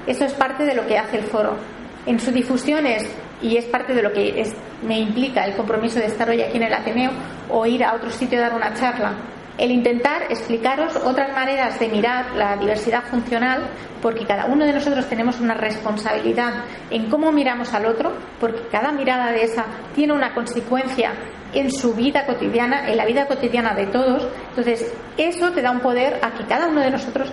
Eso 0.08 0.26
es 0.26 0.34
parte 0.34 0.64
de 0.64 0.76
lo 0.76 0.88
que 0.88 0.98
hace 0.98 1.18
el 1.18 1.24
foro. 1.26 1.56
En 2.06 2.20
su 2.20 2.32
difusión 2.32 2.86
es, 2.86 3.10
y 3.42 3.58
es 3.58 3.66
parte 3.66 3.94
de 3.94 4.02
lo 4.02 4.12
que 4.12 4.44
me 4.84 5.00
implica 5.00 5.46
el 5.46 5.56
compromiso 5.56 6.00
de 6.00 6.08
estar 6.08 6.30
hoy 6.30 6.42
aquí 6.42 6.58
en 6.58 6.64
el 6.64 6.74
Ateneo 6.74 7.12
o 7.50 7.66
ir 7.66 7.84
a 7.84 7.94
otro 7.94 8.10
sitio 8.10 8.40
a 8.40 8.44
dar 8.44 8.56
una 8.56 8.74
charla 8.74 9.16
el 9.60 9.72
intentar 9.72 10.24
explicaros 10.30 10.96
otras 10.96 11.34
maneras 11.34 11.78
de 11.80 11.90
mirar 11.90 12.34
la 12.36 12.56
diversidad 12.56 13.04
funcional, 13.04 13.70
porque 14.02 14.26
cada 14.26 14.46
uno 14.46 14.66
de 14.66 14.72
nosotros 14.72 15.06
tenemos 15.08 15.42
una 15.42 15.54
responsabilidad 15.54 16.64
en 16.90 17.10
cómo 17.10 17.34
miramos 17.34 17.74
al 17.74 17.86
otro, 17.86 18.14
porque 18.40 18.62
cada 18.72 18.94
mirada 18.94 19.32
de 19.34 19.44
esa 19.44 19.66
tiene 19.94 20.14
una 20.14 20.34
consecuencia 20.34 21.12
en 21.54 21.72
su 21.72 21.94
vida 21.94 22.26
cotidiana, 22.26 22.90
en 22.90 22.96
la 22.96 23.06
vida 23.06 23.28
cotidiana 23.28 23.74
de 23.74 23.88
todos. 23.88 24.30
Entonces, 24.52 24.94
eso 25.18 25.52
te 25.52 25.62
da 25.62 25.72
un 25.72 25.82
poder 25.82 26.20
a 26.24 26.32
que 26.32 26.46
cada 26.46 26.68
uno 26.70 26.80
de 26.80 26.92
nosotros 26.92 27.30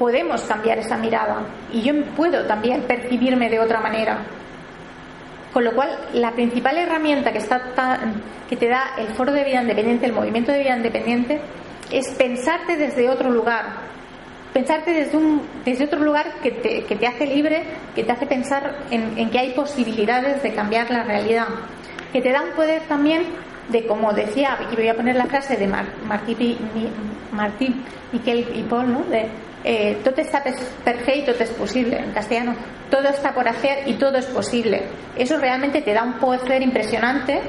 podemos 0.00 0.40
cambiar 0.44 0.78
esa 0.78 0.96
mirada 0.96 1.42
y 1.70 1.82
yo 1.82 1.92
puedo 2.16 2.46
también 2.46 2.80
percibirme 2.84 3.50
de 3.50 3.60
otra 3.60 3.80
manera. 3.80 4.22
Con 5.52 5.62
lo 5.62 5.74
cual, 5.74 5.90
la 6.14 6.32
principal 6.32 6.78
herramienta 6.78 7.32
que, 7.32 7.38
está 7.38 8.00
que 8.48 8.56
te 8.56 8.66
da 8.66 8.94
el 8.96 9.08
foro 9.08 9.30
de 9.30 9.44
vida 9.44 9.60
independiente, 9.60 10.06
el 10.06 10.14
movimiento 10.14 10.52
de 10.52 10.60
vida 10.60 10.74
independiente, 10.74 11.38
es 11.92 12.08
pensarte 12.14 12.78
desde 12.78 13.10
otro 13.10 13.30
lugar. 13.30 13.90
Pensarte 14.54 14.94
desde, 14.94 15.18
un, 15.18 15.42
desde 15.66 15.84
otro 15.84 16.00
lugar 16.00 16.32
que 16.42 16.50
te, 16.50 16.84
que 16.84 16.96
te 16.96 17.06
hace 17.06 17.26
libre, 17.26 17.64
que 17.94 18.02
te 18.02 18.12
hace 18.12 18.26
pensar 18.26 18.76
en, 18.90 19.28
que 19.28 19.38
hay 19.38 19.50
posibilidades 19.50 20.42
de 20.42 20.54
cambiar 20.54 20.90
la 20.90 21.02
realidad. 21.02 21.48
Que 22.10 22.22
te 22.22 22.32
da 22.32 22.40
un 22.40 22.52
poder 22.52 22.80
también 22.88 23.24
de, 23.68 23.86
como 23.86 24.14
decía, 24.14 24.58
y 24.72 24.76
voy 24.76 24.88
a 24.88 24.94
poner 24.94 25.16
la 25.16 25.26
frase 25.26 25.58
de 25.58 25.66
Martí, 25.66 26.56
Martí 27.32 27.74
Miquel 28.12 28.48
y 28.54 28.62
Paul, 28.62 28.92
¿no? 28.92 29.00
de 29.00 29.28
eh, 29.62 30.00
todo 30.02 30.16
está 30.16 30.42
perfecto, 30.42 31.32
todo 31.32 31.44
es 31.44 31.50
posible, 31.50 31.98
en 31.98 32.12
castellano, 32.12 32.54
todo 32.90 33.08
está 33.08 33.34
por 33.34 33.46
hacer 33.46 33.86
y 33.86 33.94
todo 33.94 34.16
es 34.16 34.26
posible. 34.26 34.84
Eso 35.16 35.38
realmente 35.38 35.82
te 35.82 35.92
da 35.92 36.02
un 36.02 36.14
poder 36.14 36.62
impresionante 36.62 37.40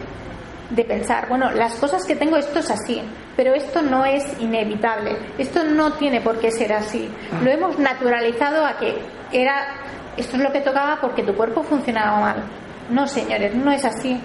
de 0.69 0.83
pensar, 0.85 1.27
bueno, 1.27 1.51
las 1.51 1.75
cosas 1.75 2.05
que 2.05 2.15
tengo, 2.15 2.37
esto 2.37 2.59
es 2.59 2.69
así, 2.71 3.01
pero 3.35 3.53
esto 3.53 3.81
no 3.81 4.05
es 4.05 4.23
inevitable, 4.39 5.17
esto 5.37 5.63
no 5.63 5.93
tiene 5.93 6.21
por 6.21 6.39
qué 6.39 6.51
ser 6.51 6.73
así. 6.73 7.09
Lo 7.43 7.49
hemos 7.49 7.77
naturalizado 7.77 8.65
a 8.65 8.77
que 8.77 8.97
era, 9.31 9.67
esto 10.15 10.37
es 10.37 10.43
lo 10.43 10.51
que 10.51 10.61
tocaba 10.61 10.99
porque 11.01 11.23
tu 11.23 11.33
cuerpo 11.35 11.63
funcionaba 11.63 12.19
mal. 12.19 12.43
No, 12.89 13.07
señores, 13.07 13.53
no 13.55 13.71
es 13.71 13.83
así. 13.83 14.19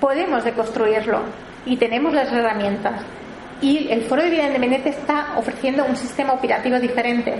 Podemos 0.00 0.44
deconstruirlo 0.44 1.22
y 1.66 1.76
tenemos 1.76 2.12
las 2.12 2.30
herramientas 2.32 3.02
y 3.64 3.90
el 3.90 4.02
Foro 4.02 4.22
de 4.22 4.28
Vida 4.28 4.46
Independiente 4.46 4.90
está 4.90 5.38
ofreciendo 5.38 5.86
un 5.86 5.96
sistema 5.96 6.34
operativo 6.34 6.78
diferente 6.78 7.34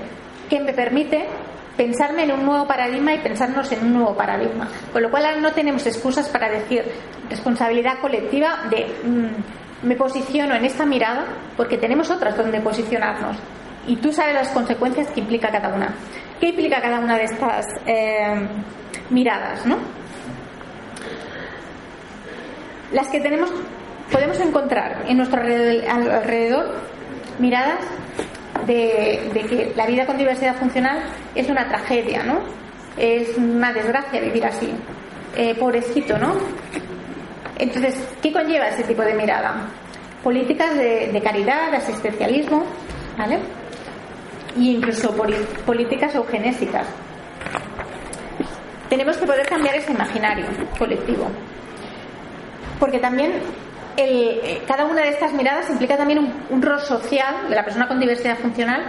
que 0.49 0.59
me 0.59 0.73
permite 0.73 1.27
pensarme 1.77 2.25
en 2.25 2.33
un 2.33 2.47
nuevo 2.47 2.67
paradigma 2.67 3.13
y 3.13 3.19
pensarnos 3.19 3.71
en 3.73 3.85
un 3.85 3.93
nuevo 3.93 4.17
paradigma. 4.17 4.67
Con 4.91 5.03
lo 5.03 5.11
cual 5.11 5.43
no 5.43 5.53
tenemos 5.53 5.87
excusas 5.87 6.27
para 6.31 6.49
decir 6.49 6.83
responsabilidad 7.29 7.99
colectiva 8.01 8.61
de 8.71 8.87
mm, 9.05 9.87
me 9.87 9.97
posiciono 9.97 10.55
en 10.55 10.65
esta 10.65 10.87
mirada 10.87 11.27
porque 11.59 11.77
tenemos 11.77 12.11
otras 12.11 12.35
donde 12.39 12.59
posicionarnos. 12.61 13.37
Y 13.87 13.97
tú 13.97 14.11
sabes 14.11 14.33
las 14.33 14.49
consecuencias 14.49 15.11
que 15.11 15.21
implica 15.21 15.51
cada 15.51 15.75
una. 15.75 15.95
¿Qué 16.41 16.49
implica 16.49 16.81
cada 16.81 17.01
una 17.01 17.19
de 17.19 17.25
estas 17.25 17.67
eh, 17.85 18.49
miradas? 19.11 19.67
¿no? 19.67 19.77
Las 22.93 23.09
que 23.09 23.21
tenemos 23.21 23.53
podemos 24.11 24.39
encontrar 24.41 25.05
en 25.09 25.17
nuestro 25.17 25.41
alrededor 25.41 26.75
miradas 27.39 27.81
de, 28.67 29.31
que 29.49 29.73
la 29.77 29.87
vida 29.87 30.07
con 30.07 30.17
diversidad 30.17 30.57
funcional 30.57 30.99
es 31.35 31.49
una 31.49 31.69
tragedia, 31.69 32.23
¿no? 32.23 32.41
Es 32.97 33.37
una 33.37 33.73
desgracia 33.73 34.21
vivir 34.21 34.45
así. 34.47 34.73
Eh, 35.37 35.55
pobrecito, 35.57 36.17
¿no? 36.17 36.35
Entonces, 37.59 37.97
¿qué 38.23 38.33
conlleva 38.33 38.69
ese 38.69 38.85
tipo 38.85 39.03
de 39.03 39.15
mirada? 39.15 39.69
Políticas 40.23 40.77
de, 40.77 41.21
caridad, 41.23 41.71
de 41.71 41.79
asistencialismo, 41.79 42.65
¿vale? 43.19 43.39
Y 44.57 44.77
incluso 44.77 45.15
políticas 45.67 46.15
eugenésicas. 46.15 46.87
Tenemos 48.89 49.17
que 49.17 49.27
poder 49.27 49.47
cambiar 49.47 49.75
ese 49.75 49.93
imaginario 49.93 50.47
colectivo. 50.79 51.27
Porque 52.79 52.99
también 52.99 53.33
eh, 53.97 54.63
cada 54.67 54.87
una 54.87 55.03
de 55.03 55.11
estas 55.11 55.33
miradas 55.33 55.71
implica 55.71 55.97
también 55.97 56.33
un, 56.51 56.63
rol 56.63 56.81
social 56.81 57.49
de 57.49 57.55
la 57.55 57.65
persona 57.65 57.87
con 57.87 58.01
diversidad 58.01 58.39
funcional 58.39 58.87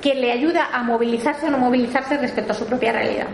que 0.00 0.14
le 0.14 0.30
ayuda 0.30 0.68
a 0.72 0.82
movilizarse 0.82 1.46
o 1.46 1.50
no 1.50 1.58
movilizarse 1.58 2.16
respecto 2.18 2.52
a 2.52 2.54
su 2.54 2.66
propia 2.66 2.92
realidad. 2.92 3.26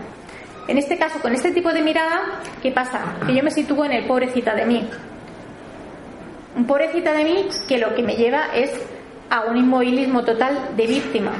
En 0.67 0.79
este 0.79 0.97
caso, 0.97 1.19
con 1.19 1.33
este 1.33 1.51
tipo 1.51 1.71
de 1.71 1.83
mirada, 1.83 2.41
¿qué 2.63 2.71
pasa? 2.71 3.17
Que 3.25 3.35
yo 3.35 3.43
me 3.43 3.51
sitúo 3.51 3.85
en 3.85 3.91
el 3.91 4.07
pobrecita 4.07 4.55
de 4.55 4.65
mí. 4.65 4.89
Un 6.55 6.65
pobrecita 6.65 7.13
de 7.13 7.23
mí 7.23 7.47
que 7.67 7.77
lo 7.77 7.93
que 7.93 8.01
me 8.01 8.15
lleva 8.15 8.47
es 8.55 8.71
a 9.29 9.41
un 9.41 9.57
inmovilismo 9.57 10.23
total 10.23 10.75
de 10.75 10.87
víctima, 10.87 11.33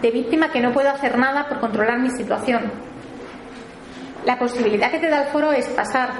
de 0.00 0.10
víctima 0.10 0.50
que 0.50 0.60
no 0.60 0.72
puedo 0.72 0.88
hacer 0.88 1.18
nada 1.18 1.48
por 1.48 1.60
controlar 1.60 1.98
mi 1.98 2.10
situación. 2.10 2.72
La 4.24 4.38
posibilidad 4.38 4.90
que 4.90 5.00
te 5.00 5.08
da 5.08 5.24
el 5.24 5.28
foro 5.28 5.52
es 5.52 5.66
pasar 5.68 6.10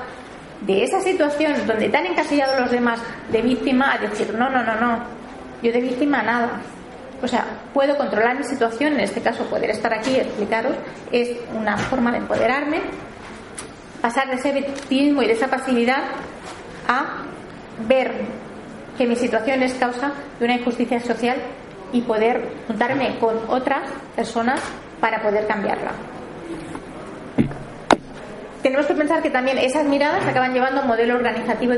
de 0.66 0.84
esa 0.84 1.00
situación 1.00 1.66
donde 1.66 1.86
están 1.86 2.06
encasillados 2.06 2.60
los 2.60 2.70
demás 2.70 3.00
de 3.30 3.42
víctima 3.42 3.92
a 3.94 3.98
decir, 3.98 4.34
no, 4.34 4.48
no, 4.50 4.62
no, 4.62 4.74
no, 4.76 4.98
yo 5.62 5.72
de 5.72 5.80
víctima 5.80 6.22
nada. 6.22 6.60
O 7.22 7.28
sea, 7.28 7.44
puedo 7.72 7.96
controlar 7.96 8.36
mi 8.36 8.44
situación, 8.44 8.94
en 8.94 9.00
este 9.00 9.20
caso 9.20 9.44
poder 9.46 9.70
estar 9.70 9.92
aquí 9.94 10.10
y 10.10 10.16
explicaros, 10.16 10.74
es 11.12 11.36
una 11.54 11.76
forma 11.76 12.10
de 12.10 12.18
empoderarme, 12.18 12.80
pasar 14.00 14.28
de 14.28 14.34
ese 14.34 14.52
victimismo 14.52 15.22
y 15.22 15.26
de 15.28 15.32
esa 15.34 15.48
pasividad 15.48 16.02
a 16.88 17.22
ver 17.86 18.12
que 18.98 19.06
mi 19.06 19.14
situación 19.16 19.62
es 19.62 19.74
causa 19.74 20.12
de 20.38 20.44
una 20.44 20.54
injusticia 20.54 21.00
social 21.00 21.36
y 21.92 22.02
poder 22.02 22.48
juntarme 22.66 23.18
con 23.18 23.36
otras 23.48 23.88
personas 24.16 24.60
para 25.00 25.22
poder 25.22 25.46
cambiarla. 25.46 25.92
Tenemos 28.62 28.86
que 28.86 28.94
pensar 28.94 29.22
que 29.22 29.30
también 29.30 29.58
esas 29.58 29.84
miradas 29.86 30.24
acaban 30.26 30.52
llevando 30.52 30.80
a 30.80 30.82
un 30.82 30.88
modelo 30.88 31.16
organizativo 31.16 31.74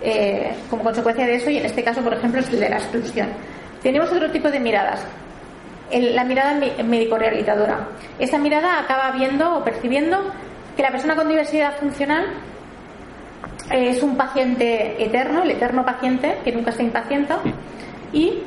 eh, 0.00 0.54
como 0.70 0.84
consecuencia 0.84 1.26
de 1.26 1.36
eso 1.36 1.50
y 1.50 1.58
en 1.58 1.66
este 1.66 1.82
caso, 1.82 2.00
por 2.02 2.14
ejemplo, 2.14 2.40
es 2.40 2.48
el 2.50 2.60
de 2.60 2.68
la 2.68 2.76
exclusión. 2.76 3.28
Tenemos 3.82 4.10
otro 4.12 4.30
tipo 4.30 4.50
de 4.50 4.60
miradas. 4.60 5.04
la 5.90 6.24
mirada 6.24 6.60
médico-rehabilitadora. 6.84 7.88
Esta 8.18 8.38
mirada 8.38 8.80
acaba 8.80 9.10
viendo 9.12 9.58
o 9.58 9.64
percibiendo 9.64 10.18
que 10.76 10.82
la 10.82 10.90
persona 10.90 11.16
con 11.16 11.28
diversidad 11.28 11.76
funcional 11.76 12.26
es 13.70 14.02
un 14.02 14.16
paciente 14.16 15.02
eterno, 15.02 15.42
el 15.42 15.50
eterno 15.50 15.84
paciente 15.84 16.38
que 16.44 16.52
nunca 16.52 16.72
se 16.72 16.82
impacienta 16.82 17.38
y 18.12 18.42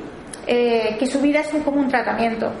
eh, 0.46 0.96
que 0.98 1.06
su 1.06 1.20
vida 1.20 1.40
es 1.40 1.48
como 1.64 1.80
un 1.80 1.88
tratamiento. 1.88 2.52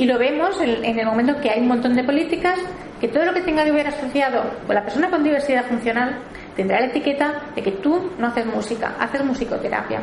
Y 0.00 0.06
lo 0.06 0.18
vemos 0.18 0.58
en, 0.62 0.98
el 0.98 1.04
momento 1.04 1.38
que 1.42 1.50
hay 1.50 1.60
un 1.60 1.68
montón 1.68 1.94
de 1.94 2.02
políticas 2.02 2.58
que 2.98 3.08
todo 3.08 3.26
lo 3.26 3.34
que 3.34 3.42
tenga 3.42 3.64
que 3.64 3.70
ver 3.70 3.86
asociado 3.86 4.42
con 4.66 4.74
la 4.74 4.82
persona 4.82 5.10
con 5.10 5.22
diversidad 5.22 5.66
funcional 5.66 6.22
tendrá 6.56 6.80
la 6.80 6.86
etiqueta 6.86 7.42
de 7.54 7.62
que 7.62 7.72
tú 7.72 8.10
no 8.18 8.28
haces 8.28 8.46
música, 8.46 8.96
haces 8.98 9.22
musicoterapia. 9.22 10.00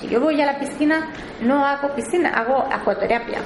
Si 0.00 0.08
yo 0.08 0.20
voy 0.20 0.42
a 0.42 0.46
la 0.46 0.58
piscina, 0.58 1.12
no 1.42 1.64
hago 1.64 1.94
piscina, 1.94 2.30
hago 2.30 2.56
acuaterapia. 2.56 3.38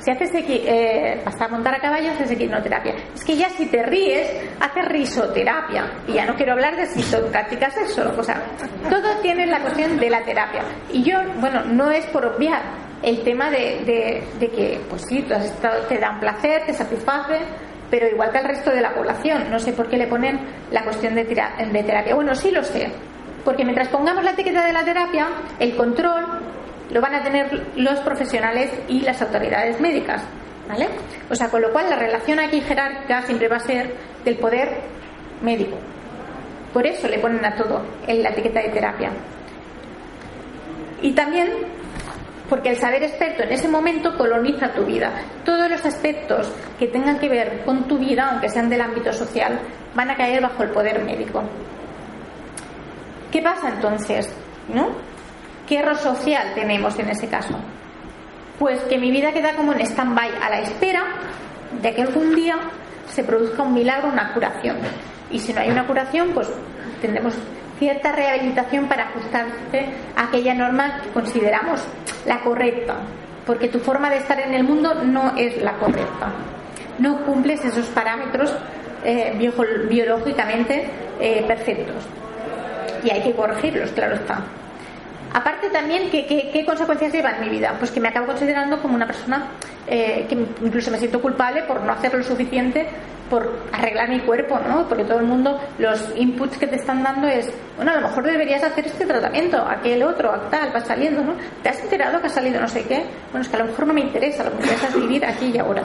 Si 0.00 0.10
haces 0.10 0.30
eh, 0.34 1.24
a 1.24 1.48
montar 1.48 1.76
a 1.76 1.80
caballo, 1.80 2.10
haces 2.10 2.30
equinoterapia. 2.30 2.96
Es 3.14 3.24
que 3.24 3.34
ya 3.34 3.48
si 3.48 3.64
te 3.70 3.82
ríes, 3.84 4.30
haces 4.60 4.84
risoterapia. 4.84 5.90
Y 6.06 6.12
ya 6.12 6.26
no 6.26 6.34
quiero 6.34 6.52
hablar 6.52 6.76
de 6.76 6.84
si 6.88 7.02
practicas 7.32 7.74
eso. 7.78 8.12
O 8.18 8.22
sea, 8.22 8.42
todo 8.90 9.16
tiene 9.22 9.46
la 9.46 9.60
cuestión 9.60 9.98
de 9.98 10.10
la 10.10 10.22
terapia. 10.24 10.62
Y 10.92 11.02
yo, 11.04 11.16
bueno, 11.40 11.64
no 11.64 11.90
es 11.90 12.04
por 12.06 12.26
obviar 12.26 12.87
el 13.02 13.22
tema 13.22 13.50
de, 13.50 14.24
que, 14.38 14.80
pues 14.88 15.02
sí, 15.08 15.24
te 15.88 15.98
dan 15.98 16.20
placer, 16.20 16.62
te 16.66 16.72
satisface, 16.72 17.40
pero 17.90 18.08
igual 18.08 18.30
que 18.30 18.38
al 18.38 18.44
resto 18.44 18.70
de 18.70 18.80
la 18.80 18.94
población. 18.94 19.50
No 19.50 19.58
sé 19.58 19.72
por 19.72 19.88
qué 19.88 19.96
le 19.96 20.06
ponen 20.06 20.40
la 20.70 20.84
cuestión 20.84 21.14
de, 21.14 21.24
de 21.24 21.82
terapia. 21.82 22.14
Bueno, 22.14 22.34
sí 22.34 22.50
lo 22.50 22.62
sé. 22.62 22.90
Porque 23.44 23.64
mientras 23.64 23.88
pongamos 23.88 24.24
la 24.24 24.32
etiqueta 24.32 24.66
de 24.66 24.72
la 24.72 24.84
terapia, 24.84 25.28
el 25.58 25.76
control 25.76 26.24
lo 26.90 27.00
van 27.00 27.14
a 27.14 27.22
tener 27.22 27.66
los 27.76 27.98
profesionales 28.00 28.70
y 28.88 29.00
las 29.00 29.20
autoridades 29.22 29.80
médicas. 29.80 30.22
¿Vale? 30.68 30.86
O 31.30 31.34
sea, 31.34 31.48
con 31.48 31.62
lo 31.62 31.72
cual 31.72 31.88
la 31.88 31.96
relación 31.96 32.38
aquí 32.40 32.60
jerárquica 32.60 33.22
siempre 33.22 33.48
va 33.48 33.56
a 33.56 33.60
ser 33.60 33.94
del 34.22 34.36
poder 34.36 34.68
médico. 35.40 35.78
Por 36.74 36.86
eso 36.86 37.08
le 37.08 37.18
ponen 37.18 37.42
a 37.44 37.56
todo 37.56 37.82
en 38.06 38.22
la 38.22 38.30
etiqueta 38.30 38.60
de 38.60 38.68
terapia. 38.68 39.10
Y 41.00 41.12
también 41.12 41.48
porque 42.48 42.70
el 42.70 42.76
saber 42.76 43.02
experto 43.02 43.42
en 43.42 43.52
ese 43.52 43.68
momento 43.68 44.16
coloniza 44.16 44.72
tu 44.72 44.84
vida. 44.84 45.12
Todos 45.44 45.70
los 45.70 45.84
aspectos 45.84 46.50
que 46.78 46.88
tengan 46.88 47.18
que 47.18 47.28
ver 47.28 47.62
con 47.64 47.86
tu 47.86 47.98
vida, 47.98 48.30
aunque 48.30 48.48
sean 48.48 48.70
del 48.70 48.80
ámbito 48.80 49.12
social, 49.12 49.60
van 49.94 50.10
a 50.10 50.16
caer 50.16 50.40
bajo 50.40 50.62
el 50.62 50.70
poder 50.70 51.04
médico. 51.04 51.42
¿Qué 53.30 53.42
pasa 53.42 53.68
entonces? 53.68 54.34
¿No? 54.72 54.88
¿Qué 55.68 55.78
error 55.78 55.96
social 55.96 56.54
tenemos 56.54 56.98
en 56.98 57.10
ese 57.10 57.28
caso? 57.28 57.54
Pues 58.58 58.80
que 58.84 58.98
mi 58.98 59.10
vida 59.10 59.32
queda 59.32 59.54
como 59.54 59.72
en 59.74 59.80
stand-by 59.82 60.30
a 60.42 60.50
la 60.50 60.60
espera 60.60 61.04
de 61.82 61.94
que 61.94 62.02
algún 62.02 62.34
día 62.34 62.56
se 63.08 63.22
produzca 63.22 63.62
un 63.62 63.74
milagro, 63.74 64.08
una 64.08 64.32
curación. 64.32 64.78
Y 65.30 65.38
si 65.38 65.52
no 65.52 65.60
hay 65.60 65.70
una 65.70 65.86
curación, 65.86 66.30
pues 66.32 66.48
tendremos 67.02 67.34
cierta 67.78 68.12
rehabilitación 68.12 68.88
para 68.88 69.10
ajustarse 69.10 69.86
a 70.16 70.24
aquella 70.24 70.54
norma 70.54 71.00
que 71.02 71.10
consideramos 71.10 71.86
la 72.26 72.40
correcta, 72.40 72.96
porque 73.46 73.68
tu 73.68 73.78
forma 73.78 74.10
de 74.10 74.18
estar 74.18 74.38
en 74.40 74.54
el 74.54 74.64
mundo 74.64 74.94
no 75.04 75.34
es 75.36 75.60
la 75.62 75.72
correcta. 75.74 76.30
No 76.98 77.24
cumples 77.24 77.64
esos 77.64 77.86
parámetros 77.86 78.52
eh, 79.04 79.34
biológicamente 79.88 80.88
eh, 81.20 81.44
perfectos. 81.46 82.04
Y 83.04 83.10
hay 83.10 83.22
que 83.22 83.32
corregirlos, 83.32 83.90
claro 83.92 84.16
está. 84.16 84.42
Aparte 85.32 85.68
también, 85.70 86.10
¿qué, 86.10 86.26
¿qué, 86.26 86.64
consecuencias 86.64 87.12
lleva 87.12 87.32
en 87.32 87.40
mi 87.42 87.48
vida? 87.50 87.74
Pues 87.78 87.90
que 87.90 88.00
me 88.00 88.08
acabo 88.08 88.26
considerando 88.26 88.80
como 88.80 88.94
una 88.94 89.06
persona 89.06 89.48
eh, 89.86 90.26
que 90.28 90.34
incluso 90.64 90.90
me 90.90 90.98
siento 90.98 91.20
culpable 91.20 91.62
por 91.62 91.82
no 91.82 91.92
hacer 91.92 92.14
lo 92.14 92.24
suficiente 92.24 92.86
por 93.28 93.60
arreglar 93.72 94.08
mi 94.08 94.20
cuerpo, 94.20 94.58
¿no? 94.58 94.88
Porque 94.88 95.04
todo 95.04 95.18
el 95.18 95.26
mundo, 95.26 95.58
los 95.78 96.12
inputs 96.16 96.58
que 96.58 96.66
te 96.66 96.76
están 96.76 97.02
dando 97.02 97.28
es, 97.28 97.50
bueno, 97.76 97.92
a 97.92 98.00
lo 98.00 98.08
mejor 98.08 98.24
deberías 98.24 98.62
hacer 98.62 98.86
este 98.86 99.06
tratamiento, 99.06 99.58
aquel 99.58 100.02
otro, 100.02 100.30
tal, 100.50 100.74
va 100.74 100.80
saliendo, 100.80 101.22
¿no? 101.22 101.34
¿Te 101.62 101.68
has 101.68 101.80
enterado 101.82 102.20
que 102.20 102.26
ha 102.26 102.30
salido 102.30 102.60
no 102.60 102.68
sé 102.68 102.84
qué? 102.84 103.04
Bueno, 103.30 103.42
es 103.42 103.48
que 103.48 103.56
a 103.56 103.60
lo 103.60 103.66
mejor 103.66 103.86
no 103.86 103.94
me 103.94 104.00
interesa, 104.00 104.44
lo 104.44 104.50
que 104.50 104.56
me 104.56 104.62
interesa 104.62 104.88
es 104.88 104.94
vivir 104.94 105.24
aquí 105.24 105.50
y 105.54 105.58
ahora. 105.58 105.82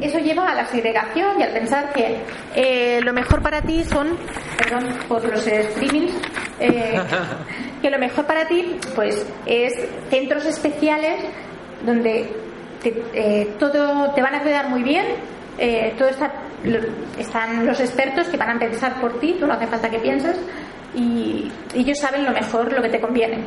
Eso 0.00 0.18
lleva 0.18 0.48
a 0.48 0.54
la 0.54 0.66
segregación 0.66 1.38
y 1.38 1.42
al 1.42 1.52
pensar 1.52 1.92
que 1.92 2.18
eh, 2.54 3.00
lo 3.02 3.12
mejor 3.12 3.42
para 3.42 3.62
ti 3.62 3.84
son, 3.84 4.16
perdón 4.58 4.96
por 5.08 5.24
los 5.24 5.42
streamings, 5.42 6.12
eh, 6.58 7.00
que 7.82 7.90
lo 7.90 7.98
mejor 7.98 8.26
para 8.26 8.46
ti 8.46 8.76
pues 8.94 9.26
es 9.46 9.72
centros 10.10 10.44
especiales 10.46 11.20
donde 11.84 12.28
eh, 12.82 13.54
todo 13.58 14.10
te 14.12 14.22
van 14.22 14.34
a 14.34 14.42
cuidar 14.42 14.68
muy 14.68 14.82
bien 14.82 15.06
eh, 15.60 15.94
todo 15.96 16.08
está, 16.08 16.32
están 17.18 17.66
los 17.66 17.78
expertos 17.80 18.28
que 18.28 18.36
van 18.36 18.56
a 18.56 18.58
pensar 18.58 19.00
por 19.00 19.20
ti 19.20 19.36
tú 19.38 19.46
no 19.46 19.52
hace 19.52 19.66
falta 19.66 19.90
que 19.90 19.98
pienses 19.98 20.36
y, 20.94 21.52
ellos 21.74 21.98
saben 21.98 22.24
lo 22.24 22.32
mejor 22.32 22.72
lo 22.72 22.82
que 22.82 22.88
te 22.88 23.00
conviene 23.00 23.38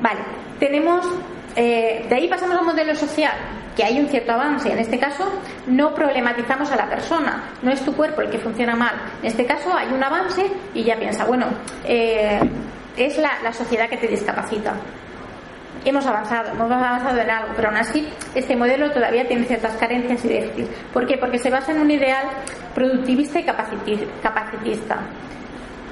vale 0.00 0.20
tenemos 0.58 1.06
eh, 1.56 2.06
de 2.08 2.14
ahí 2.14 2.28
pasamos 2.28 2.56
a 2.56 2.60
un 2.60 2.66
modelo 2.66 2.94
social 2.94 3.34
que 3.76 3.84
hay 3.84 4.00
un 4.00 4.08
cierto 4.08 4.32
avance. 4.32 4.72
En 4.72 4.78
este 4.78 4.98
caso, 4.98 5.24
no 5.68 5.94
problematizamos 5.94 6.70
a 6.72 6.76
la 6.76 6.88
persona, 6.88 7.44
no 7.62 7.70
es 7.70 7.80
tu 7.82 7.94
cuerpo 7.94 8.22
el 8.22 8.30
que 8.30 8.38
funciona 8.38 8.74
mal. 8.74 8.94
En 9.22 9.28
este 9.28 9.46
caso, 9.46 9.72
hay 9.72 9.88
un 9.92 10.02
avance 10.02 10.44
y 10.74 10.82
ya 10.82 10.96
piensa, 10.96 11.24
bueno, 11.24 11.46
es 11.86 13.18
la, 13.18 13.52
sociedad 13.52 13.88
que 13.88 13.96
te 13.96 14.08
discapacita. 14.08 14.74
Hemos 15.88 16.04
avanzado, 16.04 16.50
hemos 16.52 16.70
avanzado 16.70 17.18
en 17.18 17.30
algo, 17.30 17.54
pero 17.56 17.68
aún 17.68 17.78
así 17.78 18.06
este 18.34 18.54
modelo 18.54 18.90
todavía 18.90 19.26
tiene 19.26 19.46
ciertas 19.46 19.74
carencias 19.78 20.22
y 20.22 20.28
déficits. 20.28 20.68
¿Por 20.92 21.06
qué? 21.06 21.16
Porque 21.16 21.38
se 21.38 21.48
basa 21.48 21.72
en 21.72 21.80
un 21.80 21.90
ideal 21.90 22.26
productivista 22.74 23.40
y 23.40 23.44
capacitista. 23.44 24.98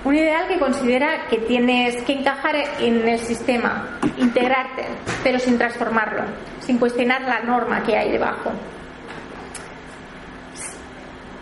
Un 0.04 0.14
ideal 0.14 0.48
que 0.48 0.58
considera 0.58 1.26
que 1.30 1.38
tienes 1.38 2.02
que 2.02 2.12
encajar 2.12 2.56
en 2.78 3.08
el 3.08 3.18
sistema, 3.20 3.98
integrarte, 4.18 4.84
pero 5.24 5.38
sin 5.38 5.56
transformarlo, 5.56 6.24
sin 6.60 6.76
cuestionar 6.76 7.22
la 7.22 7.40
norma 7.40 7.82
que 7.82 7.96
hay 7.96 8.12
debajo. 8.12 8.50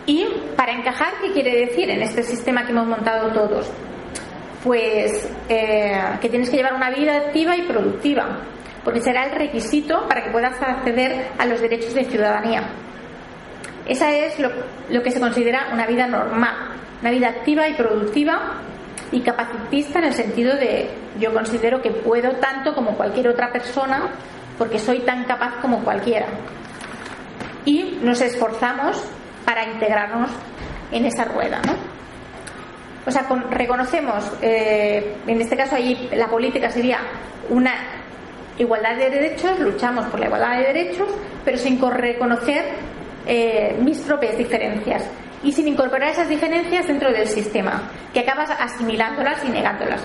Y 0.07 0.29
para 0.57 0.75
encajar, 0.75 1.15
¿qué 1.21 1.33
quiere 1.33 1.67
decir 1.67 1.91
en 1.91 2.03
este 2.03 2.23
sistema 2.23 2.65
que 2.65 2.71
hemos 2.71 2.87
montado 2.87 3.33
todos? 3.33 3.69
Pues 4.65 5.29
eh, 5.51 6.01
que 6.23 6.29
tienes 6.31 6.49
que 6.49 6.57
llevar 6.57 6.75
una 6.75 6.91
vida 6.91 7.17
activa 7.19 7.55
y 7.55 7.63
productiva, 7.63 8.41
porque 8.83 9.03
será 9.03 9.27
el 9.27 9.33
requisito 9.33 10.09
para 10.09 10.25
que 10.25 10.31
puedas 10.31 10.61
acceder 10.61 11.29
a 11.39 11.45
los 11.45 11.61
derechos 11.61 11.95
de 11.95 12.05
ciudadanía. 12.05 12.63
Esa 13.87 14.11
es 14.11 14.41
lo, 14.41 14.51
lo 14.89 15.03
que 15.03 15.11
se 15.11 15.21
considera 15.21 15.69
una 15.73 15.87
vida 15.87 16.07
normal, 16.07 16.55
una 17.03 17.11
vida 17.11 17.29
activa 17.29 17.69
y 17.69 17.75
productiva 17.75 18.63
y 19.13 19.21
capacitista 19.21 19.99
en 19.99 20.07
el 20.07 20.15
sentido 20.15 20.57
de 20.57 20.89
yo 21.21 21.33
considero 21.35 21.83
que 21.83 21.91
puedo 21.91 22.33
tanto 22.37 22.75
como 22.75 22.97
cualquier 22.97 23.29
otra 23.29 23.53
persona 23.53 24.09
porque 24.57 24.79
soy 24.79 25.01
tan 25.01 25.25
capaz 25.25 25.61
como 25.61 25.85
cualquiera. 25.85 26.27
Y 27.67 27.99
nos 28.03 28.23
esforzamos 28.23 29.03
para 29.45 29.65
integrarnos 29.71 30.31
en 30.91 31.05
esa 31.05 31.25
rueda, 31.27 31.61
¿no? 31.67 31.94
O 33.07 33.11
sea, 33.11 33.27
reconocemos, 33.51 34.33
eh, 34.41 35.17
en 35.27 35.41
este 35.41 35.57
caso 35.57 35.77
ahí 35.77 36.09
la 36.13 36.29
política 36.29 36.71
sería 36.71 36.99
una 37.51 37.75
igualdad 38.57 38.97
de 38.97 39.11
derechos, 39.11 39.59
luchamos 39.61 40.07
por 40.07 40.21
la 40.21 40.27
igualdad 40.27 40.59
de 40.59 40.73
derechos, 40.73 41.09
pero 41.45 41.59
sin 41.59 41.81
reconocer 41.81 42.65
eh, 43.27 43.77
mis 43.81 44.01
propias 44.01 44.39
diferencias 44.39 45.09
y 45.43 45.53
sin 45.53 45.69
incorporar 45.69 46.11
esas 46.11 46.29
diferencias 46.29 46.87
dentro 46.87 47.13
del 47.13 47.27
sistema, 47.27 47.91
que 48.15 48.21
acabas 48.21 48.51
asimilándolas 48.51 49.45
y 49.45 49.51
negándolas. 49.51 50.03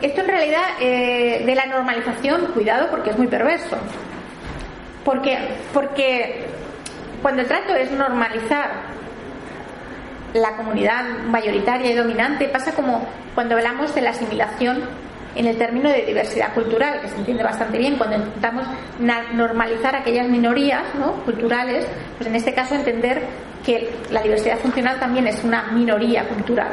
Esto 0.00 0.20
en 0.20 0.28
realidad 0.28 0.62
eh, 0.80 1.42
de 1.44 1.54
la 1.54 1.66
normalización, 1.66 2.46
cuidado 2.52 2.88
porque 2.90 3.10
es 3.10 3.18
muy 3.18 3.26
perverso. 3.26 3.76
¿Por 5.04 5.22
qué? 5.22 5.38
Porque 5.72 6.46
cuando 7.20 7.42
el 7.42 7.48
trato 7.48 7.74
es 7.74 7.90
normalizar 7.90 8.91
la 10.34 10.56
comunidad 10.56 11.04
mayoritaria 11.26 11.90
y 11.90 11.94
dominante 11.94 12.48
pasa 12.48 12.72
como 12.72 13.06
cuando 13.34 13.56
hablamos 13.56 13.94
de 13.94 14.00
la 14.00 14.10
asimilación 14.10 14.82
en 15.34 15.46
el 15.46 15.56
término 15.56 15.88
de 15.88 16.02
diversidad 16.02 16.52
cultural, 16.52 17.00
que 17.00 17.08
se 17.08 17.16
entiende 17.16 17.42
bastante 17.42 17.78
bien 17.78 17.96
cuando 17.96 18.16
intentamos 18.16 18.66
normalizar 19.32 19.96
aquellas 19.96 20.28
minorías 20.28 20.82
culturales, 21.24 21.86
pues 22.18 22.28
en 22.28 22.36
este 22.36 22.52
caso 22.52 22.74
entender 22.74 23.22
que 23.64 23.90
la 24.10 24.22
diversidad 24.22 24.58
funcional 24.58 24.98
también 24.98 25.26
es 25.26 25.42
una 25.42 25.70
minoría 25.72 26.28
cultural. 26.28 26.72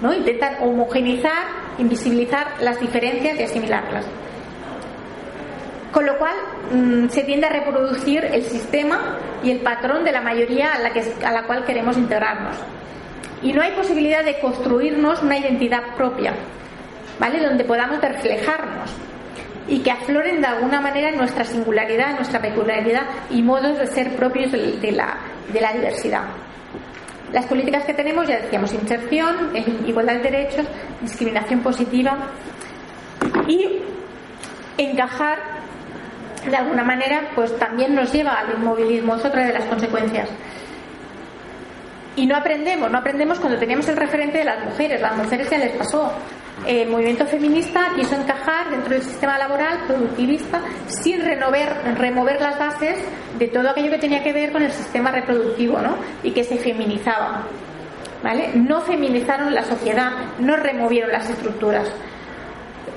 ¿no? 0.00 0.12
Intentan 0.12 0.56
homogenizar, 0.62 1.46
invisibilizar 1.78 2.60
las 2.60 2.78
diferencias 2.80 3.38
y 3.38 3.42
asimilarlas. 3.42 4.04
Con 5.92 6.06
lo 6.06 6.16
cual 6.18 6.34
mm, 6.72 7.08
se 7.08 7.24
tiende 7.24 7.46
a 7.46 7.50
reproducir 7.50 8.24
el 8.24 8.44
sistema 8.44 9.16
y 9.42 9.50
el 9.50 9.60
patrón 9.60 10.04
de 10.04 10.12
la 10.12 10.20
mayoría 10.20 10.72
a 10.72 10.78
la, 10.78 10.92
que, 10.92 11.02
a 11.24 11.32
la 11.32 11.42
cual 11.42 11.64
queremos 11.64 11.96
integrarnos. 11.96 12.56
Y 13.42 13.52
no 13.52 13.62
hay 13.62 13.72
posibilidad 13.72 14.24
de 14.24 14.38
construirnos 14.38 15.22
una 15.22 15.38
identidad 15.38 15.94
propia, 15.96 16.34
¿vale? 17.18 17.40
Donde 17.40 17.64
podamos 17.64 18.00
reflejarnos 18.00 18.90
y 19.68 19.80
que 19.80 19.90
afloren 19.90 20.40
de 20.40 20.46
alguna 20.46 20.80
manera 20.80 21.10
nuestra 21.12 21.44
singularidad, 21.44 22.16
nuestra 22.16 22.40
peculiaridad 22.40 23.02
y 23.30 23.42
modos 23.42 23.78
de 23.78 23.86
ser 23.86 24.16
propios 24.16 24.52
de 24.52 24.92
la, 24.92 25.18
de 25.52 25.60
la 25.60 25.72
diversidad. 25.72 26.24
Las 27.32 27.46
políticas 27.46 27.84
que 27.84 27.94
tenemos, 27.94 28.26
ya 28.26 28.40
decíamos, 28.40 28.72
inserción, 28.74 29.52
igualdad 29.86 30.14
de 30.14 30.30
derechos, 30.30 30.66
discriminación 31.00 31.60
positiva 31.60 32.16
y 33.46 33.82
encajar 34.76 35.38
de 36.48 36.56
alguna 36.56 36.82
manera 36.82 37.30
pues 37.34 37.56
también 37.58 37.94
nos 37.94 38.12
lleva 38.12 38.32
al 38.32 38.54
inmovilismo, 38.54 39.14
es 39.16 39.24
otra 39.24 39.46
de 39.46 39.52
las 39.52 39.64
consecuencias. 39.64 40.28
Y 42.16 42.26
no 42.26 42.36
aprendemos, 42.36 42.90
no 42.90 42.98
aprendemos 42.98 43.38
cuando 43.38 43.58
teníamos 43.58 43.88
el 43.88 43.96
referente 43.96 44.38
de 44.38 44.44
las 44.44 44.64
mujeres, 44.64 45.00
las 45.00 45.16
mujeres 45.16 45.48
ya 45.48 45.58
les 45.58 45.76
pasó. 45.76 46.12
El 46.66 46.90
movimiento 46.90 47.24
feminista 47.26 47.92
quiso 47.96 48.16
encajar 48.16 48.70
dentro 48.70 48.90
del 48.90 49.02
sistema 49.02 49.38
laboral 49.38 49.86
productivista 49.86 50.60
sin 50.86 51.20
renovar, 51.20 51.96
remover 51.96 52.40
las 52.40 52.58
bases 52.58 52.98
de 53.38 53.48
todo 53.48 53.70
aquello 53.70 53.90
que 53.92 53.98
tenía 53.98 54.22
que 54.22 54.32
ver 54.32 54.52
con 54.52 54.62
el 54.62 54.70
sistema 54.70 55.10
reproductivo 55.10 55.78
¿no? 55.78 55.96
y 56.22 56.32
que 56.32 56.44
se 56.44 56.58
feminizaba. 56.58 57.46
¿Vale? 58.22 58.50
No 58.54 58.82
feminizaron 58.82 59.54
la 59.54 59.64
sociedad, 59.64 60.10
no 60.38 60.56
removieron 60.56 61.10
las 61.10 61.30
estructuras. 61.30 61.90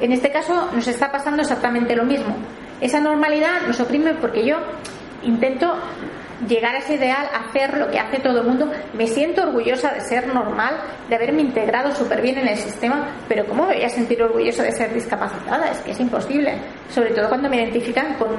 En 0.01 0.11
este 0.11 0.32
caso 0.32 0.70
nos 0.74 0.86
está 0.88 1.09
pasando 1.09 1.43
exactamente 1.43 1.95
lo 1.95 2.03
mismo. 2.03 2.36
Esa 2.82 2.99
normalidad 2.99 3.61
nos 3.66 3.80
oprime 3.80 4.16
porque 4.16 4.45
yo 4.45 4.57
intento 5.24 5.74
llegar 6.47 6.75
a 6.75 6.79
ese 6.79 6.95
ideal, 6.95 7.27
hacer 7.34 7.77
lo 7.77 7.89
que 7.89 7.99
hace 7.99 8.19
todo 8.19 8.41
el 8.41 8.47
mundo. 8.47 8.71
Me 8.93 9.07
siento 9.07 9.43
orgullosa 9.43 9.91
de 9.93 10.01
ser 10.01 10.27
normal, 10.27 10.75
de 11.09 11.15
haberme 11.15 11.41
integrado 11.41 11.93
súper 11.95 12.21
bien 12.21 12.38
en 12.38 12.47
el 12.47 12.57
sistema, 12.57 13.07
pero 13.27 13.45
¿cómo 13.45 13.65
me 13.67 13.75
voy 13.75 13.84
a 13.84 13.89
sentir 13.89 14.21
orgullosa 14.21 14.63
de 14.63 14.71
ser 14.71 14.93
discapacitada? 14.93 15.69
Es 15.69 15.79
que 15.79 15.91
es 15.91 15.99
imposible, 15.99 16.55
sobre 16.89 17.11
todo 17.11 17.29
cuando 17.29 17.49
me 17.49 17.57
identifican 17.57 18.15
con 18.15 18.29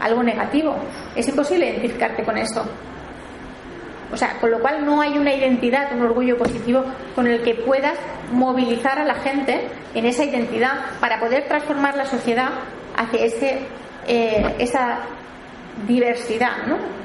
algo 0.00 0.22
negativo. 0.22 0.76
Es 1.14 1.28
imposible 1.28 1.70
identificarte 1.70 2.24
con 2.24 2.36
eso. 2.38 2.64
O 4.12 4.16
sea, 4.16 4.38
con 4.40 4.50
lo 4.50 4.60
cual 4.60 4.84
no 4.84 5.00
hay 5.00 5.18
una 5.18 5.34
identidad, 5.34 5.92
un 5.92 6.02
orgullo 6.02 6.38
positivo 6.38 6.84
con 7.16 7.26
el 7.26 7.42
que 7.42 7.54
puedas 7.54 7.98
movilizar 8.32 8.98
a 8.98 9.04
la 9.04 9.16
gente 9.16 9.68
en 9.94 10.06
esa 10.06 10.24
identidad 10.24 10.72
para 11.00 11.18
poder 11.18 11.48
transformar 11.48 11.96
la 11.96 12.04
sociedad 12.04 12.50
hacia 12.96 13.24
ese, 13.24 13.58
eh, 14.06 14.54
esa 14.58 15.00
diversidad, 15.88 16.66
¿no? 16.66 17.03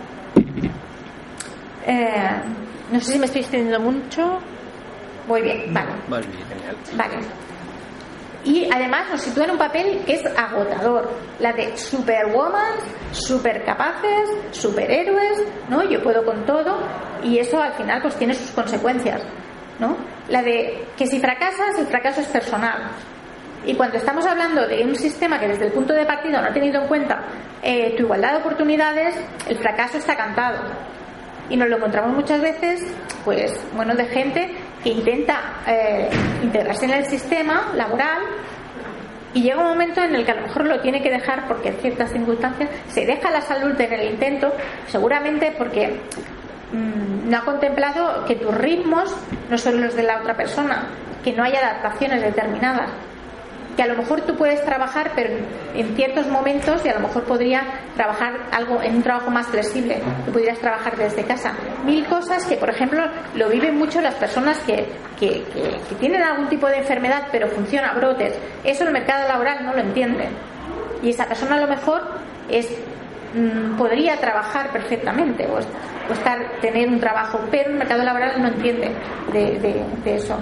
Eh, 1.86 2.41
no 2.91 2.99
sé 2.99 3.13
si 3.13 3.19
me 3.19 3.25
estoy 3.25 3.41
extendiendo 3.41 3.80
mucho. 3.80 4.39
Muy 5.27 5.41
bien, 5.41 5.73
vale. 5.73 5.91
Vale, 6.07 6.25
genial. 6.49 6.75
Vale. 6.95 7.17
Y 8.43 8.69
además 8.73 9.09
nos 9.11 9.21
sitúa 9.21 9.45
en 9.45 9.51
un 9.51 9.57
papel 9.57 10.01
que 10.05 10.13
es 10.13 10.25
agotador, 10.25 11.09
la 11.39 11.51
de 11.51 11.75
superwoman, 11.77 12.75
super 13.11 13.63
capaces, 13.65 14.30
superhéroes, 14.51 15.43
¿no? 15.67 15.84
Yo 15.84 16.01
puedo 16.01 16.23
con 16.23 16.45
todo 16.45 16.80
y 17.21 17.38
eso 17.38 17.61
al 17.61 17.73
final 17.73 18.01
pues 18.01 18.15
tiene 18.15 18.34
sus 18.34 18.51
consecuencias, 18.51 19.21
¿no? 19.77 19.97
La 20.30 20.41
de 20.41 20.86
que 20.97 21.05
si 21.05 21.19
fracasas, 21.19 21.77
el 21.80 21.88
fracaso 21.88 22.21
es 22.21 22.27
personal. 22.27 22.91
Y 23.65 23.75
cuando 23.75 23.97
estamos 23.97 24.25
hablando 24.25 24.65
de 24.65 24.86
un 24.86 24.95
sistema 24.95 25.38
que 25.38 25.49
desde 25.49 25.65
el 25.65 25.73
punto 25.73 25.93
de 25.93 26.05
partida 26.05 26.41
no 26.41 26.47
ha 26.47 26.53
tenido 26.53 26.82
en 26.82 26.88
cuenta 26.88 27.21
eh, 27.61 27.93
tu 27.97 28.03
igualdad 28.03 28.32
de 28.32 28.38
oportunidades, 28.38 29.15
el 29.49 29.57
fracaso 29.57 29.97
está 29.97 30.15
cantado. 30.15 30.59
Y 31.50 31.58
nos 31.58 31.68
lo 31.68 31.78
encontramos 31.78 32.16
muchas 32.16 32.41
veces, 32.41 32.82
pues, 33.26 33.60
bueno, 33.76 33.95
de 33.95 34.06
gente 34.06 34.52
que 34.84 34.89
intenta 34.89 35.62
eh, 35.68 36.10
integrarse 36.43 36.86
en 36.86 36.91
el 36.91 37.06
sistema 37.06 37.72
laboral 37.76 38.22
y 39.34 39.43
llega 39.43 39.60
un 39.60 39.68
momento 39.68 40.02
en 40.02 40.16
el 40.16 40.26
que 40.26 40.32
a 40.32 40.36
lo 40.36 40.41
mejor 40.43 40.66
lo 40.66 40.80
tiene 40.82 41.02
que 41.02 41.10
dejar 41.10 41.47
porque 41.47 41.70
en 41.70 41.76
ciertas 41.78 42.12
circunstancias 42.12 42.70
se 42.88 43.06
deja 43.06 43.30
la 43.30 43.41
salud 43.41 43.80
en 43.80 43.93
el 43.93 44.12
intento, 44.12 44.52
seguramente 44.88 45.54
porque 45.58 46.00
mm, 46.72 47.30
no 47.30 47.38
ha 47.38 47.45
contemplado 47.45 48.26
que 48.26 48.36
tus 48.36 48.54
ritmos 48.56 49.16
no 49.50 49.58
son 49.58 49.82
los 49.82 49.95
de 49.95 50.04
la 50.04 50.20
otra 50.20 50.36
persona, 50.36 50.88
que 51.24 51.34
no 51.34 51.43
hay 51.43 51.56
adaptaciones 51.56 52.22
determinadas 52.22 52.89
que 53.80 53.84
a 53.84 53.88
lo 53.88 53.95
mejor 53.95 54.19
tú 54.23 54.36
puedes 54.36 54.61
trabajar, 54.65 55.13
pero 55.15 55.30
en 55.73 55.95
ciertos 55.95 56.27
momentos 56.27 56.82
y 56.84 56.89
a 56.89 56.95
lo 56.95 56.99
mejor 56.99 57.23
podría 57.23 57.63
trabajar 57.95 58.34
algo 58.51 58.82
en 58.84 58.97
un 58.97 59.03
trabajo 59.03 59.32
más 59.32 59.47
flexible, 59.47 60.01
que 60.25 60.32
pudieras 60.32 60.59
trabajar 60.59 60.97
desde 60.97 61.23
casa. 61.23 61.53
Mil 61.86 62.05
cosas 62.05 62.45
que, 62.45 62.57
por 62.57 62.69
ejemplo, 62.69 63.01
lo 63.36 63.47
viven 63.47 63.77
mucho 63.77 64.01
las 64.01 64.15
personas 64.15 64.59
que, 64.67 64.86
que, 65.17 65.45
tienen 65.97 66.21
algún 66.21 66.49
tipo 66.49 66.67
de 66.67 66.80
enfermedad, 66.80 67.27
pero 67.32 67.47
funciona 67.47 67.93
brotes. 67.93 68.38
Eso 68.65 68.84
el 68.84 68.91
mercado 68.91 69.25
laboral 69.30 69.63
no 69.63 69.71
lo 69.73 69.80
entiende. 69.80 70.27
Y 71.01 71.11
esa 71.11 71.25
persona 71.25 71.55
a 71.55 71.61
lo 71.61 71.67
mejor 71.67 72.01
es 72.49 72.69
mm, 73.34 73.77
podría 73.77 74.17
trabajar 74.17 74.73
perfectamente 74.73 75.47
o, 75.47 75.57
estar 76.11 76.59
tener 76.59 76.89
un 76.89 76.99
trabajo, 76.99 77.39
pero 77.49 77.69
el 77.69 77.77
mercado 77.77 78.03
laboral 78.03 78.41
no 78.41 78.49
entiende 78.49 78.91
de 79.32 80.15
eso. 80.15 80.38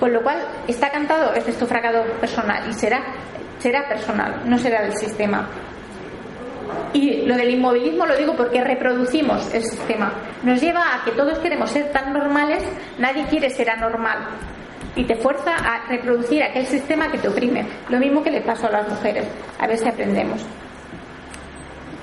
Con 0.00 0.12
lo 0.12 0.22
cual 0.22 0.38
está 0.66 0.90
cantado, 0.90 1.32
este 1.34 1.50
es 1.50 1.56
personal 2.20 2.68
y 2.68 2.72
será, 2.72 3.02
será 3.58 3.88
personal, 3.88 4.42
no 4.44 4.58
será 4.58 4.82
del 4.82 4.96
sistema. 4.96 5.48
Y 6.92 7.26
lo 7.26 7.36
del 7.36 7.50
inmovilismo 7.50 8.06
lo 8.06 8.16
digo 8.16 8.34
porque 8.36 8.62
reproducimos 8.62 9.52
el 9.54 9.62
sistema. 9.62 10.12
Nos 10.42 10.60
lleva 10.60 10.94
a 10.94 11.04
que 11.04 11.12
todos 11.12 11.38
queremos 11.38 11.70
ser 11.70 11.90
tan 11.92 12.12
normales, 12.12 12.64
nadie 12.98 13.24
quiere 13.26 13.50
ser 13.50 13.70
anormal. 13.70 14.28
Y 14.96 15.04
te 15.04 15.16
fuerza 15.16 15.54
a 15.56 15.88
reproducir 15.88 16.42
aquel 16.42 16.66
sistema 16.66 17.10
que 17.10 17.18
te 17.18 17.28
oprime. 17.28 17.66
Lo 17.88 17.98
mismo 17.98 18.22
que 18.22 18.30
le 18.30 18.40
pasó 18.42 18.68
a 18.68 18.72
las 18.72 18.88
mujeres. 18.88 19.26
A 19.58 19.66
ver 19.66 19.76
si 19.78 19.88
aprendemos. 19.88 20.46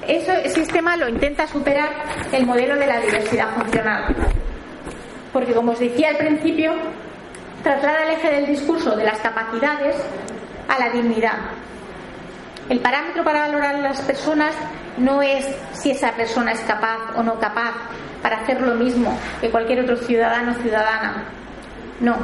Ese 0.07 0.49
sistema 0.49 0.97
lo 0.97 1.07
intenta 1.07 1.47
superar 1.47 1.89
el 2.33 2.45
modelo 2.45 2.75
de 2.75 2.87
la 2.87 2.99
diversidad 2.99 3.55
funcional. 3.55 4.13
Porque 5.31 5.53
como 5.53 5.71
os 5.71 5.79
decía 5.79 6.09
al 6.09 6.17
principio, 6.17 6.73
traslada 7.63 8.03
el 8.03 8.11
eje 8.11 8.31
del 8.31 8.45
discurso 8.47 8.95
de 8.95 9.03
las 9.03 9.19
capacidades 9.19 9.95
a 10.67 10.79
la 10.79 10.89
dignidad. 10.89 11.37
El 12.69 12.79
parámetro 12.79 13.23
para 13.23 13.41
valorar 13.41 13.75
a 13.75 13.79
las 13.79 14.01
personas 14.01 14.55
no 14.97 15.21
es 15.21 15.45
si 15.73 15.91
esa 15.91 16.11
persona 16.13 16.51
es 16.51 16.59
capaz 16.61 16.99
o 17.15 17.23
no 17.23 17.39
capaz 17.39 17.73
para 18.21 18.37
hacer 18.37 18.61
lo 18.61 18.75
mismo 18.75 19.17
que 19.39 19.49
cualquier 19.49 19.81
otro 19.81 19.97
ciudadano 19.97 20.51
o 20.51 20.61
ciudadana. 20.61 21.25
No. 21.99 22.15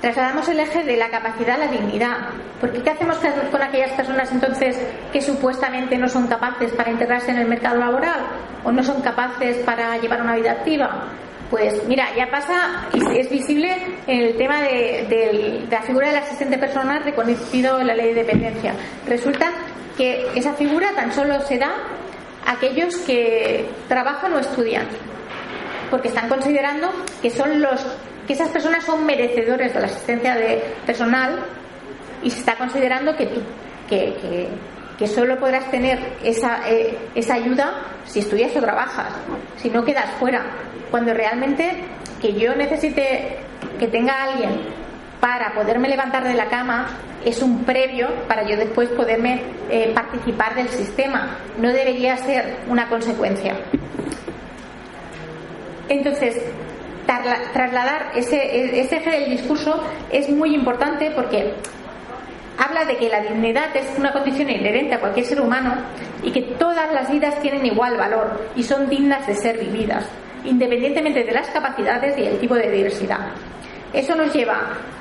Trasladamos 0.00 0.48
el 0.48 0.58
eje 0.58 0.82
de 0.82 0.96
la 0.96 1.10
capacidad 1.10 1.54
a 1.54 1.66
la 1.66 1.70
dignidad. 1.70 2.16
Porque 2.60 2.82
¿qué 2.82 2.90
hacemos 2.90 3.18
con 3.52 3.62
aquellas 3.62 3.92
personas 3.92 4.32
entonces 4.32 4.76
que 5.12 5.20
supuestamente 5.20 5.96
no 5.96 6.08
son 6.08 6.26
capaces 6.26 6.72
para 6.72 6.90
integrarse 6.90 7.30
en 7.30 7.38
el 7.38 7.46
mercado 7.46 7.76
laboral 7.76 8.20
o 8.64 8.72
no 8.72 8.82
son 8.82 9.00
capaces 9.00 9.58
para 9.58 9.96
llevar 9.98 10.22
una 10.22 10.34
vida 10.34 10.52
activa? 10.52 11.04
Pues 11.52 11.86
mira, 11.86 12.08
ya 12.16 12.30
pasa 12.30 12.88
es 13.14 13.28
visible 13.28 13.76
en 14.06 14.22
el 14.22 14.36
tema 14.38 14.62
de, 14.62 15.66
la 15.70 15.82
figura 15.82 16.08
del 16.08 16.16
asistente 16.16 16.56
personal 16.56 17.04
reconocido 17.04 17.78
en 17.78 17.88
la 17.88 17.94
ley 17.94 18.14
de 18.14 18.24
dependencia. 18.24 18.72
Resulta 19.06 19.52
que 19.94 20.28
esa 20.34 20.54
figura 20.54 20.92
tan 20.94 21.12
solo 21.12 21.42
se 21.42 21.58
da 21.58 21.74
a 22.46 22.52
aquellos 22.52 22.96
que 23.00 23.68
trabajan 23.86 24.32
o 24.32 24.38
estudian, 24.38 24.86
porque 25.90 26.08
están 26.08 26.30
considerando 26.30 26.90
que 27.20 27.28
son 27.28 27.60
los 27.60 27.84
que 28.26 28.32
esas 28.32 28.48
personas 28.48 28.82
son 28.86 29.04
merecedores 29.04 29.74
de 29.74 29.80
la 29.80 29.86
asistencia 29.88 30.34
de 30.34 30.62
personal 30.86 31.38
y 32.22 32.30
se 32.30 32.38
está 32.38 32.56
considerando 32.56 33.14
que, 33.14 33.28
que, 33.90 34.14
que, 34.14 34.48
solo 35.06 35.38
podrás 35.38 35.70
tener 35.70 35.98
esa, 36.24 36.68
eh, 36.68 36.98
esa 37.14 37.34
ayuda 37.34 37.84
si 38.04 38.20
estudias 38.20 38.54
o 38.56 38.60
trabajas, 38.60 39.12
si 39.56 39.70
no 39.70 39.84
quedas 39.84 40.10
fuera 40.18 40.44
cuando 40.90 41.14
realmente 41.14 41.84
que 42.20 42.34
yo 42.34 42.54
necesite 42.54 43.38
que 43.78 43.88
tenga 43.88 44.24
alguien 44.24 44.50
para 45.20 45.54
poderme 45.54 45.88
levantar 45.88 46.24
de 46.24 46.34
la 46.34 46.46
cama 46.46 46.88
es 47.24 47.42
un 47.42 47.64
previo 47.64 48.08
para 48.28 48.42
yo 48.42 48.56
después 48.56 48.88
poderme 48.90 49.40
eh, 49.70 49.92
participar 49.94 50.54
del 50.54 50.68
sistema. 50.68 51.38
No 51.58 51.68
debería 51.68 52.16
ser 52.16 52.56
una 52.68 52.88
consecuencia. 52.88 53.56
Entonces, 55.88 56.42
trasladar 57.52 58.12
ese, 58.16 58.80
ese 58.80 58.96
eje 58.96 59.10
del 59.10 59.30
discurso 59.30 59.82
es 60.10 60.28
muy 60.28 60.54
importante 60.54 61.10
porque 61.12 61.54
habla 62.62 62.84
de 62.84 62.96
que 62.96 63.08
la 63.08 63.20
dignidad 63.20 63.74
es 63.74 63.98
una 63.98 64.12
condición 64.12 64.48
inherente 64.48 64.94
a 64.94 65.00
cualquier 65.00 65.26
ser 65.26 65.40
humano 65.40 65.74
y 66.22 66.30
que 66.30 66.42
todas 66.42 66.92
las 66.92 67.10
vidas 67.10 67.40
tienen 67.40 67.66
igual 67.66 67.96
valor 67.96 68.48
y 68.54 68.62
son 68.62 68.88
dignas 68.88 69.26
de 69.26 69.34
ser 69.34 69.58
vividas 69.58 70.04
independientemente 70.44 71.24
de 71.24 71.32
las 71.32 71.48
capacidades 71.50 72.18
y 72.18 72.24
el 72.24 72.38
tipo 72.38 72.54
de 72.54 72.70
diversidad. 72.70 73.18
Eso 73.92 74.14
nos 74.14 74.32
lleva 74.32 74.58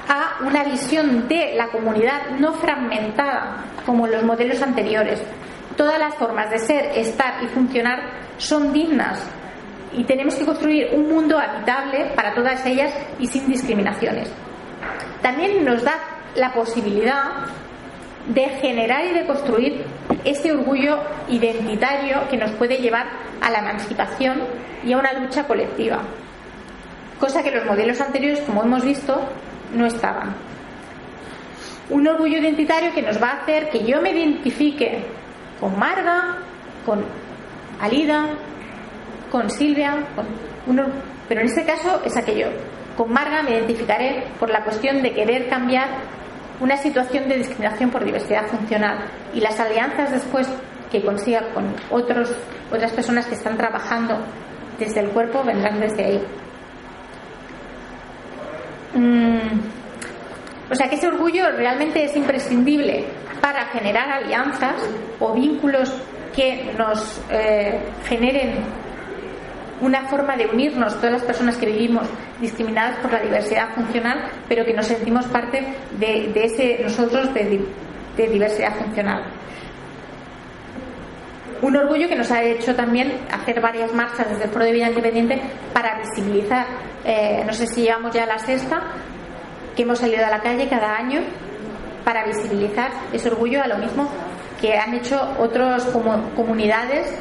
a 0.07 0.43
una 0.45 0.64
visión 0.64 1.28
de 1.28 1.53
la 1.55 1.68
comunidad 1.68 2.32
no 2.39 2.53
fragmentada 2.53 3.57
como 3.86 4.05
en 4.05 4.14
los 4.14 4.24
modelos 4.24 4.62
anteriores. 4.62 5.22
Todas 5.78 5.97
las 5.97 6.16
formas 6.16 6.49
de 6.51 6.59
ser, 6.59 6.86
estar 6.95 7.43
y 7.43 7.47
funcionar 7.47 7.99
son 8.38 8.74
dignas 8.74 9.26
y 9.93 10.03
tenemos 10.03 10.36
que 10.36 10.45
construir 10.45 10.89
un 10.93 11.09
mundo 11.09 11.38
habitable 11.39 12.12
para 12.16 12.34
todas 12.34 12.66
ellas 12.66 12.93
y 13.20 13.28
sin 13.28 13.47
discriminaciones. 13.47 14.32
También 15.22 15.64
nos 15.64 15.84
da 15.84 16.20
la 16.36 16.53
posibilidad 16.53 17.47
de 18.27 18.47
generar 18.61 19.05
y 19.05 19.13
de 19.13 19.25
construir 19.25 19.84
ese 20.23 20.51
orgullo 20.51 20.99
identitario 21.27 22.27
que 22.29 22.38
nos 22.38 22.51
puede 22.51 22.77
llevar 22.77 23.07
a 23.41 23.49
la 23.49 23.59
emancipación 23.59 24.43
y 24.84 24.93
a 24.93 24.97
una 24.97 25.13
lucha 25.13 25.45
colectiva, 25.45 25.99
cosa 27.19 27.43
que 27.43 27.51
los 27.51 27.65
modelos 27.65 27.99
anteriores, 28.01 28.41
como 28.41 28.63
hemos 28.63 28.84
visto, 28.84 29.19
no 29.73 29.86
estaban. 29.86 30.36
Un 31.89 32.07
orgullo 32.07 32.38
identitario 32.38 32.93
que 32.93 33.01
nos 33.01 33.21
va 33.21 33.32
a 33.32 33.41
hacer 33.41 33.69
que 33.69 33.84
yo 33.84 34.01
me 34.01 34.11
identifique 34.11 35.03
con 35.59 35.77
Marga, 35.77 36.38
con 36.86 37.03
Alida, 37.79 38.29
con 39.32 39.49
Silvia, 39.49 39.97
con 40.15 40.25
uno, 40.67 40.86
pero 41.27 41.41
en 41.41 41.47
este 41.47 41.65
caso 41.65 42.01
es 42.05 42.15
aquello. 42.15 42.47
Con 42.95 43.11
Marga 43.11 43.41
me 43.43 43.51
identificaré 43.51 44.23
por 44.39 44.49
la 44.49 44.63
cuestión 44.63 45.01
de 45.01 45.13
querer 45.13 45.49
cambiar 45.49 45.89
una 46.62 46.78
situación 46.78 47.28
de 47.28 47.38
discriminación 47.38 47.89
por 47.89 48.05
diversidad 48.05 48.45
funcional 48.45 48.99
y 49.34 49.41
las 49.41 49.59
alianzas 49.59 50.12
después 50.12 50.47
que 50.91 51.01
consiga 51.03 51.51
con 51.53 51.74
otros, 51.89 52.32
otras 52.72 52.91
personas 52.91 53.26
que 53.26 53.36
están 53.36 53.57
trabajando 53.57 54.18
desde 54.78 54.99
el 55.01 55.09
cuerpo 55.09 55.43
vendrán 55.43 55.80
desde 55.80 56.05
ahí. 56.05 56.24
Mm, 58.93 59.59
o 60.70 60.76
sea 60.76 60.88
que 60.88 60.95
ese 60.95 61.07
orgullo 61.07 61.51
realmente 61.51 62.03
es 62.03 62.16
imprescindible 62.16 63.05
para 63.41 63.66
generar 63.68 64.09
alianzas 64.09 64.76
o 65.20 65.34
vínculos 65.34 65.91
que 66.36 66.74
nos 66.78 67.22
eh, 67.32 67.80
generen 68.05 68.59
una 69.82 70.07
forma 70.07 70.38
de 70.38 70.45
unirnos 70.45 70.95
todas 70.95 71.11
las 71.11 71.23
personas 71.23 71.57
que 71.57 71.65
vivimos 71.65 72.07
discriminadas 72.39 72.99
por 72.99 73.11
la 73.11 73.19
diversidad 73.19 73.73
funcional, 73.73 74.29
pero 74.47 74.63
que 74.63 74.73
nos 74.73 74.86
sentimos 74.86 75.25
parte 75.25 75.73
de, 75.97 76.32
ese 76.36 76.79
nosotros 76.84 77.34
de, 77.34 77.59
diversidad 78.15 78.75
funcional. 78.75 79.23
Un 81.61 81.75
orgullo 81.75 82.07
que 82.07 82.15
nos 82.15 82.32
ha 82.32 82.43
hecho 82.43 82.75
también 82.75 83.19
hacer 83.32 83.59
varias 83.59 83.93
marchas 83.93 84.29
desde 84.29 84.45
el 84.45 84.49
Foro 84.49 84.65
de 84.65 84.71
Vida 84.71 84.89
Independiente 84.89 85.41
para 85.73 85.99
visibilizar, 85.99 86.67
eh, 87.03 87.43
no 87.45 87.53
sé 87.53 87.67
si 87.67 87.82
llevamos 87.82 88.13
ya 88.13 88.25
la 88.25 88.39
sexta, 88.39 88.82
que 89.75 89.84
hemos 89.84 89.99
salido 89.99 90.25
a 90.25 90.29
la 90.29 90.41
calle 90.41 90.67
cada 90.67 90.95
año 90.95 91.21
para 92.03 92.25
visibilizar 92.25 92.91
ese 93.13 93.29
orgullo 93.29 93.63
a 93.63 93.67
lo 93.67 93.77
mismo 93.77 94.09
que 94.59 94.77
han 94.77 94.93
hecho 94.93 95.19
otras 95.39 95.86
comunidades 96.36 97.15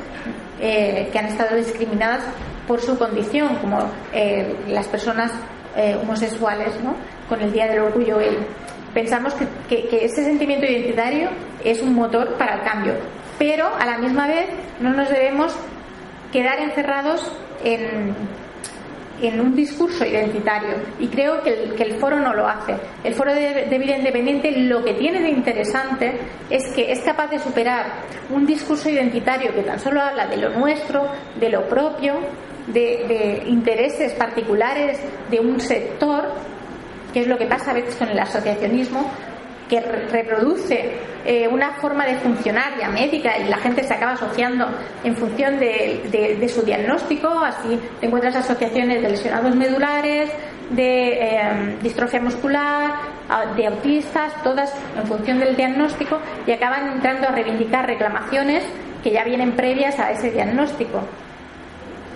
eh, 0.61 1.09
que 1.11 1.19
han 1.19 1.27
estado 1.27 1.57
discriminadas 1.57 2.23
por 2.71 2.81
su 2.81 2.97
condición, 2.97 3.57
como 3.57 3.81
eh, 4.13 4.55
las 4.69 4.87
personas 4.87 5.33
eh, 5.77 5.99
homosexuales, 6.01 6.73
con 7.29 7.41
el 7.41 7.53
Día 7.53 7.67
del 7.67 7.81
Orgullo 7.81 8.19
Pensamos 8.95 9.35
que, 9.69 9.89
ese 9.91 10.23
sentimiento 10.23 10.67
identitario 10.67 11.31
es 11.65 11.83
un 11.83 11.95
motor 11.97 12.37
para 12.39 12.55
el 12.55 12.63
cambio, 12.63 12.95
pero 13.41 13.75
a 13.77 13.85
la 13.85 13.99
misma 13.99 14.29
vez 14.29 14.51
no 14.79 14.93
nos 14.93 15.09
debemos 15.09 15.53
quedar 16.33 16.61
encerrados 16.61 17.33
en, 17.65 18.15
un 19.41 19.57
discurso 19.57 20.07
identitario. 20.07 20.77
Y 21.01 21.09
creo 21.09 21.43
que 21.43 21.83
el 21.83 21.99
foro 21.99 22.21
no 22.21 22.33
lo 22.35 22.47
hace. 22.47 22.77
El 23.03 23.15
foro 23.15 23.35
de, 23.35 23.79
vida 23.79 23.99
independiente 23.99 24.53
lo 24.53 24.85
que 24.85 24.95
tiene 24.95 25.21
de 25.21 25.31
interesante 25.31 26.21
es 26.49 26.73
que 26.73 26.93
es 26.93 27.01
capaz 27.01 27.27
de 27.31 27.41
superar 27.41 28.05
un 28.31 28.47
discurso 28.47 28.89
identitario 28.89 29.53
que 29.53 29.63
tan 29.63 29.81
solo 29.81 30.01
habla 30.01 30.29
de 30.29 30.37
lo 30.37 30.51
nuestro, 30.51 31.09
de 31.39 31.49
lo 31.51 31.69
propio, 31.69 32.15
de, 32.73 33.43
intereses 33.47 34.13
particulares 34.13 34.99
de 35.31 35.41
un 35.41 35.61
sector, 35.61 36.33
que 37.13 37.21
es 37.21 37.27
lo 37.27 37.39
que 37.39 37.47
pasa 37.47 37.71
a 37.71 37.75
veces 37.75 37.97
con 37.97 38.09
el 38.09 38.19
asociacionismo, 38.19 39.11
que 39.69 39.81
reproduce 39.81 40.91
eh, 41.25 41.47
una 41.47 41.75
forma 41.75 42.05
de 42.05 42.17
funcionar 42.17 42.77
ya 42.79 42.89
médica 42.89 43.39
y 43.39 43.49
la 43.49 43.59
gente 43.59 43.85
se 43.85 43.95
acaba 43.95 44.13
asociando 44.13 44.67
en 45.05 45.17
función 45.17 45.61
de, 45.61 46.51
su 46.53 46.63
diagnóstico. 46.63 47.29
Así 47.29 47.79
te 48.01 48.07
encuentras 48.07 48.35
asociaciones 48.37 49.01
de 49.01 49.11
lesionados 49.11 49.55
medulares, 49.55 50.31
de 50.71 51.37
em, 51.37 51.79
distrofia 51.81 52.21
muscular, 52.21 52.95
de 53.57 53.67
autistas, 53.67 54.33
todas 54.43 54.75
en 54.97 55.07
función 55.07 55.39
del 55.39 55.55
diagnóstico 55.55 56.19
y 56.47 56.51
acaban 56.51 56.95
entrando 56.95 57.29
a 57.29 57.31
reivindicar 57.31 57.87
reclamaciones 57.87 58.65
que 59.03 59.13
ya 59.13 59.25
vienen 59.25 59.53
previas 59.53 59.99
a 60.01 60.11
ese 60.11 60.33
diagnóstico. 60.33 61.01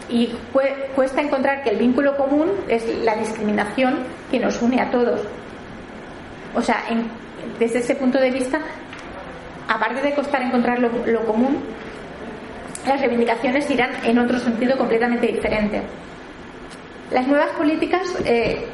Y 0.09 0.35
cuesta 0.95 1.23
encontrar 1.23 1.63
que 1.63 1.71
el 1.71 1.77
vínculo 1.77 2.17
común 2.17 2.51
es 2.69 2.87
la 3.05 3.17
discriminación 3.17 4.01
que 4.31 4.39
nos 4.39 4.61
une 4.61 4.81
a 4.81 4.91
todos. 4.91 5.21
O 6.55 6.63
sea, 6.63 6.85
desde 7.59 7.79
ese 7.79 7.95
punto 7.95 8.19
de 8.21 8.31
vista, 8.31 8.61
aparte 9.69 10.03
de 10.03 10.15
costar 10.15 10.43
encontrar 10.43 10.79
lo, 10.79 11.27
común, 11.27 11.59
las 12.87 13.01
reivindicaciones 13.01 13.71
irán 13.71 13.91
en 14.05 14.19
otro 14.19 14.39
sentido 14.39 14.77
completamente 14.77 15.27
diferente. 15.27 15.83
Las 17.11 17.27
nuevas 17.27 17.51
políticas, 17.51 18.03
eh, 18.25 18.67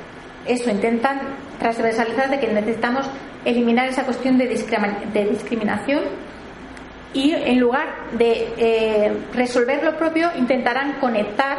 eso, 0.46 0.70
intentan 0.70 1.20
transversalizar 1.58 2.30
de 2.30 2.40
que 2.40 2.48
necesitamos 2.48 3.08
eliminar 3.44 3.88
esa 3.88 4.04
cuestión 4.04 4.36
de, 4.38 4.48
discriminación 4.48 6.02
y 7.12 7.32
en 7.32 7.58
lugar 7.58 8.10
de 8.12 8.52
eh, 8.56 9.12
resolver 9.34 9.82
lo 9.82 9.96
propio 9.96 10.30
intentarán 10.36 11.00
conectar 11.00 11.58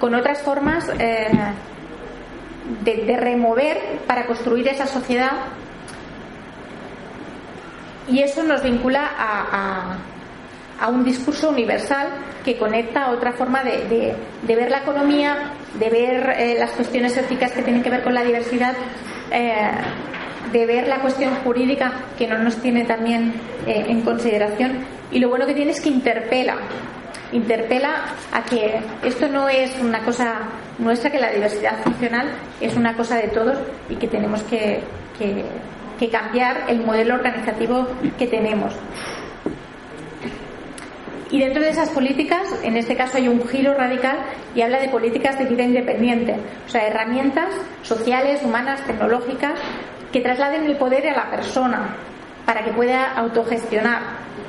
con 0.00 0.14
otras 0.14 0.42
formas 0.42 0.88
eh, 0.98 1.28
de, 2.82 3.16
remover 3.16 4.00
para 4.06 4.26
construir 4.26 4.66
esa 4.66 4.86
sociedad. 4.86 5.32
Y 8.08 8.20
eso 8.20 8.42
nos 8.42 8.64
vincula 8.64 9.08
a, 9.16 9.98
a, 10.80 10.88
un 10.88 11.04
discurso 11.04 11.50
universal 11.50 12.08
que 12.44 12.58
conecta 12.58 13.04
a 13.04 13.10
otra 13.12 13.32
forma 13.32 13.62
de, 13.62 14.16
de, 14.42 14.56
ver 14.56 14.68
la 14.68 14.78
economía, 14.78 15.52
de 15.78 15.88
ver 15.88 16.34
eh, 16.36 16.56
las 16.58 16.72
cuestiones 16.72 17.16
éticas 17.16 17.52
que 17.52 17.62
tienen 17.62 17.84
que 17.84 17.90
ver 17.90 18.02
con 18.02 18.12
la 18.12 18.24
diversidad, 18.24 18.74
de 20.50 20.66
ver 20.66 20.88
la 20.88 21.00
cuestión 21.00 21.34
jurídica 21.44 21.92
que 22.18 22.26
no 22.26 22.38
nos 22.38 22.56
tiene 22.56 22.84
también 22.84 23.34
eh, 23.66 23.84
en 23.88 24.00
consideración. 24.02 24.78
Y 25.10 25.20
lo 25.20 25.28
bueno 25.28 25.46
que 25.46 25.54
tiene 25.54 25.72
es 25.72 25.80
que 25.80 25.90
interpela, 25.90 26.56
interpela 27.32 28.04
a 28.32 28.42
que 28.42 28.80
esto 29.04 29.28
no 29.28 29.48
es 29.48 29.78
una 29.80 30.00
cosa 30.00 30.40
nuestra, 30.78 31.10
que 31.10 31.20
la 31.20 31.30
diversidad 31.30 31.82
funcional 31.82 32.28
es 32.60 32.74
una 32.76 32.96
cosa 32.96 33.16
de 33.16 33.28
todos 33.28 33.58
y 33.88 33.96
que 33.96 34.08
tenemos 34.08 34.42
que, 34.44 34.80
que 35.18 35.44
que 36.02 36.08
cambiar 36.08 36.64
el 36.66 36.84
modelo 36.84 37.14
organizativo 37.14 37.86
que 38.18 38.26
tenemos. 38.26 38.74
Y 41.30 41.38
dentro 41.38 41.62
de 41.62 41.70
esas 41.70 41.90
políticas, 41.90 42.42
en 42.64 42.76
este 42.76 42.96
caso 42.96 43.18
hay 43.18 43.28
un 43.28 43.46
giro 43.46 43.72
radical 43.74 44.18
y 44.52 44.62
habla 44.62 44.80
de 44.80 44.88
políticas 44.88 45.38
de 45.38 45.44
vida 45.44 45.62
independiente, 45.62 46.34
o 46.66 46.68
sea, 46.68 46.88
herramientas 46.88 47.54
sociales, 47.82 48.42
humanas, 48.42 48.84
tecnológicas 48.84 49.54
que 50.12 50.20
trasladen 50.20 50.64
el 50.64 50.76
poder 50.76 51.08
a 51.08 51.16
la 51.16 51.30
persona 51.30 51.96
para 52.44 52.64
que 52.64 52.72
pueda 52.72 53.12
autogestionar. 53.12 54.02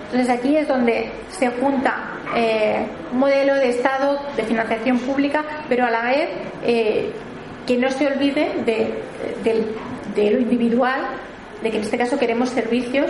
Entonces 0.05 0.29
aquí 0.29 0.57
es 0.57 0.67
donde 0.67 1.11
se 1.29 1.49
junta 1.49 2.19
eh, 2.35 2.85
un 3.11 3.19
modelo 3.19 3.55
de 3.55 3.69
Estado 3.69 4.19
de 4.35 4.43
financiación 4.43 4.99
pública, 4.99 5.43
pero 5.69 5.85
a 5.85 5.91
la 5.91 6.03
vez 6.03 6.29
eh, 6.63 7.11
que 7.65 7.77
no 7.77 7.89
se 7.89 8.07
olvide 8.07 8.51
de 8.63 10.31
lo 10.31 10.39
individual 10.39 11.01
de 11.63 11.71
que 11.71 11.77
en 11.77 11.83
este 11.83 11.97
caso 11.97 12.19
queremos 12.19 12.49
servicios 12.49 13.09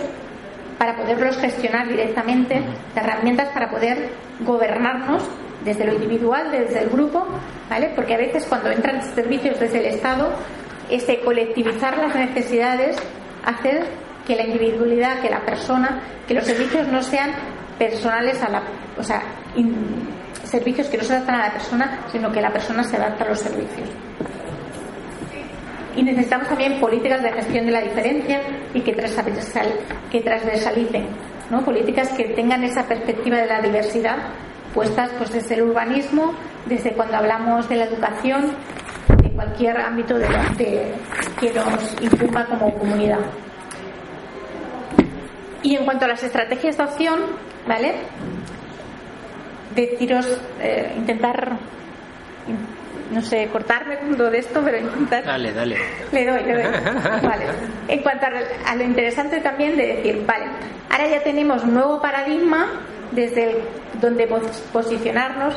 para 0.78 0.96
poderlos 0.96 1.36
gestionar 1.38 1.88
directamente, 1.88 2.62
herramientas 2.94 3.48
para 3.52 3.70
poder 3.70 4.10
gobernarnos 4.40 5.22
desde 5.64 5.84
lo 5.84 5.94
individual, 5.94 6.50
desde 6.50 6.80
el 6.80 6.90
grupo, 6.90 7.26
¿vale? 7.68 7.92
Porque 7.94 8.14
a 8.14 8.18
veces 8.18 8.46
cuando 8.46 8.70
entran 8.70 9.02
servicios 9.14 9.58
desde 9.58 9.80
el 9.80 9.86
Estado, 9.86 10.30
ese 10.90 11.20
colectivizar 11.20 11.96
las 11.98 12.14
necesidades 12.14 12.96
hace 13.44 13.82
que 14.26 14.36
la 14.36 14.46
individualidad, 14.46 15.20
que 15.20 15.30
la 15.30 15.44
persona, 15.44 16.00
que 16.26 16.34
los 16.34 16.44
servicios 16.44 16.88
no 16.88 17.02
sean 17.02 17.30
personales 17.78 18.42
a 18.42 18.48
la, 18.48 18.62
o 18.98 19.02
sea, 19.02 19.22
servicios 20.44 20.88
que 20.88 20.96
no 20.96 21.04
se 21.04 21.14
adaptan 21.14 21.36
a 21.36 21.46
la 21.48 21.52
persona, 21.52 22.00
sino 22.10 22.32
que 22.32 22.40
la 22.40 22.52
persona 22.52 22.84
se 22.84 22.96
adapta 22.96 23.24
a 23.24 23.28
los 23.28 23.40
servicios 23.40 23.88
y 25.96 26.02
necesitamos 26.02 26.48
también 26.48 26.80
políticas 26.80 27.22
de 27.22 27.32
gestión 27.32 27.66
de 27.66 27.72
la 27.72 27.80
diferencia 27.80 28.40
y 28.72 28.80
que, 28.80 28.92
que 28.92 30.20
transversalicen, 30.20 31.06
¿no? 31.50 31.64
políticas 31.64 32.08
que 32.10 32.24
tengan 32.30 32.64
esa 32.64 32.86
perspectiva 32.86 33.38
de 33.38 33.46
la 33.46 33.60
diversidad 33.60 34.16
puestas 34.74 35.10
pues 35.16 35.32
desde 35.32 35.54
el 35.54 35.62
urbanismo, 35.62 36.34
desde 36.66 36.92
cuando 36.94 37.16
hablamos 37.16 37.68
de 37.68 37.76
la 37.76 37.84
educación, 37.84 38.50
cualquier 39.34 39.78
ámbito 39.78 40.18
de, 40.18 40.94
que 41.40 41.52
nos 41.52 42.02
incumba 42.02 42.44
como 42.46 42.72
comunidad. 42.78 43.20
Y 45.62 45.76
en 45.76 45.84
cuanto 45.84 46.04
a 46.04 46.08
las 46.08 46.22
estrategias 46.22 46.76
de 46.76 46.82
acción, 46.82 47.20
¿vale? 47.66 47.94
Deciros, 49.74 50.40
eh, 50.60 50.92
intentar 50.96 51.58
no 53.10 53.20
sé, 53.22 53.48
cortarme 53.48 53.98
con 53.98 54.16
todo 54.16 54.30
esto, 54.32 54.60
pero 54.64 54.78
intentar. 54.78 55.24
Dale, 55.24 55.52
dale. 55.52 55.76
Le 56.12 56.26
doy, 56.26 56.42
le 56.42 56.54
doy. 56.54 56.62
Vale. 57.22 57.46
En 57.88 58.02
cuanto 58.02 58.26
a, 58.26 58.74
lo 58.74 58.82
interesante 58.82 59.40
también 59.40 59.76
de 59.76 59.86
decir, 59.96 60.24
vale, 60.26 60.46
ahora 60.90 61.08
ya 61.08 61.22
tenemos 61.22 61.62
un 61.62 61.74
nuevo 61.74 62.00
paradigma 62.00 62.66
desde 63.12 63.62
donde 64.00 64.26
posicionarnos, 64.72 65.54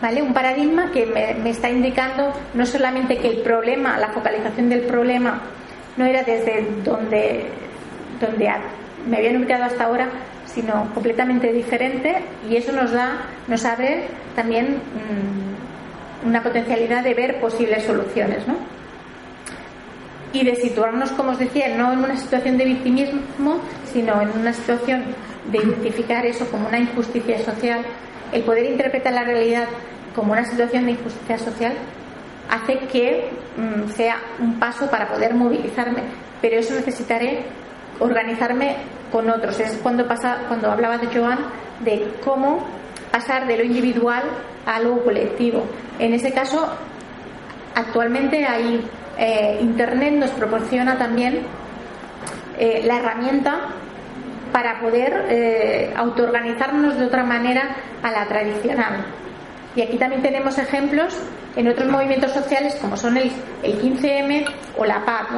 ¿vale? 0.00 0.22
Un 0.22 0.32
paradigma 0.32 0.90
que 0.92 1.06
me, 1.06 1.50
está 1.50 1.70
indicando 1.70 2.32
no 2.54 2.66
solamente 2.66 3.18
que 3.18 3.28
el 3.28 3.38
problema, 3.38 3.98
la 3.98 4.08
focalización 4.08 4.68
del 4.68 4.82
problema, 4.82 5.40
no 5.96 6.04
era 6.04 6.22
desde 6.22 6.66
donde, 6.84 7.46
donde 8.20 8.50
me 9.08 9.16
habían 9.16 9.36
ubicado 9.36 9.64
hasta 9.64 9.84
ahora, 9.84 10.08
sino 10.46 10.92
completamente 10.94 11.52
diferente 11.52 12.22
y 12.48 12.56
eso 12.56 12.72
nos 12.72 12.92
da, 12.92 13.26
nos 13.46 13.64
abre 13.64 14.06
también 14.34 14.76
mm, 14.76 16.26
una 16.28 16.42
potencialidad 16.42 17.02
de 17.02 17.14
ver 17.14 17.40
posibles 17.40 17.84
soluciones, 17.84 18.46
¿no? 18.46 18.56
Y 20.32 20.44
de 20.44 20.56
situarnos, 20.56 21.10
como 21.12 21.30
os 21.30 21.38
decía, 21.38 21.74
no 21.76 21.92
en 21.92 22.00
una 22.00 22.16
situación 22.16 22.58
de 22.58 22.66
victimismo, 22.66 23.60
sino 23.92 24.20
en 24.20 24.30
una 24.38 24.52
situación 24.52 25.04
de 25.50 25.58
identificar 25.58 26.26
eso 26.26 26.46
como 26.50 26.68
una 26.68 26.78
injusticia 26.78 27.38
social, 27.42 27.80
el 28.32 28.42
poder 28.42 28.64
interpretar 28.66 29.12
la 29.12 29.24
realidad 29.24 29.68
como 30.14 30.32
una 30.32 30.44
situación 30.44 30.86
de 30.86 30.92
injusticia 30.92 31.38
social 31.38 31.74
hace 32.50 32.78
que 32.88 33.30
mm, 33.56 33.90
sea 33.90 34.16
un 34.38 34.58
paso 34.58 34.90
para 34.90 35.08
poder 35.08 35.34
movilizarme, 35.34 36.02
pero 36.40 36.56
eso 36.56 36.74
necesitaré 36.74 37.44
organizarme 38.00 38.76
con 39.12 39.28
otros. 39.30 39.58
Es 39.60 39.78
cuando 39.82 40.06
pasa, 40.06 40.38
cuando 40.48 40.70
hablaba 40.70 40.98
de 40.98 41.06
Joan 41.06 41.38
de 41.80 42.14
cómo 42.24 42.66
pasar 43.10 43.46
de 43.46 43.56
lo 43.56 43.64
individual 43.64 44.22
a 44.66 44.76
algo 44.76 45.02
colectivo. 45.02 45.64
En 45.98 46.14
ese 46.14 46.32
caso, 46.32 46.68
actualmente 47.74 48.44
hay 48.44 48.84
eh, 49.18 49.58
Internet 49.60 50.14
nos 50.14 50.30
proporciona 50.30 50.96
también 50.96 51.40
eh, 52.58 52.82
la 52.84 52.98
herramienta 52.98 53.68
para 54.52 54.80
poder 54.80 55.26
eh, 55.28 55.92
autoorganizarnos 55.96 56.98
de 56.98 57.06
otra 57.06 57.24
manera 57.24 57.76
a 58.02 58.10
la 58.10 58.26
tradicional. 58.26 59.04
Y 59.74 59.82
aquí 59.82 59.96
también 59.96 60.22
tenemos 60.22 60.58
ejemplos 60.58 61.16
en 61.56 61.68
otros 61.68 61.88
movimientos 61.88 62.32
sociales 62.32 62.76
como 62.80 62.96
son 62.96 63.16
el, 63.16 63.30
15M 63.62 64.44
o 64.76 64.84
la 64.84 65.04
PAP, 65.04 65.30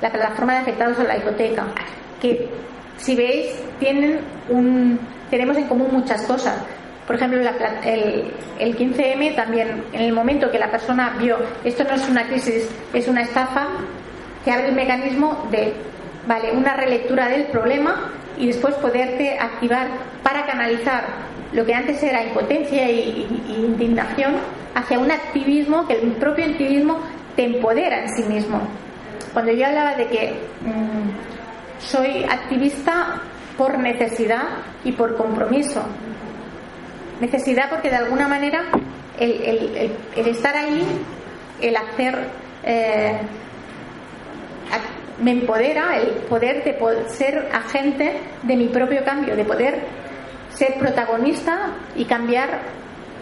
la, 0.00 0.10
plataforma 0.10 0.54
de 0.54 0.58
afectados 0.60 0.98
a 0.98 1.04
la 1.04 1.16
hipoteca, 1.16 1.64
que 2.20 2.48
si 2.96 3.16
veis 3.16 3.54
tienen 3.78 4.20
un, 4.48 4.98
tenemos 5.30 5.56
en 5.56 5.66
común 5.66 5.88
muchas 5.92 6.22
cosas. 6.22 6.56
Por 7.06 7.16
ejemplo, 7.16 7.40
el, 7.40 8.32
el 8.58 8.76
15M 8.76 9.34
también, 9.34 9.84
en 9.92 10.02
el 10.02 10.12
momento 10.12 10.50
que 10.50 10.58
la 10.58 10.70
persona 10.70 11.16
vio 11.18 11.36
esto 11.64 11.84
no 11.84 11.94
es 11.94 12.08
una 12.08 12.26
crisis, 12.26 12.70
es 12.92 13.08
una 13.08 13.22
estafa, 13.22 13.66
que 14.44 14.50
abre 14.50 14.68
el 14.68 14.74
mecanismo 14.74 15.46
de 15.50 15.72
vale 16.26 16.52
una 16.52 16.74
relectura 16.74 17.28
del 17.28 17.46
problema 17.46 18.12
y 18.38 18.46
después 18.46 18.74
poderte 18.76 19.38
activar 19.38 19.88
para 20.22 20.46
canalizar 20.46 21.04
lo 21.52 21.64
que 21.64 21.74
antes 21.74 22.02
era 22.02 22.24
impotencia 22.24 22.90
y, 22.90 23.26
indignación 23.48 24.36
hacia 24.74 24.98
un 24.98 25.10
activismo 25.10 25.86
que 25.86 25.94
el 25.94 26.12
propio 26.12 26.46
activismo 26.46 26.98
te 27.36 27.44
empodera 27.44 28.02
en 28.02 28.08
sí 28.14 28.22
mismo. 28.24 28.60
Cuando 29.32 29.52
yo 29.52 29.66
hablaba 29.66 29.94
de 29.94 30.06
que 30.06 30.32
mm, 30.62 31.80
soy 31.80 32.24
activista 32.24 33.20
por 33.56 33.78
necesidad 33.78 34.44
y 34.84 34.92
por 34.92 35.16
compromiso, 35.16 35.82
necesidad 37.20 37.68
porque 37.70 37.90
de 37.90 37.96
alguna 37.96 38.28
manera 38.28 38.64
el, 39.18 39.92
estar 40.16 40.56
ahí, 40.56 40.84
el 41.60 41.76
hacer, 41.76 42.18
eh, 42.64 43.18
me 45.22 45.32
empodera 45.32 45.98
el 45.98 46.08
poder 46.28 46.64
de 46.64 46.76
ser 47.08 47.48
agente 47.52 48.18
de 48.42 48.56
mi 48.56 48.68
propio 48.68 49.04
cambio, 49.04 49.36
de 49.36 49.44
poder 49.44 49.80
ser 50.50 50.74
protagonista 50.78 51.74
y 51.96 52.04
cambiar 52.04 52.60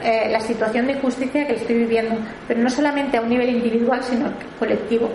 eh, 0.03 0.29
la 0.31 0.41
situación 0.41 0.87
de 0.87 0.95
injusticia 0.95 1.47
que 1.47 1.55
estoy 1.55 1.77
viviendo, 1.77 2.17
pero 2.49 2.61
no 2.61 2.71
solamente 2.71 3.19
a 3.19 3.21
un 3.21 3.29
nivel 3.29 3.51
individual, 3.51 4.03
sino 4.03 4.33
colectivo. 4.59 5.11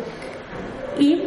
Y 1.00 1.24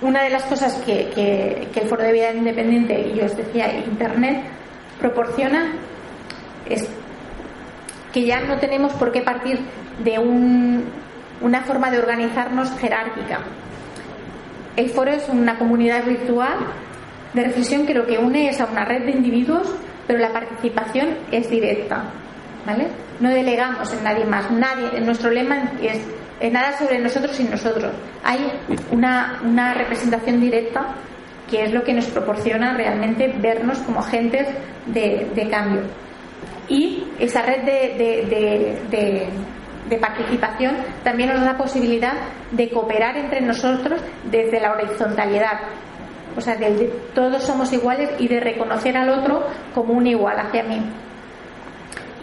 una 0.00 0.22
de 0.22 0.30
las 0.30 0.44
cosas 0.44 0.74
que, 0.84 1.10
que, 1.14 1.80
el 1.80 1.88
Foro 1.88 2.02
de 2.02 2.12
Vida 2.12 2.32
Independiente, 2.32 2.98
y 3.00 3.18
yo 3.18 3.26
os 3.26 3.36
decía, 3.36 3.70
Internet, 3.78 4.44
proporciona 4.98 5.72
es 6.68 6.88
que 8.12 8.24
ya 8.24 8.40
no 8.40 8.58
tenemos 8.58 8.92
por 8.94 9.12
qué 9.12 9.20
partir 9.20 9.58
de 10.02 10.18
un, 10.18 10.84
una 11.40 11.62
forma 11.62 11.90
de 11.90 11.98
organizarnos 11.98 12.70
jerárquica. 12.78 13.40
El 14.76 14.90
foro 14.90 15.10
es 15.10 15.28
una 15.28 15.58
comunidad 15.58 16.04
virtual 16.04 16.58
de 17.32 17.44
reflexión 17.44 17.86
que 17.86 17.94
lo 17.94 18.06
que 18.06 18.18
une 18.18 18.48
es 18.48 18.60
a 18.60 18.66
una 18.66 18.84
red 18.84 19.04
de 19.04 19.12
individuos, 19.12 19.74
pero 20.06 20.18
la 20.18 20.32
participación 20.32 21.16
es 21.30 21.48
directa. 21.50 22.04
¿vale? 22.66 22.88
No 23.20 23.30
delegamos 23.30 23.92
en 23.92 24.04
nadie 24.04 24.24
más. 24.24 24.50
Nadie, 24.50 25.00
nuestro 25.00 25.30
lema 25.30 25.72
es 25.80 26.52
nada 26.52 26.76
sobre 26.76 26.98
nosotros 26.98 27.38
y 27.40 27.44
nosotros. 27.44 27.92
Hay 28.24 28.52
una, 28.90 29.40
una, 29.44 29.72
representación 29.74 30.40
directa 30.40 30.94
que 31.48 31.62
es 31.64 31.72
lo 31.72 31.84
que 31.84 31.94
nos 31.94 32.06
proporciona 32.06 32.74
realmente 32.74 33.32
vernos 33.38 33.78
como 33.78 34.00
agentes 34.00 34.48
de, 34.86 35.48
cambio. 35.50 35.82
Y 36.68 37.04
esa 37.20 37.42
red 37.42 37.62
de, 37.62 38.26
de, 38.28 38.78
de 38.90 39.28
participación 39.98 40.76
también 41.04 41.30
nos 41.30 41.44
da 41.44 41.56
posibilidad 41.56 42.14
de 42.50 42.68
cooperar 42.70 43.16
entre 43.16 43.40
nosotros 43.40 44.00
desde 44.30 44.60
la 44.60 44.72
horizontalidad, 44.72 45.60
o 46.36 46.40
sea, 46.40 46.56
de, 46.56 46.92
todos 47.14 47.42
somos 47.42 47.72
iguales 47.72 48.10
y 48.18 48.28
de 48.28 48.40
reconocer 48.40 48.96
al 48.96 49.08
otro 49.10 49.46
como 49.74 49.94
un 49.94 50.06
igual 50.06 50.38
hacia 50.38 50.64
mí. 50.64 50.82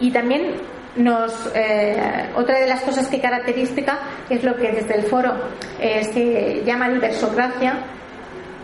Y 0.00 0.10
también 0.10 0.54
nos, 0.96 1.50
eh, 1.54 2.30
otra 2.36 2.60
de 2.60 2.68
las 2.68 2.82
cosas 2.82 3.08
que 3.08 3.20
característica 3.20 3.98
es 4.28 4.44
lo 4.44 4.54
que 4.56 4.70
desde 4.72 4.94
el 4.96 5.02
foro 5.04 5.32
eh, 5.80 6.04
se 6.04 6.62
llama 6.64 6.88
diversocracia, 6.88 7.78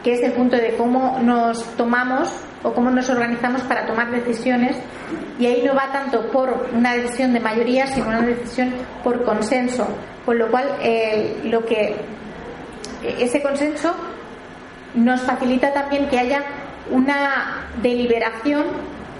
que 0.04 0.12
es 0.14 0.22
el 0.22 0.32
punto 0.32 0.56
de 0.56 0.76
cómo 0.76 1.18
nos 1.20 1.64
tomamos 1.76 2.32
o 2.62 2.72
cómo 2.72 2.90
nos 2.90 3.08
organizamos 3.08 3.62
para 3.62 3.86
tomar 3.86 4.10
decisiones 4.10 4.76
y 5.38 5.46
ahí 5.46 5.62
no 5.64 5.74
va 5.74 5.90
tanto 5.92 6.30
por 6.30 6.68
una 6.74 6.94
decisión 6.94 7.32
de 7.32 7.40
mayoría 7.40 7.86
sino 7.86 8.08
una 8.08 8.20
decisión 8.22 8.72
por 9.02 9.24
consenso 9.24 9.86
con 10.26 10.38
lo 10.38 10.50
cual 10.50 10.66
eh, 10.82 11.40
lo 11.44 11.64
que 11.64 11.96
ese 13.18 13.42
consenso 13.42 13.94
nos 14.94 15.20
facilita 15.22 15.72
también 15.72 16.08
que 16.08 16.18
haya 16.18 16.42
una 16.90 17.66
deliberación, 17.82 18.64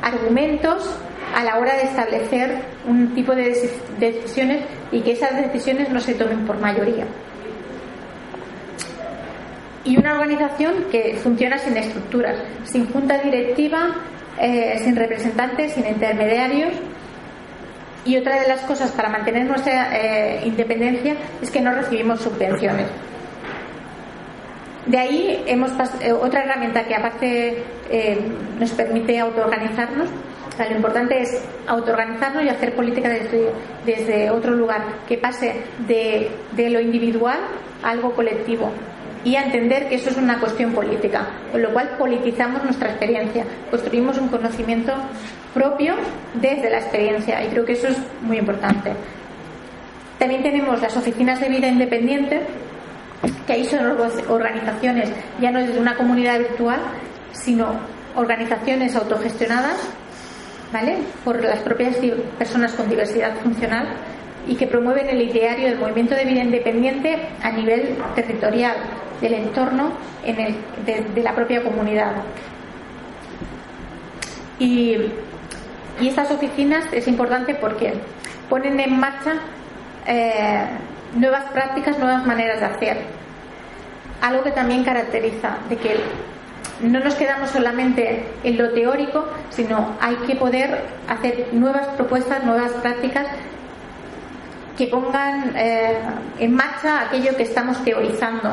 argumentos 0.02 0.98
a 1.34 1.44
la 1.44 1.58
hora 1.58 1.76
de 1.76 1.84
establecer 1.84 2.62
un 2.86 3.14
tipo 3.14 3.34
de 3.34 3.54
decisiones 3.98 4.64
y 4.90 5.00
que 5.00 5.12
esas 5.12 5.36
decisiones 5.36 5.90
no 5.90 6.00
se 6.00 6.14
tomen 6.14 6.44
por 6.46 6.58
mayoría. 6.58 7.06
Y 9.84 9.96
una 9.98 10.12
organización 10.12 10.84
que 10.90 11.14
funciona 11.22 11.56
sin 11.58 11.76
estructuras, 11.76 12.36
sin 12.64 12.86
junta 12.92 13.18
directiva, 13.18 13.94
eh, 14.38 14.78
sin 14.84 14.94
representantes, 14.94 15.72
sin 15.72 15.86
intermediarios. 15.86 16.72
Y 18.04 18.16
otra 18.16 18.40
de 18.40 18.48
las 18.48 18.60
cosas 18.62 18.90
para 18.92 19.08
mantener 19.08 19.46
nuestra 19.46 19.96
eh, 19.96 20.40
independencia 20.44 21.14
es 21.40 21.50
que 21.50 21.60
no 21.60 21.72
recibimos 21.72 22.20
subvenciones. 22.20 22.86
De 24.86 24.98
ahí 24.98 25.44
hemos 25.46 25.70
eh, 26.00 26.12
otra 26.12 26.44
herramienta 26.44 26.84
que 26.84 26.94
aparte 26.94 27.64
nos 28.58 28.70
permite 28.70 29.18
autoorganizarnos. 29.18 30.08
lo 30.58 30.76
importante 30.76 31.20
es 31.20 31.42
autoorganizarnos 31.66 32.44
y 32.44 32.48
hacer 32.48 32.74
política 32.74 33.08
desde, 33.08 33.50
desde 33.84 34.30
otro 34.30 34.52
lugar, 34.52 34.82
que 35.08 35.18
pase 35.18 35.54
de, 35.86 36.30
de, 36.52 36.70
lo 36.70 36.80
individual 36.80 37.38
a 37.82 37.90
algo 37.90 38.14
colectivo 38.14 38.70
y 39.24 39.36
entender 39.36 39.88
que 39.88 39.96
eso 39.96 40.10
es 40.10 40.16
una 40.16 40.38
cuestión 40.38 40.72
política, 40.72 41.26
con 41.52 41.62
lo 41.62 41.72
cual 41.72 41.90
politizamos 41.98 42.64
nuestra 42.64 42.90
experiencia, 42.90 43.44
construimos 43.70 44.18
un 44.18 44.28
conocimiento 44.28 44.92
propio 45.52 45.94
desde 46.34 46.70
la 46.70 46.78
experiencia 46.78 47.44
y 47.44 47.48
creo 47.48 47.64
que 47.64 47.72
eso 47.72 47.88
es 47.88 47.98
muy 48.22 48.38
importante. 48.38 48.92
También 50.18 50.42
tenemos 50.42 50.80
las 50.80 50.96
oficinas 50.96 51.40
de 51.40 51.48
vida 51.48 51.68
independiente, 51.68 52.40
que 53.46 53.52
ahí 53.52 53.64
son 53.64 53.96
organizaciones 54.28 55.10
ya 55.40 55.50
no 55.50 55.60
desde 55.60 55.78
una 55.78 55.96
comunidad 55.96 56.38
virtual, 56.38 56.80
sino 57.32 57.72
organizaciones 58.16 58.96
autogestionadas, 58.96 59.76
¿vale? 60.72 60.98
Por 61.24 61.42
las 61.42 61.60
propias 61.60 61.96
personas 62.38 62.72
con 62.72 62.88
diversidad 62.88 63.34
funcional 63.36 63.88
y 64.46 64.56
que 64.56 64.66
promueven 64.66 65.08
el 65.08 65.20
ideario 65.22 65.68
del 65.68 65.78
movimiento 65.78 66.14
de 66.14 66.24
vida 66.24 66.42
independiente 66.42 67.18
a 67.42 67.52
nivel 67.52 67.96
territorial 68.14 68.76
del 69.20 69.34
entorno 69.34 69.92
de, 70.24 71.22
la 71.22 71.34
propia 71.34 71.62
comunidad. 71.62 72.12
Y 74.58 74.96
y 76.00 76.08
estas 76.08 76.30
oficinas 76.30 76.84
es 76.92 77.06
importante 77.08 77.54
porque 77.54 77.92
ponen 78.48 78.80
en 78.80 78.98
marcha 78.98 79.34
eh, 80.06 80.64
nuevas 81.14 81.44
prácticas, 81.52 81.98
nuevas 81.98 82.26
maneras 82.26 82.60
de 82.60 82.66
hacer. 82.66 82.98
Algo 84.22 84.42
que 84.42 84.50
también 84.50 84.82
caracteriza 84.82 85.58
de 85.68 85.76
que 85.76 85.96
no 86.80 87.00
nos 87.00 87.14
quedamos 87.14 87.50
solamente 87.50 88.24
en 88.42 88.56
lo 88.56 88.70
teórico, 88.72 89.26
sino 89.50 89.96
hay 90.00 90.14
que 90.26 90.36
poder 90.36 90.84
hacer 91.06 91.48
nuevas 91.52 91.86
propuestas, 91.88 92.44
nuevas 92.44 92.72
prácticas 92.72 93.26
que 94.78 94.86
pongan 94.86 95.54
eh, 95.54 95.98
en 96.38 96.54
marcha 96.54 97.02
aquello 97.02 97.36
que 97.36 97.42
estamos 97.42 97.82
teorizando. 97.84 98.50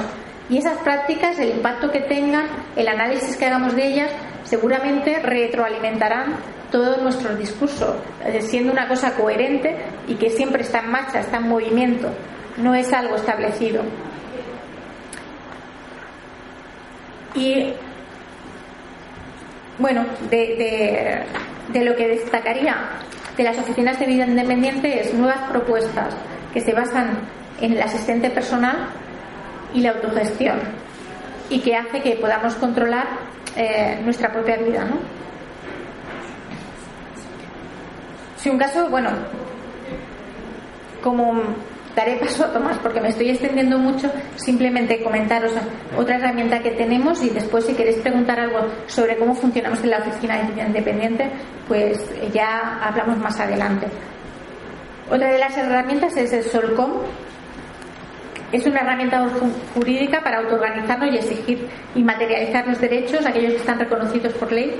Y 0.49 0.57
esas 0.57 0.77
prácticas, 0.77 1.37
el 1.39 1.49
impacto 1.49 1.91
que 1.91 2.01
tengan, 2.01 2.47
el 2.75 2.87
análisis 2.87 3.35
que 3.35 3.45
hagamos 3.45 3.75
de 3.75 3.87
ellas, 3.87 4.11
seguramente 4.43 5.19
retroalimentarán 5.19 6.37
todo 6.71 6.97
nuestro 7.01 7.35
discurso, 7.35 7.97
eh, 8.25 8.41
siendo 8.41 8.71
una 8.71 8.87
cosa 8.87 9.15
coherente 9.15 9.75
y 10.07 10.15
que 10.15 10.29
siempre 10.29 10.61
está 10.61 10.79
en 10.79 10.91
marcha, 10.91 11.19
está 11.19 11.37
en 11.37 11.47
movimiento, 11.47 12.09
no 12.57 12.75
es 12.75 12.91
algo 12.93 13.15
establecido. 13.15 13.83
Y 17.35 17.73
bueno, 19.79 20.05
de, 20.29 21.23
lo 21.73 21.95
que 21.95 22.07
destacaría 22.07 22.75
de 23.35 23.43
las 23.43 23.59
oficinas 23.59 23.99
de 23.99 24.07
vida 24.07 24.25
independiente 24.25 25.01
es 25.01 25.13
nuevas 25.13 25.49
propuestas 25.49 26.15
que 26.53 26.61
se 26.61 26.73
basan 26.73 27.19
en 27.61 27.73
el 27.73 27.81
asistente 27.81 28.29
personal 28.31 28.89
y 29.73 29.81
la 29.81 29.91
autogestión 29.91 30.59
y 31.49 31.59
que 31.59 31.75
hace 31.75 32.01
que 32.01 32.15
podamos 32.15 32.55
controlar 32.55 33.07
eh, 33.55 33.99
nuestra 34.03 34.31
propia 34.31 34.57
vida. 34.57 34.85
¿no? 34.85 34.97
Si 38.37 38.49
un 38.49 38.57
caso, 38.57 38.89
bueno, 38.89 39.09
como 41.01 41.41
daré 41.95 42.17
paso 42.17 42.45
a 42.45 42.53
Tomás 42.53 42.77
porque 42.77 43.01
me 43.01 43.09
estoy 43.09 43.31
extendiendo 43.31 43.79
mucho, 43.79 44.11
simplemente 44.35 45.01
comentaros 45.01 45.53
otra 45.97 46.17
herramienta 46.17 46.59
que 46.59 46.71
tenemos 46.71 47.23
y 47.23 47.29
después 47.29 47.65
si 47.65 47.73
queréis 47.73 47.97
preguntar 47.97 48.39
algo 48.39 48.59
sobre 48.85 49.17
cómo 49.17 49.33
funcionamos 49.33 49.81
en 49.83 49.89
la 49.89 49.97
oficina 49.97 50.39
independiente, 50.67 51.29
pues 51.67 51.99
ya 52.31 52.79
hablamos 52.83 53.17
más 53.17 53.39
adelante. 53.39 53.87
Otra 55.09 55.31
de 55.31 55.39
las 55.39 55.57
herramientas 55.57 56.15
es 56.17 56.33
el 56.33 56.43
Solcom. 56.43 56.91
Es 58.51 58.65
una 58.65 58.79
herramienta 58.79 59.27
jurídica 59.73 60.21
para 60.23 60.37
autoorganizarnos 60.37 61.13
y 61.13 61.17
exigir 61.17 61.67
y 61.95 62.03
materializar 62.03 62.65
los 62.67 62.79
derechos, 62.79 63.25
aquellos 63.25 63.53
que 63.53 63.59
están 63.59 63.79
reconocidos 63.79 64.33
por 64.33 64.51
ley 64.51 64.73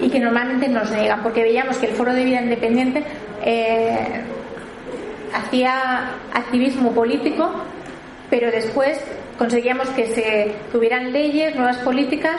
y 0.00 0.10
que 0.10 0.18
normalmente 0.18 0.68
nos 0.68 0.90
niegan, 0.90 1.22
porque 1.22 1.42
veíamos 1.42 1.76
que 1.76 1.86
el 1.86 1.92
Foro 1.92 2.12
de 2.12 2.24
Vida 2.24 2.42
Independiente 2.42 3.04
eh, 3.44 4.22
hacía 5.32 6.10
activismo 6.32 6.92
político, 6.92 7.52
pero 8.30 8.50
después 8.50 9.00
conseguíamos 9.38 9.88
que 9.90 10.06
se 10.06 10.52
tuvieran 10.72 11.12
leyes, 11.12 11.54
nuevas 11.54 11.78
políticas, 11.78 12.36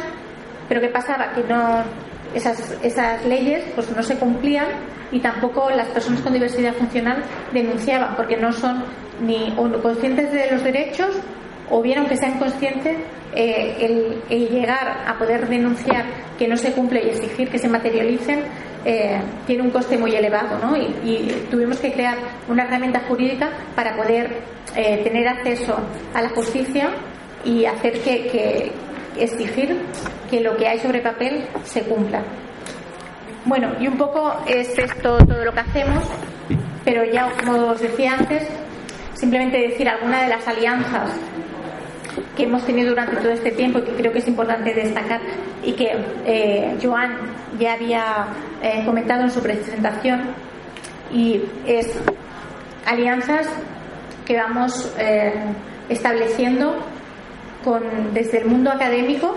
pero 0.68 0.82
¿qué 0.82 0.90
pasaba? 0.90 1.32
Que 1.34 1.44
no 1.44 1.84
esas, 2.36 3.26
leyes 3.26 3.64
pues 3.74 3.90
no 3.96 4.04
se 4.04 4.16
cumplían 4.16 4.68
y 5.12 5.20
tampoco 5.20 5.70
las 5.70 5.88
personas 5.88 6.22
con 6.22 6.34
diversidad 6.34 6.74
funcional 6.74 7.24
denunciaban 7.54 8.16
porque 8.16 8.38
no 8.38 8.52
son 8.52 8.84
ni 9.22 9.56
conscientes 9.82 10.32
de 10.32 10.52
los 10.52 10.64
derechos 10.64 11.16
o 11.70 11.82
bien 11.82 12.00
aunque 12.00 12.18
sean 12.18 12.38
conscientes 12.38 12.98
eh, 13.34 14.22
el, 14.30 14.50
llegar 14.50 15.04
a 15.08 15.18
poder 15.18 15.48
denunciar 15.48 16.06
que 16.38 16.48
no 16.48 16.58
se 16.58 16.72
cumple 16.72 17.04
y 17.04 17.10
exigir 17.10 17.50
que 17.50 17.58
se 17.58 17.68
materialicen 17.68 18.44
eh, 18.86 19.20
tiene 19.48 19.64
un 19.64 19.72
coste 19.72 19.98
muy 19.98 20.16
elevado 20.16 20.60
¿no? 20.60 20.78
y, 20.78 21.48
tuvimos 21.50 21.80
que 21.80 21.92
crear 21.92 22.18
una 22.48 22.64
herramienta 22.64 23.02
jurídica 23.08 23.50
para 23.76 23.96
poder 23.96 24.42
eh, 24.76 25.02
tener 25.04 25.28
acceso 25.28 25.76
a 26.14 26.22
la 26.22 26.30
justicia 26.30 26.92
y 27.46 27.66
hacer 27.66 28.00
que, 28.02 28.72
exigir 29.18 29.78
que 30.30 30.42
lo 30.42 30.56
que 30.58 30.68
hay 30.68 30.80
sobre 30.80 31.02
papel 31.02 31.46
se 31.64 31.82
cumpla. 31.84 32.22
Bueno, 33.46 33.74
y 33.80 33.88
un 33.88 33.98
poco 33.98 34.34
es 34.48 34.78
esto 34.78 35.18
todo 35.20 35.46
lo 35.46 35.54
que 35.54 35.60
hacemos, 35.60 36.04
pero 36.84 37.04
ya 37.04 37.32
como 37.44 37.68
os 37.68 37.80
decía 37.80 38.14
antes, 38.14 38.48
simplemente 39.14 39.58
decir 39.58 39.88
alguna 39.88 40.24
de 40.24 40.30
las 40.30 40.48
alianzas 40.48 41.12
que 42.36 42.44
hemos 42.44 42.66
tenido 42.66 42.90
durante 42.90 43.18
todo 43.18 43.32
este 43.32 43.52
tiempo 43.52 43.80
y 43.80 43.84
que 43.84 43.92
creo 43.92 44.12
que 44.12 44.20
es 44.20 44.28
importante 44.28 44.74
destacar 44.74 45.22
y 45.64 45.74
que 45.74 45.92
eh, 46.26 46.78
Joan 46.82 47.18
ya 47.60 47.74
había 47.74 48.28
eh, 48.62 48.84
comentado 48.86 49.24
en 49.24 49.32
su 49.32 49.42
presentación 49.42 50.22
y 51.12 51.42
es 51.66 51.98
alianzas 52.86 53.48
que 54.26 54.36
vamos 54.36 54.92
eh, 54.98 55.34
estableciendo 55.90 56.76
con, 57.66 58.14
desde 58.14 58.38
el 58.38 58.46
mundo 58.46 58.72
académico 58.72 59.36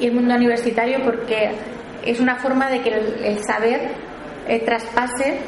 y 0.00 0.06
el 0.06 0.14
mundo 0.14 0.34
universitario 0.34 1.04
porque 1.04 1.52
es 2.04 2.18
una 2.18 2.36
forma 2.36 2.68
de 2.68 2.80
que 2.80 2.88
el, 2.88 3.44
saber 3.44 3.92
traspase 4.64 5.38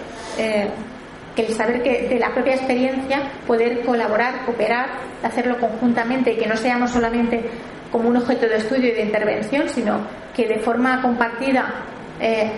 que 1.35 1.47
el 1.47 1.55
saber 1.55 1.83
que 1.83 2.09
de 2.09 2.19
la 2.19 2.33
propia 2.33 2.55
experiencia 2.55 3.23
poder 3.47 3.81
colaborar, 3.81 4.45
cooperar, 4.45 4.87
hacerlo 5.23 5.59
conjuntamente 5.59 6.33
y 6.33 6.37
que 6.37 6.47
no 6.47 6.57
seamos 6.57 6.91
solamente 6.91 7.45
como 7.91 8.09
un 8.09 8.17
objeto 8.17 8.47
de 8.47 8.57
estudio 8.57 8.89
y 8.89 8.93
de 8.93 9.03
intervención, 9.03 9.69
sino 9.69 10.01
que 10.35 10.47
de 10.47 10.59
forma 10.59 11.01
compartida 11.03 11.85
eh, 12.21 12.51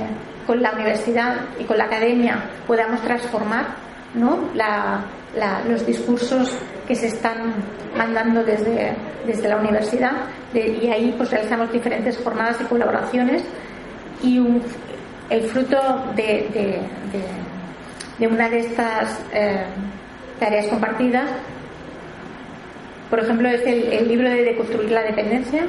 con 0.47 0.63
la 0.63 0.73
universidad 0.73 1.37
y 1.59 1.65
con 1.65 1.79
la 1.79 1.85
academia 1.85 2.39
podamos 2.67 3.01
transformar 3.03 3.67
¿no? 4.15 4.51
Los 5.69 5.87
discursos 5.87 6.51
que 6.87 6.95
se 6.95 7.09
están 7.09 7.55
mandando 7.97 8.43
desde, 8.43 8.95
desde 9.27 9.49
la 9.49 9.57
universidad 9.57 10.13
y 10.55 10.89
ahí 10.89 11.15
pues 11.17 11.31
realizamos 11.31 11.73
diferentes 11.73 12.19
jornadas 12.19 12.59
y 12.61 12.65
colaboraciones 12.65 13.43
y 14.23 14.41
el 15.31 15.43
fruto 15.43 15.79
de 16.15 16.81
de 18.19 18.27
una 18.27 18.49
de 18.49 18.61
estas 18.61 19.21
eh, 19.33 19.65
tareas 20.39 20.67
compartidas. 20.67 21.31
Por 23.11 23.21
ejemplo, 23.21 23.49
es 23.49 23.63
el, 23.65 24.09
libro 24.09 24.29
de 24.29 24.43
Deconstruir 24.43 24.91
la 24.91 25.03
Dependencia, 25.03 25.65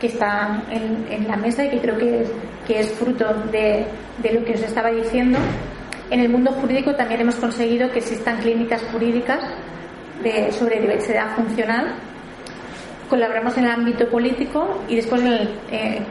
que 0.00 0.06
está 0.06 0.62
en, 0.70 1.28
la 1.28 1.36
mesa 1.36 1.64
y 1.64 1.70
que 1.70 1.78
creo 1.80 1.98
que 1.98 2.26
que 2.66 2.80
es 2.80 2.92
fruto 2.92 3.26
de, 3.52 3.84
lo 4.32 4.44
que 4.44 4.54
os 4.54 4.62
estaba 4.62 4.90
diciendo. 4.90 5.38
En 6.10 6.20
el 6.20 6.28
mundo 6.28 6.52
jurídico 6.52 6.94
también 6.94 7.22
hemos 7.22 7.36
conseguido 7.36 7.90
que 7.90 7.98
existan 7.98 8.38
clínicas 8.38 8.82
jurídicas 8.92 9.40
sobre 10.50 10.80
diversidad 10.80 11.34
funcional. 11.36 11.96
Colaboramos 13.08 13.56
en 13.58 13.64
el 13.64 13.70
ámbito 13.70 14.08
político 14.08 14.80
y 14.88 14.96
después 14.96 15.22
en, 15.22 15.48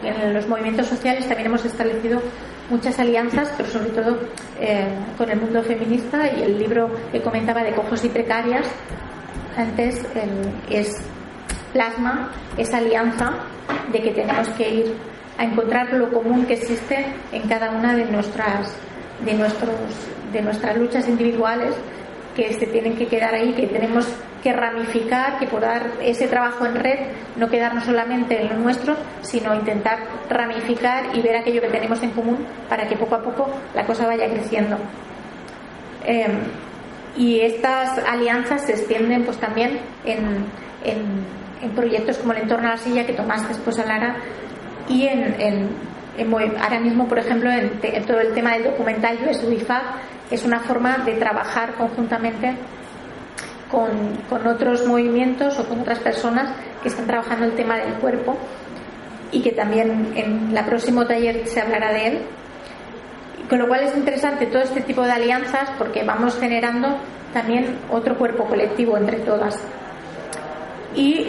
en 0.03 0.33
los 0.33 0.47
movimientos 0.47 0.87
sociales 0.87 1.27
también 1.27 1.47
hemos 1.47 1.65
establecido 1.65 2.21
muchas 2.69 2.97
alianzas, 2.99 3.51
pero 3.57 3.69
sobre 3.69 3.89
todo 3.89 4.19
eh, 4.59 4.87
con 5.17 5.29
el 5.29 5.39
mundo 5.39 5.61
feminista 5.63 6.31
y 6.31 6.43
el 6.43 6.57
libro 6.57 6.89
que 7.11 7.21
comentaba 7.21 7.63
de 7.63 7.73
Cojos 7.73 8.03
y 8.05 8.09
Precarias, 8.09 8.65
antes 9.57 10.03
es 10.69 10.95
plasma 11.71 12.31
esa 12.57 12.77
alianza 12.77 13.33
de 13.91 14.01
que 14.01 14.11
tenemos 14.11 14.47
que 14.49 14.69
ir 14.69 14.95
a 15.37 15.43
encontrar 15.43 15.93
lo 15.93 16.11
común 16.11 16.45
que 16.45 16.53
existe 16.53 17.05
en 17.31 17.47
cada 17.47 17.71
una 17.71 17.95
de 17.95 18.05
nuestras 18.05 18.75
de 19.25 19.33
nuestros 19.33 19.75
de 20.31 20.41
nuestras 20.41 20.75
luchas 20.77 21.07
individuales 21.07 21.75
que 22.35 22.51
se 22.53 22.65
tienen 22.65 22.95
que 22.95 23.07
quedar 23.07 23.35
ahí, 23.35 23.53
que 23.53 23.67
tenemos 23.67 24.07
que 24.41 24.51
ramificar, 24.51 25.39
que 25.39 25.47
por 25.47 25.61
dar 25.61 25.91
ese 26.01 26.27
trabajo 26.27 26.65
en 26.65 26.75
red, 26.75 26.99
no 27.37 27.47
quedarnos 27.47 27.85
solamente 27.85 28.41
en 28.41 28.49
lo 28.49 28.55
nuestro, 28.55 28.95
sino 29.21 29.53
intentar 29.53 29.99
ramificar 30.29 31.15
y 31.15 31.21
ver 31.21 31.37
aquello 31.37 31.61
que 31.61 31.69
tenemos 31.69 32.01
en 32.03 32.11
común 32.11 32.37
para 32.67 32.87
que 32.87 32.97
poco 32.97 33.15
a 33.15 33.21
poco 33.21 33.49
la 33.73 33.85
cosa 33.85 34.07
vaya 34.07 34.27
creciendo. 34.29 34.77
Em, 36.05 36.39
y 37.15 37.41
estas 37.41 37.99
alianzas 37.99 38.65
se 38.65 38.73
extienden 38.73 39.23
pues 39.23 39.37
también 39.37 39.79
en, 40.03 40.45
en, 40.83 41.71
proyectos 41.75 42.17
como 42.17 42.33
el 42.33 42.41
entorno 42.41 42.67
a 42.67 42.71
la 42.71 42.77
silla 42.77 43.05
que 43.05 43.13
Tomás 43.13 43.47
después 43.47 43.79
hablará 43.79 44.17
y 44.89 45.07
en, 45.07 45.69
ahora 46.17 46.79
mismo, 46.79 47.07
por 47.07 47.19
ejemplo, 47.19 47.49
en, 47.49 47.79
todo 48.05 48.19
el 48.19 48.33
tema 48.33 48.53
del 48.53 48.65
documental 48.65 49.17
es 49.27 49.41
es 50.31 50.43
una 50.45 50.59
forma 50.61 50.99
de 50.99 51.13
trabajar 51.13 51.73
conjuntamente 51.75 52.55
con, 53.69 54.47
otros 54.47 54.85
movimientos 54.85 55.59
o 55.59 55.67
con 55.67 55.81
otras 55.81 55.99
personas 55.99 56.49
que 56.81 56.89
están 56.89 57.07
trabajando 57.07 57.45
el 57.45 57.53
tema 57.53 57.77
del 57.77 57.93
cuerpo 57.95 58.37
y 59.31 59.41
que 59.41 59.51
también 59.51 60.13
en 60.15 60.55
el 60.55 60.65
próximo 60.65 61.05
taller 61.05 61.47
se 61.47 61.61
hablará 61.61 61.91
de 61.91 62.07
él. 62.07 62.19
Con 63.49 63.59
lo 63.59 63.67
cual 63.67 63.81
es 63.81 63.95
interesante 63.95 64.45
todo 64.45 64.61
este 64.61 64.81
tipo 64.81 65.01
de 65.01 65.11
alianzas 65.11 65.71
porque 65.77 66.03
vamos 66.03 66.39
generando 66.39 66.97
también 67.33 67.77
otro 67.91 68.17
cuerpo 68.17 68.45
colectivo 68.45 68.97
entre 68.97 69.19
todas. 69.19 69.59
Y, 70.95 71.25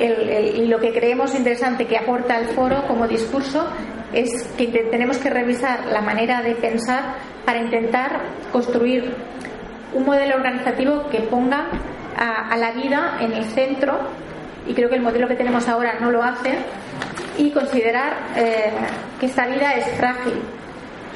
y 0.56 0.66
lo 0.66 0.78
que 0.78 0.92
creemos 0.92 1.34
interesante 1.34 1.86
que 1.86 1.96
aporta 1.96 2.38
el 2.38 2.46
foro 2.48 2.86
como 2.86 3.08
discurso 3.08 3.66
es 4.14 4.44
que 4.56 4.66
tenemos 4.90 5.18
que 5.18 5.30
revisar 5.30 5.86
la 5.86 6.00
manera 6.00 6.42
de 6.42 6.54
pensar 6.54 7.16
para 7.44 7.58
intentar 7.58 8.20
construir 8.52 9.14
un 9.92 10.04
modelo 10.04 10.36
organizativo 10.36 11.08
que 11.10 11.20
ponga 11.20 11.68
a, 12.16 12.56
la 12.56 12.72
vida 12.72 13.18
en 13.20 13.32
el 13.32 13.44
centro 13.44 13.98
y 14.66 14.74
creo 14.74 14.88
que 14.88 14.96
el 14.96 15.02
modelo 15.02 15.26
que 15.26 15.34
tenemos 15.34 15.68
ahora 15.68 15.98
no 16.00 16.10
lo 16.10 16.22
hace 16.22 16.54
y 17.36 17.50
considerar 17.50 18.14
eh, 18.36 18.72
que 19.18 19.26
esta 19.26 19.46
vida 19.46 19.74
es 19.74 19.86
frágil 19.96 20.34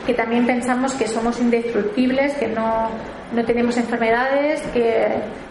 que 0.06 0.14
también 0.14 0.46
pensamos 0.46 0.94
que 0.94 1.06
somos 1.06 1.40
indestructibles 1.40 2.34
que 2.34 2.48
no, 2.48 2.90
no 3.34 3.44
tenemos 3.44 3.76
enfermedades 3.76 4.60
que 4.72 5.06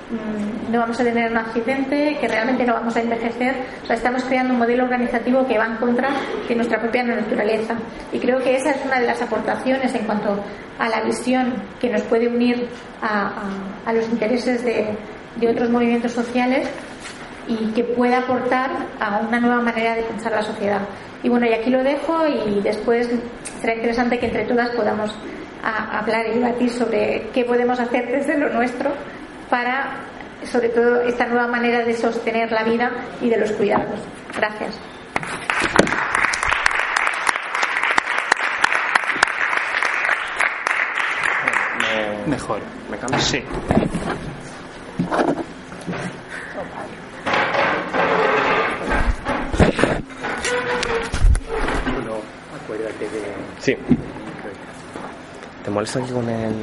mm, 0.10 0.72
no 0.72 0.80
vamos 0.80 1.00
a 1.00 1.04
tener 1.04 1.32
un 1.32 1.38
accidente, 1.38 2.18
que 2.20 2.28
realmente 2.28 2.66
no 2.66 2.74
vamos 2.74 2.96
a 2.96 3.02
envejecer. 3.02 3.56
O 3.84 3.86
sea, 3.86 3.96
estamos 3.96 4.24
creando 4.24 4.54
un 4.54 4.60
modelo 4.60 4.84
organizativo 4.84 5.46
que 5.48 5.58
va 5.58 5.66
en 5.66 5.78
contra 5.78 6.10
de 6.48 6.56
nuestra 6.56 6.80
propia 6.80 7.04
naturaleza. 7.04 7.76
Y 8.12 8.20
creo 8.20 8.40
que 8.40 8.56
esa 8.56 8.72
es 8.72 8.86
una 8.86 9.00
de 9.00 9.08
las 9.08 9.22
aportaciones 9.22 9.94
en 9.94 10.06
cuanto 10.06 10.44
a 10.80 10.90
la 10.90 11.02
visión 11.02 11.54
que 11.80 11.90
nos 11.90 12.02
puede 12.04 12.28
unir 12.28 12.68
a, 13.02 13.32
a 13.86 13.94
los 13.94 14.08
intereses 14.10 14.64
de, 14.64 14.88
de 15.40 15.50
otros 15.50 15.70
movimientos 15.70 16.12
sociales 16.12 16.68
y 17.48 17.72
que 17.72 17.84
pueda 17.84 18.20
aportar 18.20 18.72
a 19.00 19.20
una 19.20 19.40
nueva 19.40 19.62
manera 19.62 19.96
de 19.96 20.04
pensar 20.04 20.32
la 20.32 20.42
sociedad. 20.42 20.82
Y 21.24 21.30
bueno, 21.30 21.48
y 21.48 21.54
aquí 21.54 21.70
lo 21.70 21.84
dejo 21.84 22.28
y 22.28 22.62
después 22.62 23.10
será 23.62 23.76
interesante 23.76 24.20
que 24.20 24.28
entre 24.28 24.46
todas 24.46 24.70
podamos 24.72 25.16
hablar 25.64 26.28
y 26.28 26.40
debatir 26.40 26.70
sobre 26.70 27.30
qué 27.34 27.46
podemos 27.46 27.80
hacer 27.80 28.08
desde 28.08 28.38
lo 28.38 28.50
nuestro 28.50 28.92
para, 29.50 29.98
sobre 30.44 30.70
todo, 30.70 31.02
esta 31.02 31.26
nueva 31.26 31.48
manera 31.48 31.84
de 31.84 31.94
sostener 31.94 32.52
la 32.52 32.64
vida 32.64 32.92
y 33.22 33.30
de 33.30 33.38
los 33.38 33.52
cuidados. 33.54 34.00
Gracias. 34.36 34.80
Mejor. 42.28 42.60
¿Me 42.92 42.98
cambio? 42.98 43.20
Sí. 43.20 43.42
Sí. 53.60 53.76
¿Te 55.78 55.82
molesta 55.82 56.00
aquí 56.00 56.12
con 56.12 56.28
el, 56.28 56.54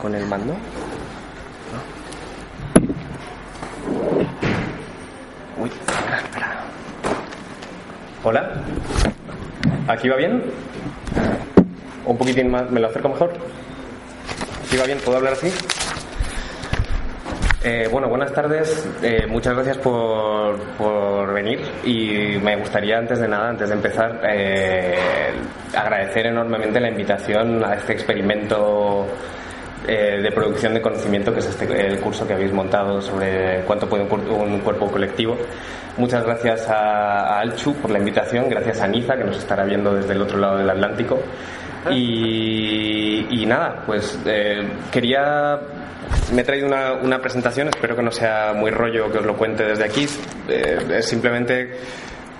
con 0.00 0.14
el 0.14 0.24
mando? 0.24 0.54
Uy, 5.58 5.68
espera, 5.68 6.16
espera. 6.16 6.64
Hola. 8.24 8.52
¿Aquí 9.88 10.08
va 10.08 10.16
bien? 10.16 10.42
Un 12.06 12.16
poquitín 12.16 12.50
más, 12.50 12.70
¿me 12.70 12.80
lo 12.80 12.86
acerco 12.86 13.10
mejor? 13.10 13.34
¿Aquí 14.66 14.78
va 14.78 14.84
bien? 14.86 15.00
¿Puedo 15.04 15.18
hablar 15.18 15.34
así? 15.34 15.52
Eh, 17.62 17.90
bueno, 17.92 18.08
buenas 18.08 18.32
tardes. 18.32 18.88
Eh, 19.02 19.26
muchas 19.28 19.52
gracias 19.52 19.76
por, 19.76 20.58
por, 20.78 21.34
venir 21.34 21.60
y 21.84 22.38
me 22.42 22.56
gustaría 22.56 22.96
antes 22.96 23.18
de 23.18 23.28
nada, 23.28 23.50
antes 23.50 23.68
de 23.68 23.74
empezar, 23.74 24.18
eh, 24.24 24.94
agradecer 25.76 26.26
enormemente 26.26 26.80
la 26.80 26.88
invitación 26.88 27.64
a 27.64 27.74
este 27.74 27.92
experimento 27.92 29.06
de 29.86 30.32
producción 30.32 30.74
de 30.74 30.82
conocimiento 30.82 31.32
que 31.32 31.38
es 31.38 31.46
este, 31.46 31.86
el 31.86 32.00
curso 32.00 32.26
que 32.26 32.32
habéis 32.32 32.52
montado 32.52 33.00
sobre 33.00 33.60
cuánto 33.60 33.88
puede 33.88 34.02
un, 34.02 34.58
cuerpo 34.58 34.90
colectivo. 34.90 35.36
Muchas 35.96 36.24
gracias 36.24 36.68
a, 36.68 37.38
Alchu 37.38 37.72
por 37.76 37.92
la 37.92 38.00
invitación, 38.00 38.48
gracias 38.48 38.80
a 38.80 38.88
Niza 38.88 39.16
que 39.16 39.22
nos 39.22 39.38
estará 39.38 39.64
viendo 39.64 39.94
desde 39.94 40.12
el 40.12 40.22
otro 40.22 40.38
lado 40.38 40.58
del 40.58 40.68
Atlántico. 40.68 41.20
Y, 41.88 43.28
y 43.30 43.46
nada, 43.46 43.84
pues 43.86 44.18
quería 44.90 45.60
me 46.32 46.42
he 46.42 46.44
traído 46.44 46.66
una, 46.66 47.20
presentación, 47.20 47.68
espero 47.68 47.96
que 47.96 48.02
no 48.02 48.10
sea 48.10 48.52
muy 48.54 48.70
rollo 48.70 49.10
que 49.10 49.18
os 49.18 49.26
lo 49.26 49.36
cuente 49.36 49.64
desde 49.64 49.84
aquí. 49.84 50.06
Eh, 50.48 50.78
es 50.98 51.06
simplemente 51.06 51.78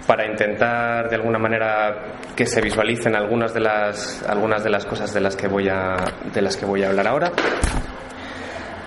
para 0.07 0.27
intentar 0.27 1.09
de 1.09 1.17
alguna 1.17 1.39
manera 1.39 1.97
que 2.35 2.47
se 2.47 2.61
visualicen 2.61 3.17
algunas 3.17 3.53
de 3.53 3.61
las 3.61 4.23
algunas 4.29 4.63
de 4.63 4.71
las 4.71 4.87
cosas 4.87 5.13
de 5.13 5.21
las 5.21 5.37
que 5.37 5.49
voy 5.49 5.69
a 5.69 5.97
de 6.33 6.43
las 6.43 6.57
que 6.57 6.67
voy 6.67 6.83
a 6.85 6.89
hablar 6.89 7.09
ahora. 7.09 7.33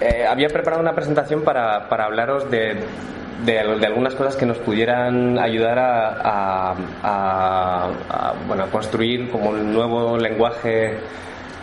Eh, 0.02 0.26
había 0.26 0.48
preparado 0.48 0.82
una 0.82 0.94
presentación 0.94 1.44
para, 1.44 1.88
hablaros 1.90 2.50
de, 2.50 2.86
de, 3.44 3.60
algunas 3.60 4.16
cosas 4.16 4.38
que 4.38 4.46
nos 4.46 4.58
pudieran 4.60 5.38
ayudar 5.38 5.78
a, 5.78 6.74
a 7.04 7.90
construir 8.72 9.30
como 9.30 9.50
un 9.50 9.74
nuevo 9.74 10.18
lenguaje 10.18 11.00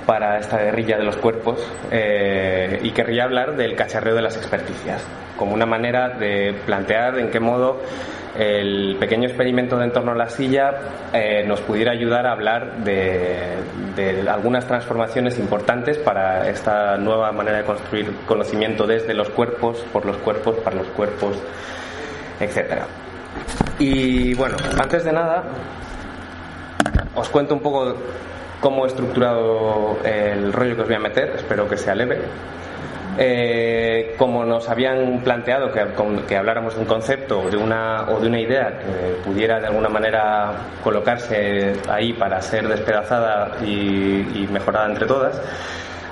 para 0.06 0.38
esta 0.38 0.58
guerrilla 0.58 0.96
de 0.96 1.04
los 1.04 1.16
cuerpos 1.16 1.68
eh, 1.90 2.78
y 2.82 2.92
querría 2.92 3.24
hablar 3.24 3.56
del 3.56 3.74
cacharreo 3.74 4.14
de 4.14 4.22
las 4.22 4.36
experticias, 4.36 5.04
como 5.36 5.52
una 5.52 5.66
manera 5.66 6.10
de 6.10 6.54
plantear 6.64 7.18
en 7.18 7.30
qué 7.30 7.40
modo 7.40 7.80
el 8.38 8.96
pequeño 8.98 9.28
experimento 9.28 9.78
de 9.78 9.84
en 9.86 9.92
torno 9.92 10.12
a 10.12 10.14
la 10.14 10.28
silla 10.28 10.74
eh, 11.12 11.44
nos 11.46 11.60
pudiera 11.60 11.92
ayudar 11.92 12.26
a 12.26 12.32
hablar 12.32 12.78
de, 12.78 13.56
algunas 14.28 14.66
transformaciones 14.66 15.38
importantes 15.38 15.96
para 15.98 16.48
esta 16.50 16.96
nueva 16.98 17.32
manera 17.32 17.58
de 17.58 17.64
construir 17.64 18.12
conocimiento 18.26 18.86
desde 18.86 19.14
los 19.14 19.30
cuerpos, 19.30 19.78
por 19.92 20.04
los 20.04 20.16
cuerpos, 20.18 20.56
para 20.56 20.76
los 20.76 20.86
cuerpos, 20.88 21.36
etc. 22.40 22.82
Y 23.78 24.34
bueno, 24.34 24.56
antes 24.78 25.04
de 25.04 25.12
nada, 25.12 25.44
os 27.14 27.28
cuento 27.28 27.54
un 27.54 27.60
poco 27.60 27.96
cómo 28.60 28.84
he 28.84 28.88
estructurado 28.88 29.98
el 30.04 30.52
rollo 30.52 30.76
que 30.76 30.82
os 30.82 30.88
voy 30.88 30.96
a 30.96 31.00
meter, 31.00 31.32
espero 31.36 31.68
que 31.68 31.76
sea 31.76 31.94
leve. 31.94 32.18
Eh, 33.18 34.14
como 34.18 34.44
nos 34.44 34.68
habían 34.68 35.20
planteado 35.24 35.72
que, 35.72 35.82
que, 36.28 36.36
habláramos 36.36 36.74
de 36.74 36.80
un 36.80 36.86
concepto 36.86 37.48
de 37.48 37.56
una, 37.56 38.06
o 38.10 38.20
de 38.20 38.28
una 38.28 38.40
idea 38.40 38.78
que 38.78 39.22
pudiera 39.24 39.58
de 39.58 39.68
alguna 39.68 39.88
manera 39.88 40.52
colocarse 40.82 41.74
ahí 41.88 42.12
para 42.12 42.40
ser 42.42 42.68
despedazada 42.68 43.56
y 43.64 44.46
mejorada 44.50 44.86
entre 44.86 45.06
todas, 45.06 45.40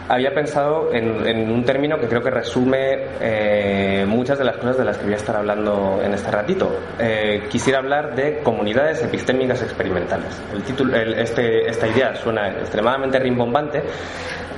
había 0.08 0.34
pensado 0.34 0.92
en, 0.92 1.50
un 1.50 1.64
término 1.64 1.98
que 1.98 2.06
creo 2.06 2.22
que 2.22 2.30
resume 2.30 2.98
eh, 3.20 4.04
muchas 4.06 4.38
de 4.38 4.44
las 4.44 4.56
cosas 4.56 4.76
de 4.76 4.84
las 4.84 4.98
que 4.98 5.04
voy 5.04 5.14
a 5.14 5.16
estar 5.16 5.36
hablando 5.36 6.00
en 6.02 6.12
este 6.12 6.30
ratito. 6.30 6.78
Eh, 6.98 7.44
quisiera 7.50 7.78
hablar 7.78 8.14
de 8.14 8.40
comunidades 8.40 9.02
epistémicas 9.02 9.62
experimentales. 9.62 10.40
El 10.52 10.62
título, 10.62 10.94
este, 10.96 11.68
esta 11.68 11.88
idea 11.88 12.14
suena 12.16 12.50
extremadamente 12.50 13.18
rimbombante, 13.18 13.82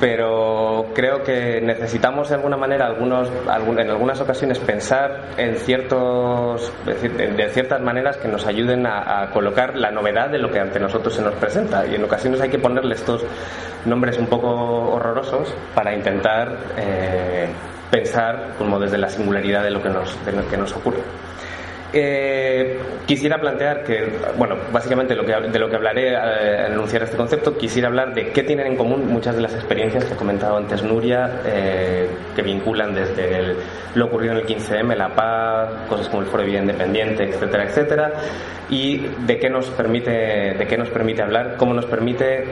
pero 0.00 0.86
creo 0.94 1.22
que 1.22 1.60
necesitamos 1.60 2.28
de 2.28 2.34
alguna 2.34 2.56
manera 2.56 2.86
algunos, 2.86 3.28
en 3.28 3.90
algunas 3.90 4.20
ocasiones 4.20 4.58
pensar 4.58 5.28
en 5.36 5.56
ciertos 5.56 6.72
de 6.84 7.48
ciertas 7.50 7.80
maneras 7.80 8.16
que 8.18 8.28
nos 8.28 8.46
ayuden 8.46 8.86
a, 8.86 9.30
colocar 9.32 9.76
la 9.76 9.90
novedad 9.90 10.30
de 10.30 10.38
lo 10.38 10.50
que 10.50 10.60
ante 10.60 10.78
nosotros 10.78 11.14
se 11.14 11.22
nos 11.22 11.34
presenta 11.34 11.86
y 11.86 11.94
en 11.94 12.04
ocasiones 12.04 12.40
hay 12.40 12.48
que 12.48 12.58
ponerle 12.58 12.94
estos 12.94 13.24
nombres 13.84 14.18
un 14.18 14.26
poco 14.26 14.48
horrorosos 14.92 15.54
para 15.74 15.94
intentar 15.94 16.56
eh, 16.76 17.48
pensar 17.90 18.54
como 18.58 18.78
desde 18.78 18.98
la 18.98 19.08
singularidad 19.08 19.62
de 19.64 19.70
lo 19.70 19.82
que 19.82 19.88
nos, 19.88 20.24
de 20.24 20.32
lo 20.32 20.48
que 20.48 20.56
nos 20.56 20.74
ocurre. 20.74 21.00
Eh, 21.92 22.78
quisiera 23.06 23.38
plantear 23.38 23.84
que, 23.84 24.18
bueno, 24.36 24.56
básicamente 24.72 25.14
de 25.14 25.58
lo 25.58 25.68
que 25.68 25.76
hablaré 25.76 26.12
eh, 26.12 26.16
al 26.66 26.72
enunciar 26.72 27.04
este 27.04 27.16
concepto, 27.16 27.56
quisiera 27.56 27.88
hablar 27.88 28.12
de 28.14 28.30
qué 28.30 28.42
tienen 28.42 28.66
en 28.66 28.76
común 28.76 29.06
muchas 29.06 29.36
de 29.36 29.42
las 29.42 29.54
experiencias 29.54 30.04
que 30.04 30.14
ha 30.14 30.16
comentado 30.16 30.56
antes 30.56 30.82
Nuria, 30.82 31.40
eh, 31.46 32.08
que 32.34 32.42
vinculan 32.42 32.94
desde 32.94 33.54
lo 33.94 34.06
ocurrido 34.06 34.32
en 34.32 34.40
el 34.40 34.46
15M, 34.46 34.96
la 34.96 35.14
paz, 35.14 35.70
cosas 35.88 36.08
como 36.08 36.22
el 36.22 36.28
Foro 36.28 36.42
de 36.42 36.50
Vida 36.50 36.60
Independiente, 36.60 37.24
etcétera, 37.24 37.64
etcétera, 37.64 38.12
y 38.68 38.98
de 38.98 39.38
qué 39.38 39.48
nos 39.48 39.70
permite, 39.70 40.10
de 40.10 40.66
qué 40.66 40.76
nos 40.76 40.90
permite 40.90 41.22
hablar, 41.22 41.54
cómo 41.56 41.72
nos 41.72 41.86
permite 41.86 42.44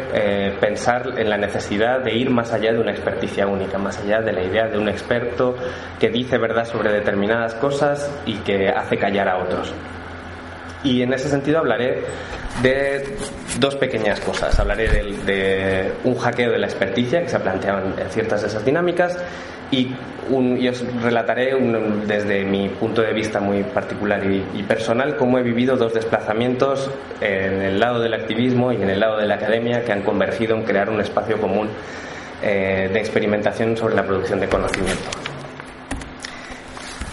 pensar 0.60 1.18
en 1.18 1.28
la 1.28 1.36
necesidad 1.36 2.00
de 2.00 2.14
ir 2.14 2.30
más 2.30 2.52
allá 2.52 2.72
de 2.72 2.78
una 2.78 2.92
experticia 2.92 3.46
única, 3.46 3.78
más 3.78 3.98
allá 3.98 4.20
de 4.20 4.32
la 4.32 4.42
idea 4.42 4.68
de 4.68 4.78
un 4.78 4.88
experto 4.88 5.54
que 5.98 6.08
dice 6.08 6.38
verdad 6.38 6.64
sobre 6.64 6.92
determinadas 6.92 7.54
cosas 7.56 8.10
y 8.24 8.36
que 8.38 8.68
hace 8.68 8.96
callar 8.96 9.23
a 9.28 9.38
otros. 9.38 9.72
Y 10.82 11.02
en 11.02 11.14
ese 11.14 11.28
sentido 11.28 11.58
hablaré 11.58 12.02
de 12.62 13.16
dos 13.58 13.74
pequeñas 13.76 14.20
cosas. 14.20 14.58
Hablaré 14.58 14.88
de, 14.88 15.92
un 16.04 16.14
hackeo 16.16 16.52
de 16.52 16.58
la 16.58 16.66
experticia 16.66 17.22
que 17.22 17.28
se 17.28 17.36
ha 17.36 17.42
planteado 17.42 17.94
en, 17.98 18.10
ciertas 18.10 18.42
de 18.42 18.48
esas 18.48 18.64
dinámicas 18.64 19.18
y, 19.70 19.94
os 20.30 21.02
relataré 21.02 21.54
desde 22.06 22.44
mi 22.44 22.68
punto 22.68 23.02
de 23.02 23.12
vista 23.12 23.40
muy 23.40 23.62
particular 23.62 24.22
y, 24.24 24.62
personal 24.62 25.16
cómo 25.16 25.38
he 25.38 25.42
vivido 25.42 25.76
dos 25.76 25.92
desplazamientos 25.92 26.90
en 27.20 27.60
el 27.60 27.80
lado 27.80 28.00
del 28.00 28.14
activismo 28.14 28.72
y 28.72 28.76
en 28.76 28.90
el 28.90 29.00
lado 29.00 29.18
de 29.18 29.26
la 29.26 29.34
academia 29.34 29.84
que 29.84 29.92
han 29.92 30.02
convergido 30.02 30.56
en 30.56 30.64
crear 30.64 30.88
un 30.88 31.00
espacio 31.00 31.38
común 31.38 31.68
eh, 32.42 32.88
de 32.92 32.98
experimentación 32.98 33.76
sobre 33.76 33.94
la 33.94 34.02
producción 34.04 34.40
de 34.40 34.48
conocimiento. 34.48 35.33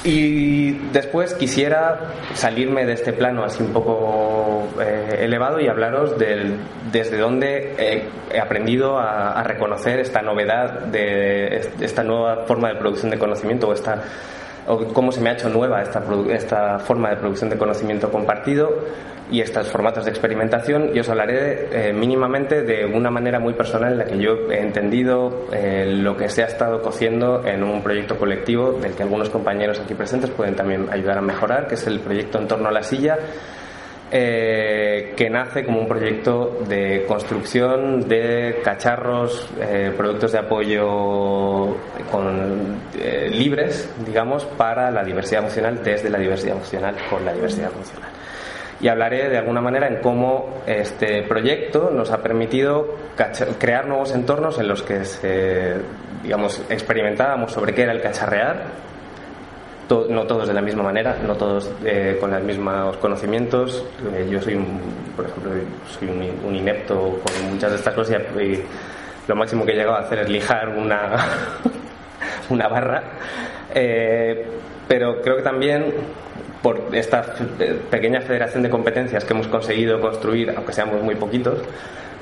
Y 0.04 0.72
después 0.92 1.36
quisiera 1.36 2.00
salirme 2.34 2.86
de 2.86 2.94
este 2.94 3.14
plano 3.14 3.44
así 3.44 3.62
un 3.62 3.72
poco 3.72 4.68
eh, 4.82 5.20
elevado 5.22 5.60
y 5.60 5.68
hablaros 5.68 6.18
del, 6.18 6.58
desde 6.92 7.18
dónde 7.18 8.10
he, 8.32 8.40
aprendido 8.40 8.98
a, 8.98 9.44
reconocer 9.44 10.00
esta 10.00 10.24
novedad 10.24 10.86
de 10.86 11.70
esta 11.82 12.04
nueva 12.04 12.46
forma 12.48 12.70
de 12.70 12.76
producción 12.76 13.12
de 13.12 13.20
conocimiento 13.20 13.68
o 13.68 13.74
esta 13.74 14.02
o 14.68 14.78
cómo 14.94 15.12
se 15.12 15.22
me 15.22 15.30
ha 15.30 15.34
hecho 15.34 15.50
nueva 15.50 15.82
esta, 15.82 16.04
esta 16.30 16.80
forma 16.80 17.10
de 17.10 17.18
producción 17.18 17.50
de 17.50 17.58
conocimiento 17.58 18.12
compartido 18.12 18.70
y 19.32 19.40
estos 19.40 19.70
formatos 19.70 20.04
de 20.04 20.12
experimentación 20.12 20.92
y 20.94 21.00
os 21.00 21.10
hablaré 21.10 21.70
eh, 21.72 21.94
mínimamente 21.94 22.64
de 22.64 22.86
una 22.86 23.10
manera 23.10 23.40
muy 23.40 23.54
personal 23.54 23.94
en 23.94 23.98
la 24.00 24.06
que 24.06 24.20
yo 24.20 24.52
he 24.52 24.60
entendido 24.60 25.48
eh, 25.54 25.86
lo 25.88 26.18
que 26.18 26.28
se 26.28 26.44
ha 26.44 26.48
estado 26.48 26.82
cociendo 26.82 27.42
en 27.46 27.64
un 27.64 27.82
proyecto 27.82 28.18
colectivo 28.18 28.74
del 28.74 28.94
que 28.94 29.04
algunos 29.04 29.30
compañeros 29.30 29.80
aquí 29.80 29.94
presentes 29.94 30.30
pueden 30.32 30.56
también 30.56 30.88
ayudar 30.92 31.18
a 31.18 31.22
mejorar, 31.22 31.68
que 31.68 31.76
es 31.76 31.88
el 31.88 32.02
proyecto 32.02 32.40
En 32.40 32.48
torno 32.48 32.68
a 32.68 32.72
la 32.72 32.84
silla, 32.84 33.18
eh, 34.12 35.14
que 35.16 35.30
nace 35.30 35.64
como 35.64 35.80
un 35.80 35.88
proyecto 35.88 36.60
de 36.68 37.06
construcción 37.08 38.08
de 38.10 38.60
cacharros, 38.62 39.50
productos 39.96 40.34
de 40.34 40.40
apoyo 40.40 41.78
con, 42.12 42.82
libres, 43.32 43.90
digamos, 44.06 44.44
para 44.44 44.92
la 44.92 45.04
diversidad 45.06 45.44
emocional 45.44 45.82
desde 45.82 46.10
la 46.10 46.18
diversidad 46.18 46.58
emocional 46.58 46.96
con 47.10 47.24
la 47.24 47.34
diversidad 47.34 47.72
emocional 47.74 48.21
y 48.82 48.88
hablaré 48.88 49.30
de 49.30 49.38
alguna 49.38 49.62
manera 49.62 49.88
en 49.88 49.98
cómo 50.02 50.62
este 50.66 51.24
proyecto 51.24 51.92
nos 51.92 52.12
ha 52.12 52.22
permitido 52.22 52.96
crear 53.60 53.88
nuevos 53.88 54.14
entornos 54.14 54.60
en 54.60 54.68
los 54.68 54.82
que 54.82 55.04
digamos, 56.24 56.62
experimentábamos 56.70 57.52
sobre 57.52 57.74
qué 57.74 57.84
era 57.84 57.94
el 57.94 58.02
cacharrear, 58.02 58.92
no 60.10 60.26
todos 60.26 60.48
de 60.48 60.54
la 60.54 60.62
misma 60.62 60.84
manera, 60.84 61.18
no 61.26 61.36
todos 61.36 61.70
eh, 61.84 62.18
con 62.20 62.32
los 62.32 62.42
mismos 62.44 62.96
conocimientos. 62.98 63.86
Eh, 64.14 64.28
yo 64.30 64.42
soy, 64.42 64.56
un, 64.56 64.80
por 65.16 65.26
ejemplo, 65.26 65.52
soy 65.90 66.08
un, 66.08 66.56
inepto 66.56 67.20
con 67.24 67.52
muchas 67.52 67.72
de 67.72 67.78
estas 67.78 67.94
cosas 67.94 68.22
y, 68.40 68.62
lo 69.28 69.36
máximo 69.36 69.64
que 69.66 69.74
he 69.74 69.76
llegado 69.76 69.98
a 69.98 70.00
hacer 70.00 70.20
es 70.20 70.30
lijar 70.30 70.70
una, 70.70 71.16
una 72.50 72.68
barra. 72.68 73.04
Eh, 73.74 74.46
pero 74.88 75.22
creo 75.22 75.38
que 75.38 75.44
también 75.44 75.94
por 76.62 76.90
esta 76.94 77.24
pequeña 77.90 78.22
federación 78.22 78.64
de 78.64 78.70
competencias 78.70 79.26
que 79.26 79.34
hemos 79.34 79.48
conseguido 79.48 80.00
construir, 80.00 80.54
aunque 80.56 80.74
seamos 80.74 81.02
muy 81.02 81.16
poquitos, 81.16 81.60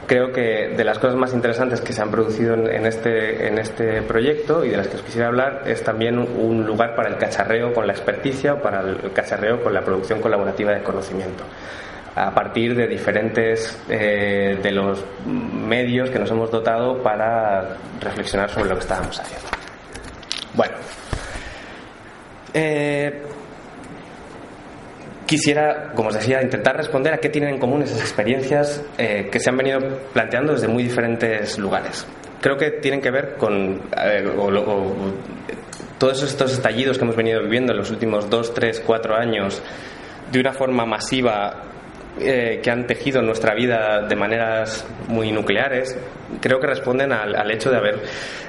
creo 0.08 0.32
que 0.32 0.74
de 0.76 0.84
las 0.84 0.98
cosas 0.98 1.16
más 1.16 1.34
interesantes 1.34 1.82
que 1.82 1.94
se 1.94 2.02
han 2.02 2.10
producido 2.10 2.56
en 2.56 2.86
este, 2.86 3.48
en 3.48 3.60
este 3.60 4.02
proyecto 4.02 4.66
y 4.66 4.70
de 4.70 4.78
las 4.78 4.88
que 4.88 4.96
os 4.96 5.04
quisiera 5.04 5.28
hablar 5.28 5.64
es 5.68 5.84
también 5.84 6.18
un 6.18 6.66
lugar 6.66 6.96
para 6.96 7.10
el 7.10 7.18
cacharreo 7.18 7.74
con 7.74 7.86
la 7.86 7.94
experticia 7.94 8.56
o 8.56 8.62
para 8.62 8.82
el 8.82 9.12
cacharreo 9.14 9.62
con 9.62 9.74
la 9.74 9.82
producción 9.82 10.20
colaborativa 10.20 10.72
de 10.74 10.82
conocimiento 10.82 11.44
a 12.16 12.34
partir 12.34 12.76
de 12.76 12.88
diferentes 12.88 13.78
eh, 13.88 14.58
de 14.62 14.72
los 14.72 15.04
medios 15.26 16.10
que 16.10 16.20
nos 16.20 16.30
hemos 16.32 16.50
dotado 16.52 17.02
para 17.04 17.78
reflexionar 18.02 18.50
sobre 18.50 18.70
lo 18.70 18.76
que 18.76 18.82
estábamos 18.82 19.20
haciendo. 19.20 19.48
Bueno, 20.54 20.74
eh, 22.54 23.22
quisiera, 25.30 25.92
como 25.94 26.10
os 26.10 26.16
decía, 26.16 26.42
intentar 26.42 26.76
responder 26.76 27.14
a 27.14 27.20
qué 27.20 27.30
tienen 27.30 27.52
en 27.54 27.60
común 27.60 27.84
esas 27.84 28.02
experiencias 28.02 28.84
eh, 28.98 29.30
que 29.32 29.40
se 29.40 29.52
han 29.52 29.58
venido 29.58 29.80
planteando 30.12 30.54
desde 30.54 30.68
muy 30.68 30.82
diferentes 30.82 31.60
lugares. 31.60 32.08
Creo 32.42 32.58
que 32.58 32.72
tienen 32.72 33.00
que 33.00 33.12
ver 33.12 33.36
con 33.36 33.80
eh, 33.96 34.26
todos 36.00 36.24
estos 36.24 36.54
estallidos 36.54 36.98
que 36.98 37.04
hemos 37.04 37.16
venido 37.16 37.44
viviendo 37.44 37.74
en 37.74 37.78
los 37.78 37.92
últimos 37.92 38.28
dos, 38.28 38.56
tres, 38.56 38.82
cuatro 38.84 39.16
años 39.16 39.62
de 40.32 40.40
una 40.40 40.52
forma 40.52 40.88
masiva 40.88 41.62
eh, 42.22 42.60
que 42.62 42.72
han 42.72 42.86
tejido 42.86 43.22
nuestra 43.22 43.54
vida 43.54 44.02
de 44.08 44.16
maneras 44.16 44.86
muy 45.08 45.32
nucleares, 45.32 45.98
creo 46.42 46.60
que 46.60 46.68
responden 46.68 47.12
al, 47.12 47.52
hecho 47.52 47.72
de 47.72 47.78
haber 47.78 48.00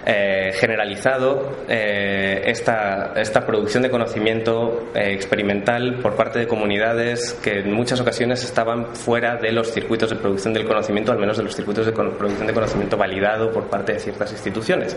eh, 0.07 0.51
generalizado 0.55 1.59
eh, 1.69 2.43
esta, 2.47 3.13
esta, 3.17 3.47
producción 3.47 3.83
de 3.83 3.91
conocimiento 3.91 4.91
experimental 4.95 5.99
por 6.03 6.15
parte 6.15 6.39
de 6.41 6.47
comunidades 6.47 7.39
que 7.43 7.61
en 7.61 7.73
muchas 7.73 8.01
ocasiones 8.01 8.45
estaban 8.45 8.95
fuera 8.95 9.37
de 9.37 9.53
los 9.53 9.73
circuitos 9.73 10.11
de 10.11 10.17
producción 10.17 10.53
del 10.53 10.67
conocimiento, 10.67 11.13
al 11.13 11.19
menos 11.19 11.37
de 11.37 11.45
los 11.45 11.55
circuitos 11.55 11.87
de 11.87 11.93
producción 11.93 12.47
de 12.47 12.53
conocimiento 12.53 12.97
validado 12.97 13.51
por 13.51 13.69
parte 13.69 13.95
de 13.95 13.99
ciertas 13.99 14.33
instituciones. 14.33 14.97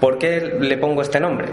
¿Por 0.00 0.16
qué 0.16 0.56
le 0.58 0.78
pongo 0.78 1.02
este 1.02 1.20
nombre? 1.20 1.48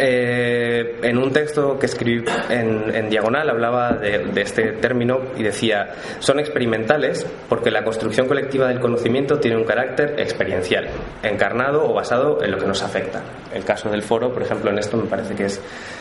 Eh, 0.00 1.00
en 1.02 1.18
un 1.18 1.32
texto 1.32 1.76
que 1.76 1.86
escribí 1.86 2.24
en, 2.50 3.10
diagonal 3.10 3.50
hablaba 3.50 3.94
de, 3.94 4.30
este 4.40 4.72
término 4.74 5.18
y 5.36 5.42
decía, 5.42 5.88
son 6.20 6.38
experimentales 6.38 7.26
porque 7.48 7.72
la 7.72 7.82
construcción 7.82 8.28
colectiva 8.28 8.68
del 8.68 8.78
conocimiento 8.78 9.40
tiene 9.40 9.56
un 9.56 9.64
carácter 9.64 10.14
experiencial, 10.20 10.88
encarnado 11.24 11.84
o 11.84 11.94
basado 11.94 12.44
en 12.44 12.52
lo 12.52 12.58
que 12.58 12.66
nos 12.66 12.82
afecta. 12.82 13.22
El 13.52 13.64
caso 13.64 13.90
del 13.90 14.02
foro, 14.02 14.32
por 14.32 14.42
ejemplo, 14.42 14.70
en 14.70 14.78
esto 14.78 14.96
me 14.96 15.08
parece 15.08 15.34
que 15.34 15.46
es 15.46 15.60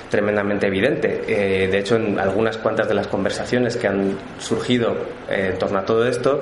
tremendamente 0.10 0.68
evidente. 0.68 1.24
Eh, 1.28 1.68
de 1.68 1.80
hecho, 1.80 1.96
en 1.96 2.20
algunas 2.20 2.58
cuantas 2.58 2.88
de 2.88 2.94
las 2.94 3.08
conversaciones 3.08 3.78
que 3.78 3.88
han 3.88 4.18
surgido 4.40 4.96
eh, 5.30 5.52
en 5.52 5.60
torno 5.60 5.80
a 5.80 5.86
todo 5.86 6.08
esto, 6.08 6.40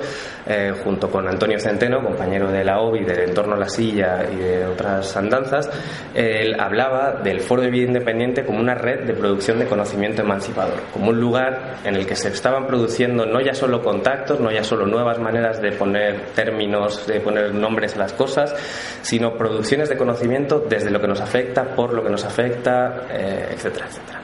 junto 0.84 1.10
con 1.10 1.26
Antonio 1.26 1.58
Centeno, 1.58 2.00
compañero 2.00 2.50
de 2.52 2.62
la 2.62 2.78
OBI, 2.80 3.04
del 3.04 3.30
entorno 3.30 3.54
a 3.54 3.58
la 3.58 3.68
silla 3.68 4.24
y 4.32 4.36
de 4.36 4.64
otras 4.64 5.16
andanzas, 5.16 5.68
él 6.14 6.54
hablaba 6.58 7.20
del 7.22 7.40
Foro 7.40 7.62
de 7.62 7.70
Vida 7.70 7.86
Independiente 7.86 8.44
como 8.44 8.60
una 8.60 8.74
red 8.74 9.06
de 9.06 9.14
producción 9.14 9.58
de 9.58 9.66
conocimiento 9.66 10.22
emancipador, 10.22 10.80
como 10.92 11.10
un 11.10 11.20
lugar 11.20 11.78
en 11.84 11.96
el 11.96 12.06
que 12.06 12.14
se 12.14 12.28
estaban 12.28 12.66
produciendo 12.66 13.26
no 13.26 13.40
ya 13.40 13.54
solo 13.54 13.82
contactos, 13.82 14.40
no 14.40 14.50
ya 14.50 14.62
solo 14.62 14.86
nuevas 14.86 15.18
maneras 15.18 15.60
de 15.60 15.72
poner 15.72 16.26
términos, 16.34 17.06
de 17.06 17.20
poner 17.20 17.54
nombres 17.54 17.96
a 17.96 17.98
las 17.98 18.12
cosas, 18.12 18.54
sino 19.02 19.36
producciones 19.36 19.88
de 19.88 19.96
conocimiento 19.96 20.64
desde 20.68 20.90
lo 20.90 21.00
que 21.00 21.08
nos 21.08 21.20
afecta, 21.20 21.64
por 21.74 21.92
lo 21.92 22.02
que 22.02 22.10
nos 22.10 22.24
afecta, 22.24 23.06
eh, 23.10 23.55
etcétera, 23.56 23.86
etcétera. 23.86 24.20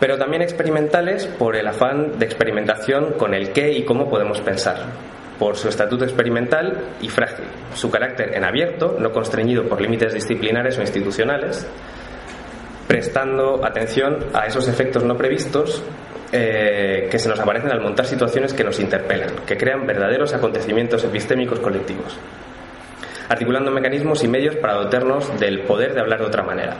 Pero 0.00 0.16
también 0.16 0.42
experimentales 0.42 1.26
por 1.26 1.56
el 1.56 1.66
afán 1.66 2.18
de 2.18 2.24
experimentación 2.24 3.14
con 3.14 3.34
el 3.34 3.52
qué 3.52 3.72
y 3.72 3.84
cómo 3.84 4.08
podemos 4.08 4.40
pensar, 4.40 4.76
por 5.38 5.56
su 5.56 5.68
estatuto 5.68 6.04
experimental 6.04 6.84
y 7.00 7.08
frágil, 7.08 7.46
su 7.74 7.90
carácter 7.90 8.34
en 8.34 8.44
abierto, 8.44 8.96
no 8.98 9.12
constreñido 9.12 9.64
por 9.64 9.80
límites 9.80 10.14
disciplinares 10.14 10.78
o 10.78 10.80
institucionales, 10.80 11.68
prestando 12.86 13.64
atención 13.64 14.18
a 14.32 14.46
esos 14.46 14.66
efectos 14.68 15.04
no 15.04 15.16
previstos 15.16 15.82
eh, 16.32 17.08
que 17.10 17.18
se 17.18 17.28
nos 17.28 17.38
aparecen 17.38 17.70
al 17.70 17.80
montar 17.80 18.06
situaciones 18.06 18.52
que 18.52 18.64
nos 18.64 18.80
interpelan, 18.80 19.30
que 19.46 19.56
crean 19.56 19.86
verdaderos 19.86 20.34
acontecimientos 20.34 21.04
epistémicos 21.04 21.60
colectivos, 21.60 22.18
articulando 23.28 23.70
mecanismos 23.70 24.22
y 24.24 24.28
medios 24.28 24.56
para 24.56 24.74
dotarnos 24.74 25.38
del 25.38 25.60
poder 25.62 25.94
de 25.94 26.00
hablar 26.00 26.20
de 26.20 26.26
otra 26.26 26.42
manera, 26.42 26.76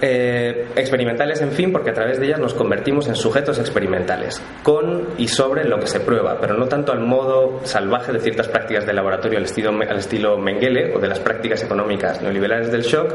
eh, 0.00 0.68
experimentales, 0.76 1.40
en 1.40 1.52
fin, 1.52 1.72
porque 1.72 1.90
a 1.90 1.94
través 1.94 2.18
de 2.18 2.26
ellas 2.26 2.40
nos 2.40 2.54
convertimos 2.54 3.08
en 3.08 3.16
sujetos 3.16 3.58
experimentales, 3.58 4.42
con 4.62 5.08
y 5.18 5.28
sobre 5.28 5.64
lo 5.64 5.78
que 5.78 5.86
se 5.86 6.00
prueba, 6.00 6.38
pero 6.40 6.54
no 6.54 6.66
tanto 6.66 6.92
al 6.92 7.00
modo 7.00 7.60
salvaje 7.64 8.12
de 8.12 8.20
ciertas 8.20 8.48
prácticas 8.48 8.86
de 8.86 8.92
laboratorio 8.92 9.38
al 9.38 9.44
estilo, 9.44 9.70
al 9.70 9.98
estilo 9.98 10.38
Mengele 10.38 10.94
o 10.94 10.98
de 10.98 11.08
las 11.08 11.20
prácticas 11.20 11.62
económicas 11.62 12.20
neoliberales 12.22 12.70
del 12.70 12.82
shock, 12.82 13.14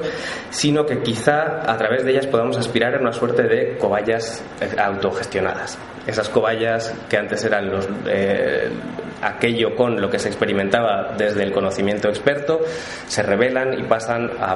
sino 0.49 0.85
que 0.85 0.99
quizá 0.99 1.71
a 1.71 1.77
través 1.77 2.03
de 2.03 2.11
ellas 2.11 2.27
podamos 2.27 2.57
aspirar 2.57 2.95
a 2.95 2.99
una 2.99 3.11
suerte 3.11 3.43
de 3.43 3.77
cobayas 3.77 4.43
eh, 4.59 4.69
autogestionadas. 4.79 5.77
Esas 6.07 6.29
cobayas 6.29 6.95
que 7.07 7.17
antes 7.17 7.45
eran 7.45 7.69
los, 7.69 7.87
eh, 8.07 8.69
aquello 9.21 9.75
con 9.75 10.01
lo 10.01 10.09
que 10.09 10.19
se 10.19 10.27
experimentaba 10.27 11.13
desde 11.17 11.43
el 11.43 11.51
conocimiento 11.51 12.09
experto, 12.09 12.61
se 13.07 13.23
revelan 13.23 13.79
y 13.79 13.83
pasan 13.83 14.31
a, 14.39 14.55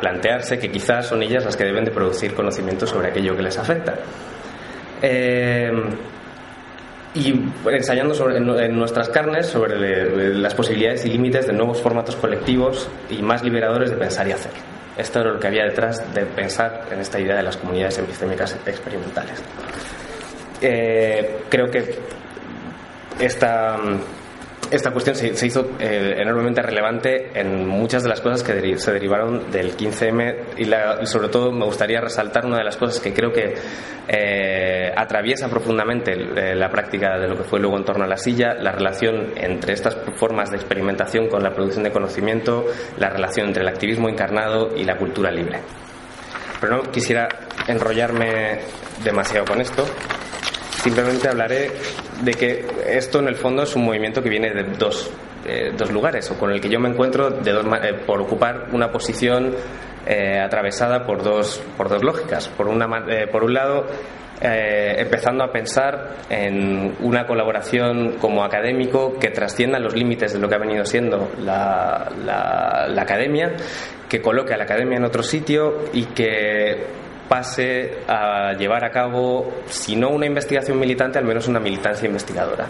plantearse 0.00 0.58
que 0.58 0.70
quizás 0.70 1.06
son 1.06 1.22
ellas 1.22 1.44
las 1.44 1.56
que 1.56 1.64
deben 1.66 1.84
de 1.84 1.90
producir 1.90 2.34
conocimiento 2.34 2.86
sobre 2.86 3.08
aquello 3.08 3.36
que 3.36 3.42
les 3.42 3.58
afecta. 3.58 3.94
Eh, 5.02 5.70
y 7.14 7.34
ensayando 7.70 8.30
en, 8.30 8.78
nuestras 8.78 9.08
carnes 9.08 9.46
sobre 9.46 10.34
las 10.34 10.54
posibilidades 10.54 11.04
y 11.06 11.08
límites 11.08 11.46
de 11.46 11.52
nuevos 11.54 11.80
formatos 11.80 12.14
colectivos 12.16 12.88
y 13.08 13.22
más 13.22 13.42
liberadores 13.42 13.90
de 13.90 13.96
pensar 13.96 14.28
y 14.28 14.32
hacer. 14.32 14.52
Esto 14.98 15.20
era 15.20 15.32
lo 15.32 15.40
que 15.40 15.46
había 15.46 15.64
detrás 15.64 16.02
de 16.14 16.26
pensar 16.26 16.86
en 16.90 17.00
esta 17.00 17.18
idea 17.18 17.36
de 17.36 17.42
las 17.42 17.56
comunidades 17.56 17.98
epistémicas 17.98 18.56
experimentales. 18.66 19.42
Eh, 20.60 21.42
creo 21.48 21.70
que 21.70 21.98
esta, 23.18 23.78
esta 24.70 24.90
cuestión 24.90 25.16
se, 25.16 25.46
hizo 25.46 25.70
eh, 25.78 26.16
enormemente 26.18 26.62
relevante 26.62 27.30
en 27.38 27.66
muchas 27.66 28.02
de 28.02 28.08
las 28.08 28.20
cosas 28.20 28.42
que 28.42 28.78
se 28.78 28.92
derivaron 28.92 29.50
del 29.50 29.76
15M 29.76 30.58
y, 30.58 31.06
sobre 31.06 31.28
todo 31.28 31.52
me 31.52 31.64
gustaría 31.64 32.00
resaltar 32.00 32.46
una 32.46 32.58
de 32.58 32.64
las 32.64 32.76
cosas 32.76 33.00
que 33.00 33.12
creo 33.12 33.32
que 33.32 33.54
eh, 34.08 34.92
atraviesa 34.96 35.48
profundamente 35.48 36.16
la 36.16 36.70
práctica 36.70 37.18
de 37.18 37.28
lo 37.28 37.36
que 37.36 37.44
fue 37.44 37.60
luego 37.60 37.76
en 37.76 37.84
torno 37.84 38.04
a 38.04 38.08
la 38.08 38.16
silla, 38.16 38.54
la 38.54 38.72
relación 38.72 39.32
entre 39.36 39.72
estas 39.72 39.96
formas 40.16 40.50
de 40.50 40.56
experimentación 40.56 41.28
con 41.28 41.42
la 41.42 41.50
producción 41.50 41.84
de 41.84 41.92
conocimiento, 41.92 42.64
la 42.98 43.10
relación 43.10 43.48
entre 43.48 43.62
el 43.62 43.68
activismo 43.68 44.08
encarnado 44.08 44.76
y 44.76 44.84
la 44.84 44.96
cultura 44.96 45.30
libre. 45.30 45.60
Pero 46.60 46.76
no 46.76 46.82
quisiera 46.90 47.28
enrollarme 47.68 48.60
demasiado 49.04 49.44
con 49.44 49.60
esto. 49.60 49.84
Simplemente 50.86 51.28
hablaré 51.28 51.72
de 52.22 52.32
que 52.34 52.64
esto 52.86 53.18
en 53.18 53.26
el 53.26 53.34
fondo 53.34 53.64
es 53.64 53.74
un 53.74 53.84
movimiento 53.84 54.22
que 54.22 54.28
viene 54.28 54.54
de 54.54 54.62
dos, 54.78 55.10
eh, 55.44 55.72
dos 55.76 55.90
lugares, 55.90 56.30
o 56.30 56.38
con 56.38 56.52
el 56.52 56.60
que 56.60 56.68
yo 56.68 56.78
me 56.78 56.88
encuentro 56.88 57.28
de 57.28 57.50
dos, 57.50 57.66
eh, 57.82 57.94
por 58.06 58.20
ocupar 58.20 58.68
una 58.70 58.92
posición 58.92 59.52
eh, 60.06 60.38
atravesada 60.38 61.04
por 61.04 61.24
dos, 61.24 61.60
por 61.76 61.88
dos 61.88 62.04
lógicas. 62.04 62.46
Por, 62.50 62.68
una, 62.68 62.86
por 63.32 63.42
un 63.42 63.54
lado, 63.54 63.86
empezando 64.40 65.42
a 65.42 65.50
pensar 65.50 66.18
en 66.30 66.94
una 67.00 67.26
colaboración 67.26 68.12
como 68.20 68.44
académico 68.44 69.18
que 69.18 69.30
trascienda 69.30 69.80
los 69.80 69.92
límites 69.92 70.34
de 70.34 70.38
lo 70.38 70.48
que 70.48 70.54
ha 70.54 70.58
venido 70.58 70.84
siendo 70.84 71.32
la, 71.40 72.12
la 72.24 73.02
academia, 73.02 73.56
que 74.08 74.22
coloque 74.22 74.54
a 74.54 74.56
la 74.56 74.64
academia 74.64 74.98
en 74.98 75.04
otro 75.04 75.24
sitio 75.24 75.78
y 75.92 76.04
que 76.04 77.05
pase 77.28 77.98
a 78.06 78.52
llevar 78.52 78.84
a 78.84 78.90
cabo, 78.90 79.52
si 79.66 79.96
no 79.96 80.10
una 80.10 80.26
investigación 80.26 80.78
militante, 80.78 81.18
al 81.18 81.24
menos 81.24 81.48
una 81.48 81.60
militancia 81.60 82.06
investigadora, 82.06 82.66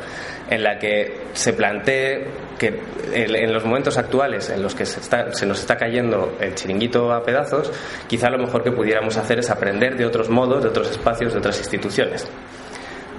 en 0.49 0.63
la 0.63 0.79
que 0.79 1.27
se 1.33 1.53
plantee 1.53 2.27
que 2.59 2.81
en 3.13 3.53
los 3.53 3.65
momentos 3.65 3.99
actuales 3.99 4.51
en 4.51 4.63
los 4.63 4.75
que 4.75 4.87
se, 4.87 5.47
nos 5.47 5.61
está 5.61 5.77
cayendo 5.77 6.37
el 6.41 6.55
chiringuito 6.55 7.13
a 7.13 7.23
pedazos, 7.23 7.71
quizá 8.07 8.31
lo 8.31 8.39
mejor 8.39 8.63
que 8.63 8.73
pudiéramos 8.73 9.17
hacer 9.17 9.39
es 9.39 9.51
aprender 9.51 9.97
de 9.97 10.07
otros 10.07 10.29
modos, 10.31 10.63
de 10.63 10.71
otros 10.71 10.91
espacios, 10.91 11.33
de 11.33 11.39
otras 11.39 11.59
instituciones. 11.59 12.27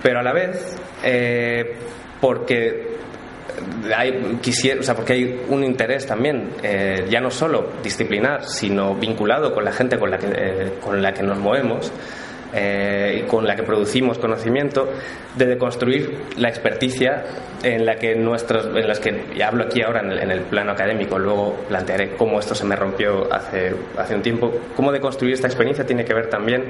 Pero 0.01 0.19
a 0.19 0.23
la 0.23 0.33
vez, 0.33 0.75
eh, 1.03 1.75
porque 2.19 2.97
hay, 3.95 4.39
quisiera, 4.41 4.79
o 4.79 4.83
sea, 4.83 4.95
porque 4.95 5.13
hay 5.13 5.45
un 5.49 5.63
interés 5.63 6.05
también, 6.05 6.49
eh, 6.63 7.05
ya 7.09 7.19
no 7.19 7.31
solo 7.31 7.71
disciplinar, 7.83 8.43
sino 8.45 8.95
vinculado 8.95 9.53
con 9.53 9.63
la 9.65 9.71
gente 9.71 9.97
con 9.97 10.11
la 10.11 10.17
que, 10.17 10.27
eh, 10.27 10.73
con 10.83 11.01
la 11.01 11.13
que 11.13 11.23
nos 11.23 11.37
movemos 11.37 11.91
eh, 12.53 13.25
con 13.27 13.45
la 13.45 13.55
que 13.55 13.63
producimos 13.63 14.17
conocimiento, 14.17 14.89
de 15.35 15.45
deconstruir 15.45 16.17
la 16.37 16.49
experticia 16.49 17.25
en 17.63 17.85
la 17.85 17.95
que 17.95 18.15
nuestros, 18.15 18.65
en 18.67 18.87
las 18.87 18.99
que 18.99 19.43
hablo 19.43 19.65
aquí 19.65 19.81
ahora 19.81 20.01
en 20.01 20.31
el, 20.31 20.41
plano 20.41 20.71
académico, 20.71 21.19
luego 21.19 21.55
plantearé 21.67 22.15
cómo 22.15 22.39
esto 22.39 22.55
se 22.55 22.65
me 22.65 22.75
rompió 22.75 23.31
hace, 23.33 23.73
hace 23.97 24.15
un 24.15 24.21
tiempo, 24.21 24.51
cómo 24.75 24.91
deconstruir 24.91 25.33
esta 25.33 25.47
experiencia 25.47 25.85
tiene 25.85 26.05
que 26.05 26.13
ver 26.13 26.29
también 26.29 26.65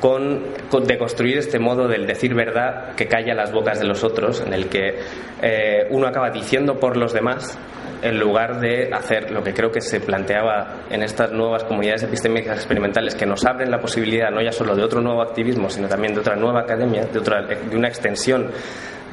con, 0.00 0.42
deconstruir 0.86 1.38
este 1.38 1.58
modo 1.58 1.86
del 1.86 2.06
decir 2.06 2.34
verdad 2.34 2.94
que 2.96 3.06
calla 3.06 3.34
las 3.34 3.52
bocas 3.52 3.78
de 3.78 3.86
los 3.86 4.02
otros, 4.02 4.42
en 4.44 4.52
el 4.52 4.68
que 4.68 4.98
eh, 5.40 5.86
uno 5.90 6.06
acaba 6.06 6.30
diciendo 6.30 6.80
por 6.80 6.96
los 6.96 7.12
demás 7.12 7.58
en 8.02 8.18
lugar 8.18 8.60
de 8.60 8.90
hacer 8.92 9.30
lo 9.30 9.42
que 9.42 9.54
creo 9.54 9.70
que 9.70 9.80
se 9.80 10.00
planteaba 10.00 10.82
en 10.90 11.02
estas 11.02 11.32
nuevas 11.32 11.64
comunidades 11.64 12.02
epistémicas 12.02 12.56
experimentales 12.56 13.14
que 13.14 13.26
nos 13.26 13.44
abren 13.44 13.70
la 13.70 13.80
posibilidad 13.80 14.30
no 14.30 14.42
ya 14.42 14.52
solo 14.52 14.74
de 14.74 14.82
otro 14.82 15.00
nuevo 15.00 15.22
activismo, 15.22 15.70
sino 15.70 15.88
también 15.88 16.14
de 16.14 16.20
otra 16.20 16.36
nueva 16.36 16.60
academia, 16.60 17.04
de, 17.04 17.18
otra, 17.18 17.42
de 17.42 17.76
una 17.76 17.88
extensión 17.88 18.50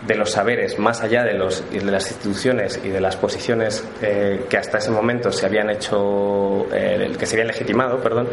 de 0.07 0.15
los 0.15 0.31
saberes 0.31 0.79
más 0.79 1.01
allá 1.01 1.23
de, 1.23 1.33
los, 1.33 1.63
de 1.71 1.83
las 1.83 2.09
instituciones 2.09 2.79
y 2.83 2.89
de 2.89 3.01
las 3.01 3.15
posiciones 3.15 3.87
eh, 4.01 4.45
que 4.49 4.57
hasta 4.57 4.79
ese 4.79 4.91
momento 4.91 5.31
se 5.31 5.45
habían 5.45 5.69
hecho, 5.69 6.67
eh, 6.73 7.11
que 7.17 7.25
se 7.25 7.35
habían 7.35 7.47
legitimado, 7.47 7.99
perdón, 8.01 8.29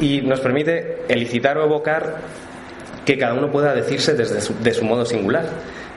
y 0.00 0.22
nos 0.22 0.40
permite 0.40 1.02
elicitar 1.08 1.58
o 1.58 1.64
evocar 1.64 2.16
que 3.04 3.18
cada 3.18 3.34
uno 3.34 3.50
pueda 3.50 3.74
decirse 3.74 4.14
desde 4.14 4.40
de 4.62 4.74
su 4.74 4.84
modo 4.84 5.04
singular. 5.04 5.44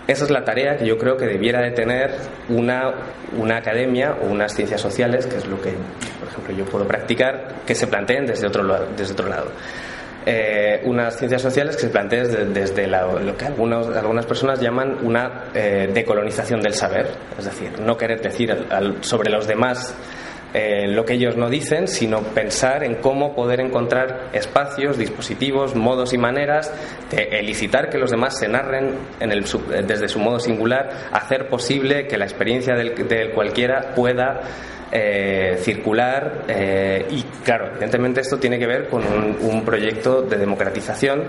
Esa 0.07 0.23
es 0.23 0.29
la 0.29 0.43
tarea 0.43 0.77
que 0.77 0.85
yo 0.85 0.97
creo 0.97 1.17
que 1.17 1.25
debiera 1.25 1.61
de 1.61 1.71
tener 1.71 2.11
una, 2.47 2.93
una 3.37 3.57
academia 3.57 4.15
o 4.21 4.27
unas 4.27 4.53
ciencias 4.53 4.79
sociales, 4.79 5.27
que 5.27 5.35
es 5.35 5.45
lo 5.47 5.61
que, 5.61 5.73
por 6.19 6.29
ejemplo, 6.29 6.55
yo 6.55 6.65
puedo 6.65 6.87
practicar, 6.87 7.65
que 7.65 7.75
se 7.75 7.87
planteen 7.87 8.25
desde 8.25 8.47
otro, 8.47 8.63
desde 8.95 9.13
otro 9.13 9.27
lado. 9.27 9.51
Eh, 10.25 10.81
unas 10.83 11.17
ciencias 11.17 11.41
sociales 11.41 11.75
que 11.75 11.83
se 11.83 11.89
planteen 11.89 12.53
desde, 12.53 12.87
lo 12.87 13.37
que 13.37 13.45
algunos, 13.45 13.87
algunas 13.95 14.25
personas 14.25 14.59
llaman 14.59 14.97
una 15.05 15.45
eh, 15.53 15.89
decolonización 15.93 16.59
del 16.61 16.73
saber, 16.73 17.07
es 17.37 17.45
decir, 17.45 17.79
no 17.79 17.95
querer 17.95 18.19
decir 18.21 18.53
sobre 19.01 19.29
los 19.29 19.47
demás 19.47 19.95
eh, 20.59 20.87
lo 20.87 21.05
que 21.05 21.13
ellos 21.13 21.37
no 21.37 21.51
dicen, 21.51 21.87
sino 21.87 22.23
pensar 22.23 22.83
en 22.83 22.95
cómo 22.95 23.35
poder 23.35 23.59
encontrar 23.59 24.29
espacios, 24.33 24.97
dispositivos, 24.97 25.75
modos 25.75 26.13
y 26.13 26.17
maneras 26.17 26.73
de 27.11 27.25
elicitar 27.39 27.91
que 27.91 27.99
los 27.99 28.09
demás 28.09 28.39
se 28.39 28.47
narren 28.47 28.95
en 29.19 29.31
el, 29.31 29.45
desde 29.85 30.07
su 30.07 30.17
modo 30.17 30.39
singular, 30.39 30.89
hacer 31.11 31.47
posible 31.47 32.07
que 32.07 32.17
la 32.17 32.25
experiencia 32.25 32.73
del, 32.73 32.95
cualquiera 33.35 33.93
pueda 33.93 34.41
eh, 34.91 35.57
circular 35.59 36.45
eh, 36.47 37.05
y 37.11 37.21
claro, 37.43 37.67
evidentemente 37.73 38.21
esto 38.21 38.39
tiene 38.39 38.57
que 38.57 38.65
ver 38.65 38.87
con 38.87 39.03
un, 39.05 39.63
proyecto 39.63 40.23
de 40.23 40.37
democratización 40.37 41.25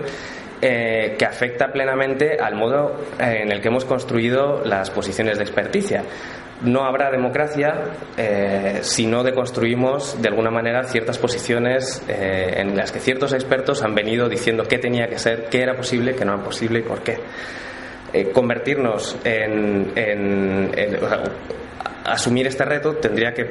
que 0.59 1.25
afecta 1.25 1.71
plenamente 1.71 2.37
al 2.37 2.55
modo 2.55 2.99
en 3.17 3.49
el 3.49 3.61
que 3.61 3.69
hemos 3.69 3.85
construido 3.85 4.61
las 4.65 4.89
posiciones 4.89 5.37
de 5.37 5.43
experticia 5.45 6.03
no 6.61 6.83
habrá 6.83 7.09
democracia 7.09 7.73
eh, 8.17 8.79
si 8.81 9.05
no 9.05 9.23
deconstruimos 9.23 10.21
de 10.21 10.29
alguna 10.29 10.51
manera 10.51 10.83
ciertas 10.83 11.17
posiciones 11.17 12.03
eh, 12.07 12.55
en 12.57 12.75
las 12.75 12.91
que 12.91 12.99
ciertos 12.99 13.33
expertos 13.33 13.81
han 13.83 13.95
venido 13.95 14.27
diciendo 14.27 14.63
qué 14.67 14.77
tenía 14.77 15.07
que 15.07 15.19
ser, 15.19 15.47
qué 15.49 15.61
era 15.61 15.75
posible, 15.75 16.15
qué 16.15 16.25
no 16.25 16.35
era 16.35 16.43
posible 16.43 16.79
y 16.79 16.83
por 16.83 17.01
qué. 17.01 17.17
Eh, 18.11 18.31
convertirnos 18.31 19.17
en, 19.23 19.91
asumir 22.05 22.47
este 22.47 22.65
reto 22.65 22.95
tendría 22.95 23.33
que, 23.33 23.45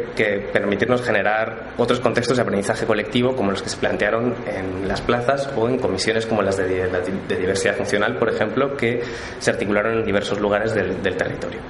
permitirnos 0.52 1.02
generar 1.02 1.70
otros 1.76 2.00
contextos 2.00 2.36
de 2.36 2.42
aprendizaje 2.42 2.86
colectivo 2.86 3.34
como 3.36 3.50
los 3.50 3.62
que 3.62 3.68
se 3.68 3.76
plantearon 3.76 4.34
en 4.46 4.88
las 4.88 5.00
plazas 5.00 5.50
o 5.56 5.68
en 5.68 5.78
comisiones 5.78 6.26
como 6.26 6.42
las 6.42 6.56
de, 6.56 6.88
diversidad 7.28 7.76
funcional, 7.76 8.16
por 8.18 8.28
ejemplo, 8.28 8.76
que 8.76 9.02
se 9.38 9.50
articularon 9.50 9.98
en 9.98 10.04
diversos 10.04 10.40
lugares 10.40 10.74
del, 10.74 10.98
territorio. 11.16 11.60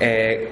Eh, 0.00 0.48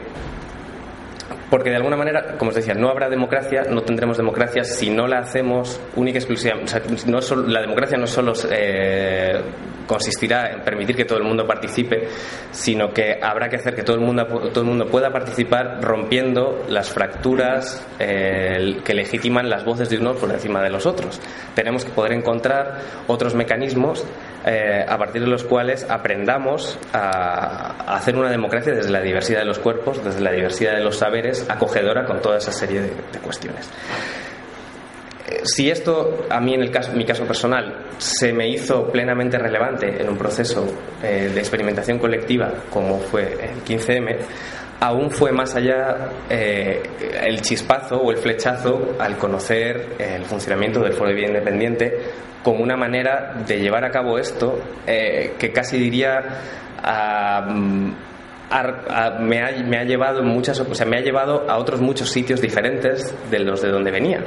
porque 1.51 1.71
de 1.71 1.77
alguna 1.77 1.97
manera, 1.97 2.37
como 2.39 2.51
os 2.51 2.57
decía, 2.57 2.75
no 2.75 2.89
habrá 2.89 3.09
democracia, 3.09 3.63
no 3.69 3.83
tendremos 3.83 4.17
democracia 4.17 4.65
si 4.65 4.91
no 4.91 5.07
la 5.07 5.19
hacemos 5.21 5.81
única 5.95 6.19
y 6.19 6.21
exclusiva. 6.21 6.57
O 6.63 6.67
sea, 6.67 6.83
no 7.07 7.21
la 7.47 7.61
democracia 7.61 7.97
no 7.97 8.07
solo 8.07 8.33
eh, 8.51 9.41
consistirá 9.87 10.53
en 10.53 10.61
permitir 10.63 10.97
que 10.97 11.05
todo 11.05 11.19
el 11.19 11.25
mundo 11.25 11.47
participe, 11.47 12.09
sino 12.51 12.93
que 12.93 13.19
habrá 13.23 13.49
que 13.49 13.57
hacer 13.57 13.75
que 13.75 13.83
todo 13.83 13.97
el 13.97 14.03
mundo, 14.03 14.27
todo 14.53 14.61
el 14.61 14.67
mundo 14.67 14.87
pueda 14.87 15.11
participar 15.11 15.83
rompiendo 15.83 16.65
las 16.69 16.91
fracturas 16.91 17.87
eh, 17.99 18.79
que 18.85 18.95
legitiman 18.95 19.49
las 19.49 19.65
voces 19.65 19.89
de 19.89 19.99
unos 19.99 20.17
por 20.17 20.31
encima 20.31 20.63
de 20.63 20.71
los 20.71 20.87
otros. 20.87 21.21
Tenemos 21.55 21.85
que 21.85 21.91
poder 21.91 22.13
encontrar 22.13 22.81
otros 23.07 23.35
mecanismos 23.35 24.05
eh, 24.45 24.85
a 24.87 24.97
partir 24.99 25.23
de 25.23 25.29
los 25.29 25.45
cuales 25.45 25.87
aprendamos 25.89 26.79
a, 26.93 27.97
hacer 27.97 28.17
una 28.17 28.31
democracia 28.31 28.73
desde 28.73 28.91
la 28.91 29.01
diversidad 29.01 29.41
de 29.41 29.47
los 29.47 29.59
cuerpos, 29.59 30.03
desde 30.05 30.21
la 30.21 30.33
diversidad 30.33 30.75
de 30.75 30.85
los 30.85 30.97
saberes, 30.97 31.49
acogedora 31.49 32.05
con 32.05 32.21
toda 32.21 32.39
esa 32.39 32.53
serie 32.53 32.81
de 32.81 33.19
cuestiones 33.23 33.71
si 35.43 35.71
esto 35.71 36.27
a 36.31 36.41
mí 36.41 36.55
en 36.55 36.63
el 36.63 36.71
caso, 36.71 36.93
mi 36.93 37.05
caso 37.05 37.25
personal 37.25 37.87
se 37.99 38.33
me 38.33 38.49
hizo 38.49 38.87
plenamente 38.91 39.39
relevante 39.39 40.01
en 40.01 40.09
un 40.09 40.17
proceso 40.17 40.67
eh, 41.03 41.31
de 41.33 41.41
experimentación 41.41 41.99
colectiva 41.99 42.53
como 42.71 42.99
fue 42.99 43.33
el 43.33 43.65
15M, 43.65 44.17
aún 44.81 45.11
fue 45.11 45.33
más 45.33 45.57
allá 45.57 46.11
eh, 46.29 46.81
el 47.25 47.41
chispazo 47.41 47.97
o 47.97 48.11
el 48.11 48.19
flechazo 48.19 48.97
al 48.99 49.17
conocer 49.17 49.97
el 49.99 50.25
funcionamiento 50.25 50.81
del 50.81 50.93
Foro 50.93 51.09
de 51.09 51.17
Vida 51.17 51.29
Independiente 51.29 51.99
como 52.43 52.63
una 52.63 52.77
manera 52.77 53.35
de 53.47 53.59
llevar 53.59 53.85
a 53.85 53.91
cabo 53.91 54.19
esto 54.19 54.61
eh, 54.87 55.35
que 55.39 55.51
casi 55.53 55.79
diría 55.79 56.23
me, 59.19 59.41
ha, 59.41 59.51
me, 59.65 59.77
ha, 59.77 59.83
llevado 59.83 60.23
muchas, 60.23 60.61
o 60.61 60.75
sea, 60.75 60.87
me 60.87 60.99
ha 60.99 61.01
llevado 61.01 61.51
a 61.51 61.59
otros 61.59 61.81
muchos 61.81 62.11
sitios 62.11 62.41
diferentes 62.41 63.13
de 63.29 63.41
los 63.41 63.61
de 63.61 63.71
donde 63.71 63.91
venía 63.91 64.23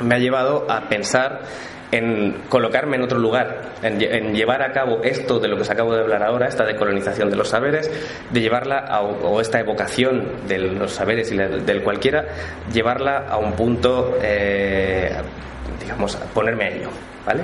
me 0.00 0.14
ha 0.14 0.18
llevado 0.18 0.66
a 0.70 0.88
pensar 0.88 1.42
en 1.92 2.42
colocarme 2.48 2.96
en 2.96 3.02
otro 3.02 3.18
lugar, 3.18 3.72
en, 3.82 4.32
llevar 4.32 4.62
a 4.62 4.72
cabo 4.72 5.02
esto 5.02 5.40
de 5.40 5.48
lo 5.48 5.56
que 5.56 5.62
os 5.62 5.70
acabo 5.70 5.94
de 5.94 6.02
hablar 6.02 6.22
ahora, 6.22 6.46
esta 6.46 6.64
decolonización 6.64 7.30
de 7.30 7.36
los 7.36 7.48
saberes, 7.48 7.90
de 8.30 8.40
llevarla 8.40 8.78
a, 8.78 9.02
o 9.02 9.40
esta 9.40 9.58
evocación 9.58 10.46
de 10.46 10.58
los 10.58 10.92
saberes 10.92 11.32
y 11.32 11.36
del 11.36 11.82
cualquiera, 11.82 12.26
llevarla 12.72 13.26
a 13.28 13.38
un 13.38 13.52
punto, 13.52 14.16
eh, 14.22 15.12
digamos, 15.80 16.16
ponerme 16.32 16.64
a 16.64 16.68
ello, 16.68 16.90
¿vale? 17.26 17.42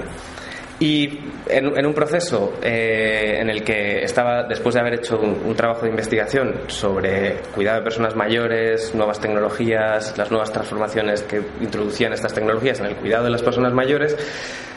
Y 0.78 1.20
en, 1.48 1.86
un 1.86 1.94
proceso 1.94 2.52
eh, 2.62 3.38
en 3.40 3.48
el 3.48 3.64
que 3.64 4.02
estaba, 4.02 4.42
después 4.42 4.74
de 4.74 4.80
haber 4.82 4.94
hecho 4.94 5.18
un, 5.18 5.54
trabajo 5.54 5.82
de 5.82 5.88
investigación 5.88 6.54
sobre 6.66 7.36
cuidado 7.54 7.78
de 7.78 7.84
personas 7.84 8.14
mayores, 8.14 8.94
nuevas 8.94 9.18
tecnologías, 9.18 10.16
las 10.18 10.30
nuevas 10.30 10.52
transformaciones 10.52 11.22
que 11.22 11.40
introducían 11.62 12.12
estas 12.12 12.34
tecnologías 12.34 12.80
en 12.80 12.86
el 12.86 12.96
cuidado 12.96 13.24
de 13.24 13.30
las 13.30 13.42
personas 13.42 13.72
mayores, 13.72 14.18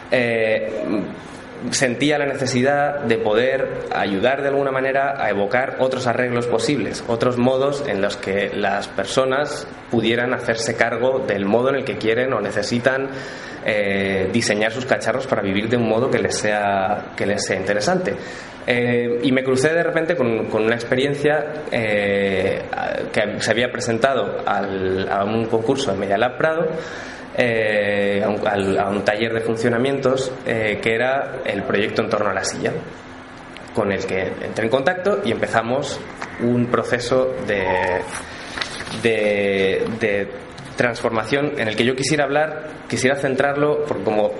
eh, 0.09 0.71
sentía 1.71 2.17
la 2.17 2.25
necesidad 2.25 3.01
de 3.01 3.17
poder 3.17 3.87
ayudar 3.93 4.41
de 4.41 4.47
alguna 4.47 4.71
manera 4.71 5.21
a 5.21 5.29
evocar 5.29 5.75
otros 5.79 6.07
arreglos 6.07 6.47
posibles, 6.47 7.03
otros 7.07 7.37
modos 7.37 7.83
en 7.87 8.01
los 8.01 8.15
que 8.15 8.51
las 8.53 8.87
personas 8.87 9.67
pudieran 9.91 10.33
hacerse 10.33 10.75
cargo 10.75 11.19
del 11.19 11.45
modo 11.45 11.69
en 11.69 11.75
el 11.75 11.83
que 11.83 11.97
quieren 11.97 12.31
o 12.33 12.39
necesitan 12.39 13.09
eh, 13.65 14.29
diseñar 14.31 14.71
sus 14.71 14.85
cacharros 14.85 15.27
para 15.27 15.41
vivir 15.41 15.69
de 15.69 15.77
un 15.77 15.87
modo 15.87 16.09
que 16.09 16.19
les 16.19 16.35
sea, 16.35 17.13
que 17.15 17.25
les 17.25 17.43
sea 17.45 17.57
interesante. 17.57 18.15
Eh, 18.67 19.19
y 19.23 19.31
me 19.31 19.43
crucé 19.43 19.73
de 19.73 19.83
repente 19.83 20.15
con, 20.15 20.53
una 20.53 20.75
experiencia 20.75 21.63
eh, 21.71 22.61
que 23.11 23.41
se 23.41 23.51
había 23.51 23.71
presentado 23.71 24.43
a 24.45 25.23
un 25.23 25.45
concurso 25.45 25.91
en 25.91 25.99
Medialab 25.99 26.37
Prado 26.37 26.67
eh, 27.41 28.21
a, 28.21 28.89
un, 28.89 29.03
taller 29.05 29.33
de 29.33 29.39
funcionamientos 29.41 30.29
eh, 30.45 30.79
que 30.81 30.93
era 30.93 31.37
el 31.45 31.63
proyecto 31.63 32.01
en 32.01 32.09
torno 32.09 32.31
a 32.31 32.33
la 32.33 32.43
silla, 32.43 32.73
con 33.73 33.91
el 33.93 34.05
que 34.05 34.33
entré 34.41 34.65
en 34.65 34.69
contacto 34.69 35.21
y 35.23 35.31
empezamos 35.31 36.01
un 36.41 36.65
proceso 36.65 37.33
de, 37.47 38.01
de 39.01 40.27
transformación 40.79 41.59
en 41.59 41.67
el 41.67 41.75
que 41.75 41.83
yo 41.83 41.93
quisiera 41.93 42.23
hablar, 42.23 42.69
quisiera 42.87 43.17
centrarlo, 43.17 43.83
porque 43.85 44.01
como 44.01 44.31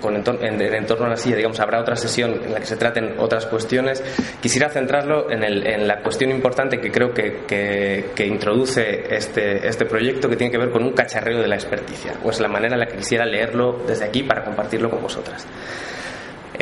con 0.00 0.14
en, 0.14 0.86
torno 0.86 1.06
a 1.06 1.08
la 1.08 1.16
silla, 1.16 1.34
digamos, 1.34 1.58
habrá 1.58 1.80
otra 1.80 1.96
sesión 1.96 2.44
en 2.44 2.52
la 2.52 2.60
que 2.60 2.66
se 2.66 2.76
traten 2.76 3.16
otras 3.18 3.46
cuestiones, 3.46 4.00
quisiera 4.40 4.68
centrarlo 4.68 5.28
en, 5.32 5.42
el, 5.42 5.66
en 5.66 5.88
la 5.88 6.00
cuestión 6.00 6.30
importante 6.30 6.80
que 6.80 6.92
creo 6.92 7.12
que, 7.12 7.40
que, 7.44 8.24
introduce 8.24 9.12
este, 9.12 9.66
este 9.66 9.84
proyecto, 9.84 10.28
que 10.28 10.36
tiene 10.36 10.52
que 10.52 10.58
ver 10.58 10.70
con 10.70 10.84
un 10.84 10.92
cacharreo 10.92 11.40
de 11.40 11.48
la 11.48 11.56
experticia, 11.56 12.12
o 12.22 12.30
es 12.30 12.38
la 12.38 12.46
manera 12.46 12.74
en 12.74 12.80
la 12.80 12.86
que 12.86 12.96
quisiera 12.96 13.26
leerlo 13.26 13.82
desde 13.84 14.04
aquí 14.04 14.22
para 14.22 14.44
compartirlo 14.44 14.90
con 14.90 15.02
vosotras. 15.02 15.44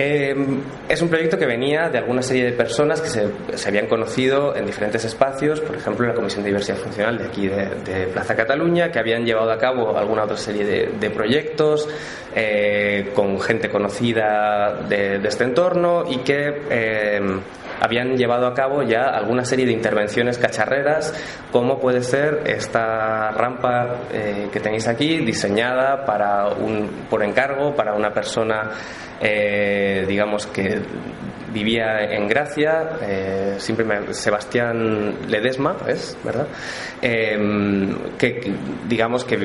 Eh, 0.01 0.33
es 0.89 1.03
un 1.03 1.09
proyecto 1.09 1.37
que 1.37 1.45
venía 1.45 1.89
de 1.89 1.99
alguna 1.99 2.23
serie 2.23 2.45
de 2.45 2.53
personas 2.53 3.01
que 3.01 3.09
se, 3.09 3.69
habían 3.69 3.89
conocido 3.89 4.55
en 4.55 4.65
diferentes 4.65 5.05
espacios, 5.05 5.61
por 5.61 5.75
ejemplo, 5.75 6.05
en 6.05 6.11
la 6.11 6.15
Comisión 6.15 6.45
de 6.45 6.51
Diversidad 6.51 6.77
Funcional 6.77 7.19
de 7.19 7.25
aquí 7.25 7.49
de, 7.49 8.07
Plaza 8.13 8.37
Cataluña, 8.37 8.93
que 8.93 9.01
habían 9.01 9.27
llevado 9.27 9.51
a 9.51 9.59
cabo 9.59 9.99
alguna 9.99 10.23
otra 10.23 10.37
serie 10.37 10.65
de, 10.65 11.11
proyectos 11.11 11.89
eh, 12.33 13.11
con 13.13 13.41
gente 13.41 13.69
conocida 13.71 14.83
de, 14.89 15.17
este 15.17 15.43
entorno 15.43 16.05
y 16.09 16.19
que 16.19 16.63
eh, 16.71 17.21
habían 17.81 18.17
llevado 18.17 18.47
a 18.47 18.55
cabo 18.55 18.83
ya 18.83 19.05
alguna 19.05 19.45
serie 19.45 19.67
de 19.67 19.73
intervenciones 19.73 20.39
cacharreras, 20.39 21.15
como 21.51 21.79
puede 21.79 22.03
ser 22.03 22.43
esta 22.47 23.31
rampa 23.31 23.97
que 24.11 24.61
tenéis 24.61 24.89
aquí, 24.89 25.19
diseñada 25.19 26.05
para 26.05 26.49
un, 26.49 26.89
por 27.09 27.23
encargo 27.23 27.75
para 27.75 27.95
una 27.95 28.13
persona 28.13 28.71
eh, 29.21 30.05
digamos 30.07 30.47
que 30.47 30.81
vivía 31.53 32.05
en 32.05 32.29
Gracia, 32.29 32.99
eh, 33.03 33.55
siempre 33.59 34.15
Sebastián 34.15 35.29
Ledesma, 35.29 35.77
¿es 35.89 36.17
verdad? 36.23 36.47
Eh, 37.03 37.37
que 38.17 38.53
digamos 38.89 39.25
que 39.25 39.37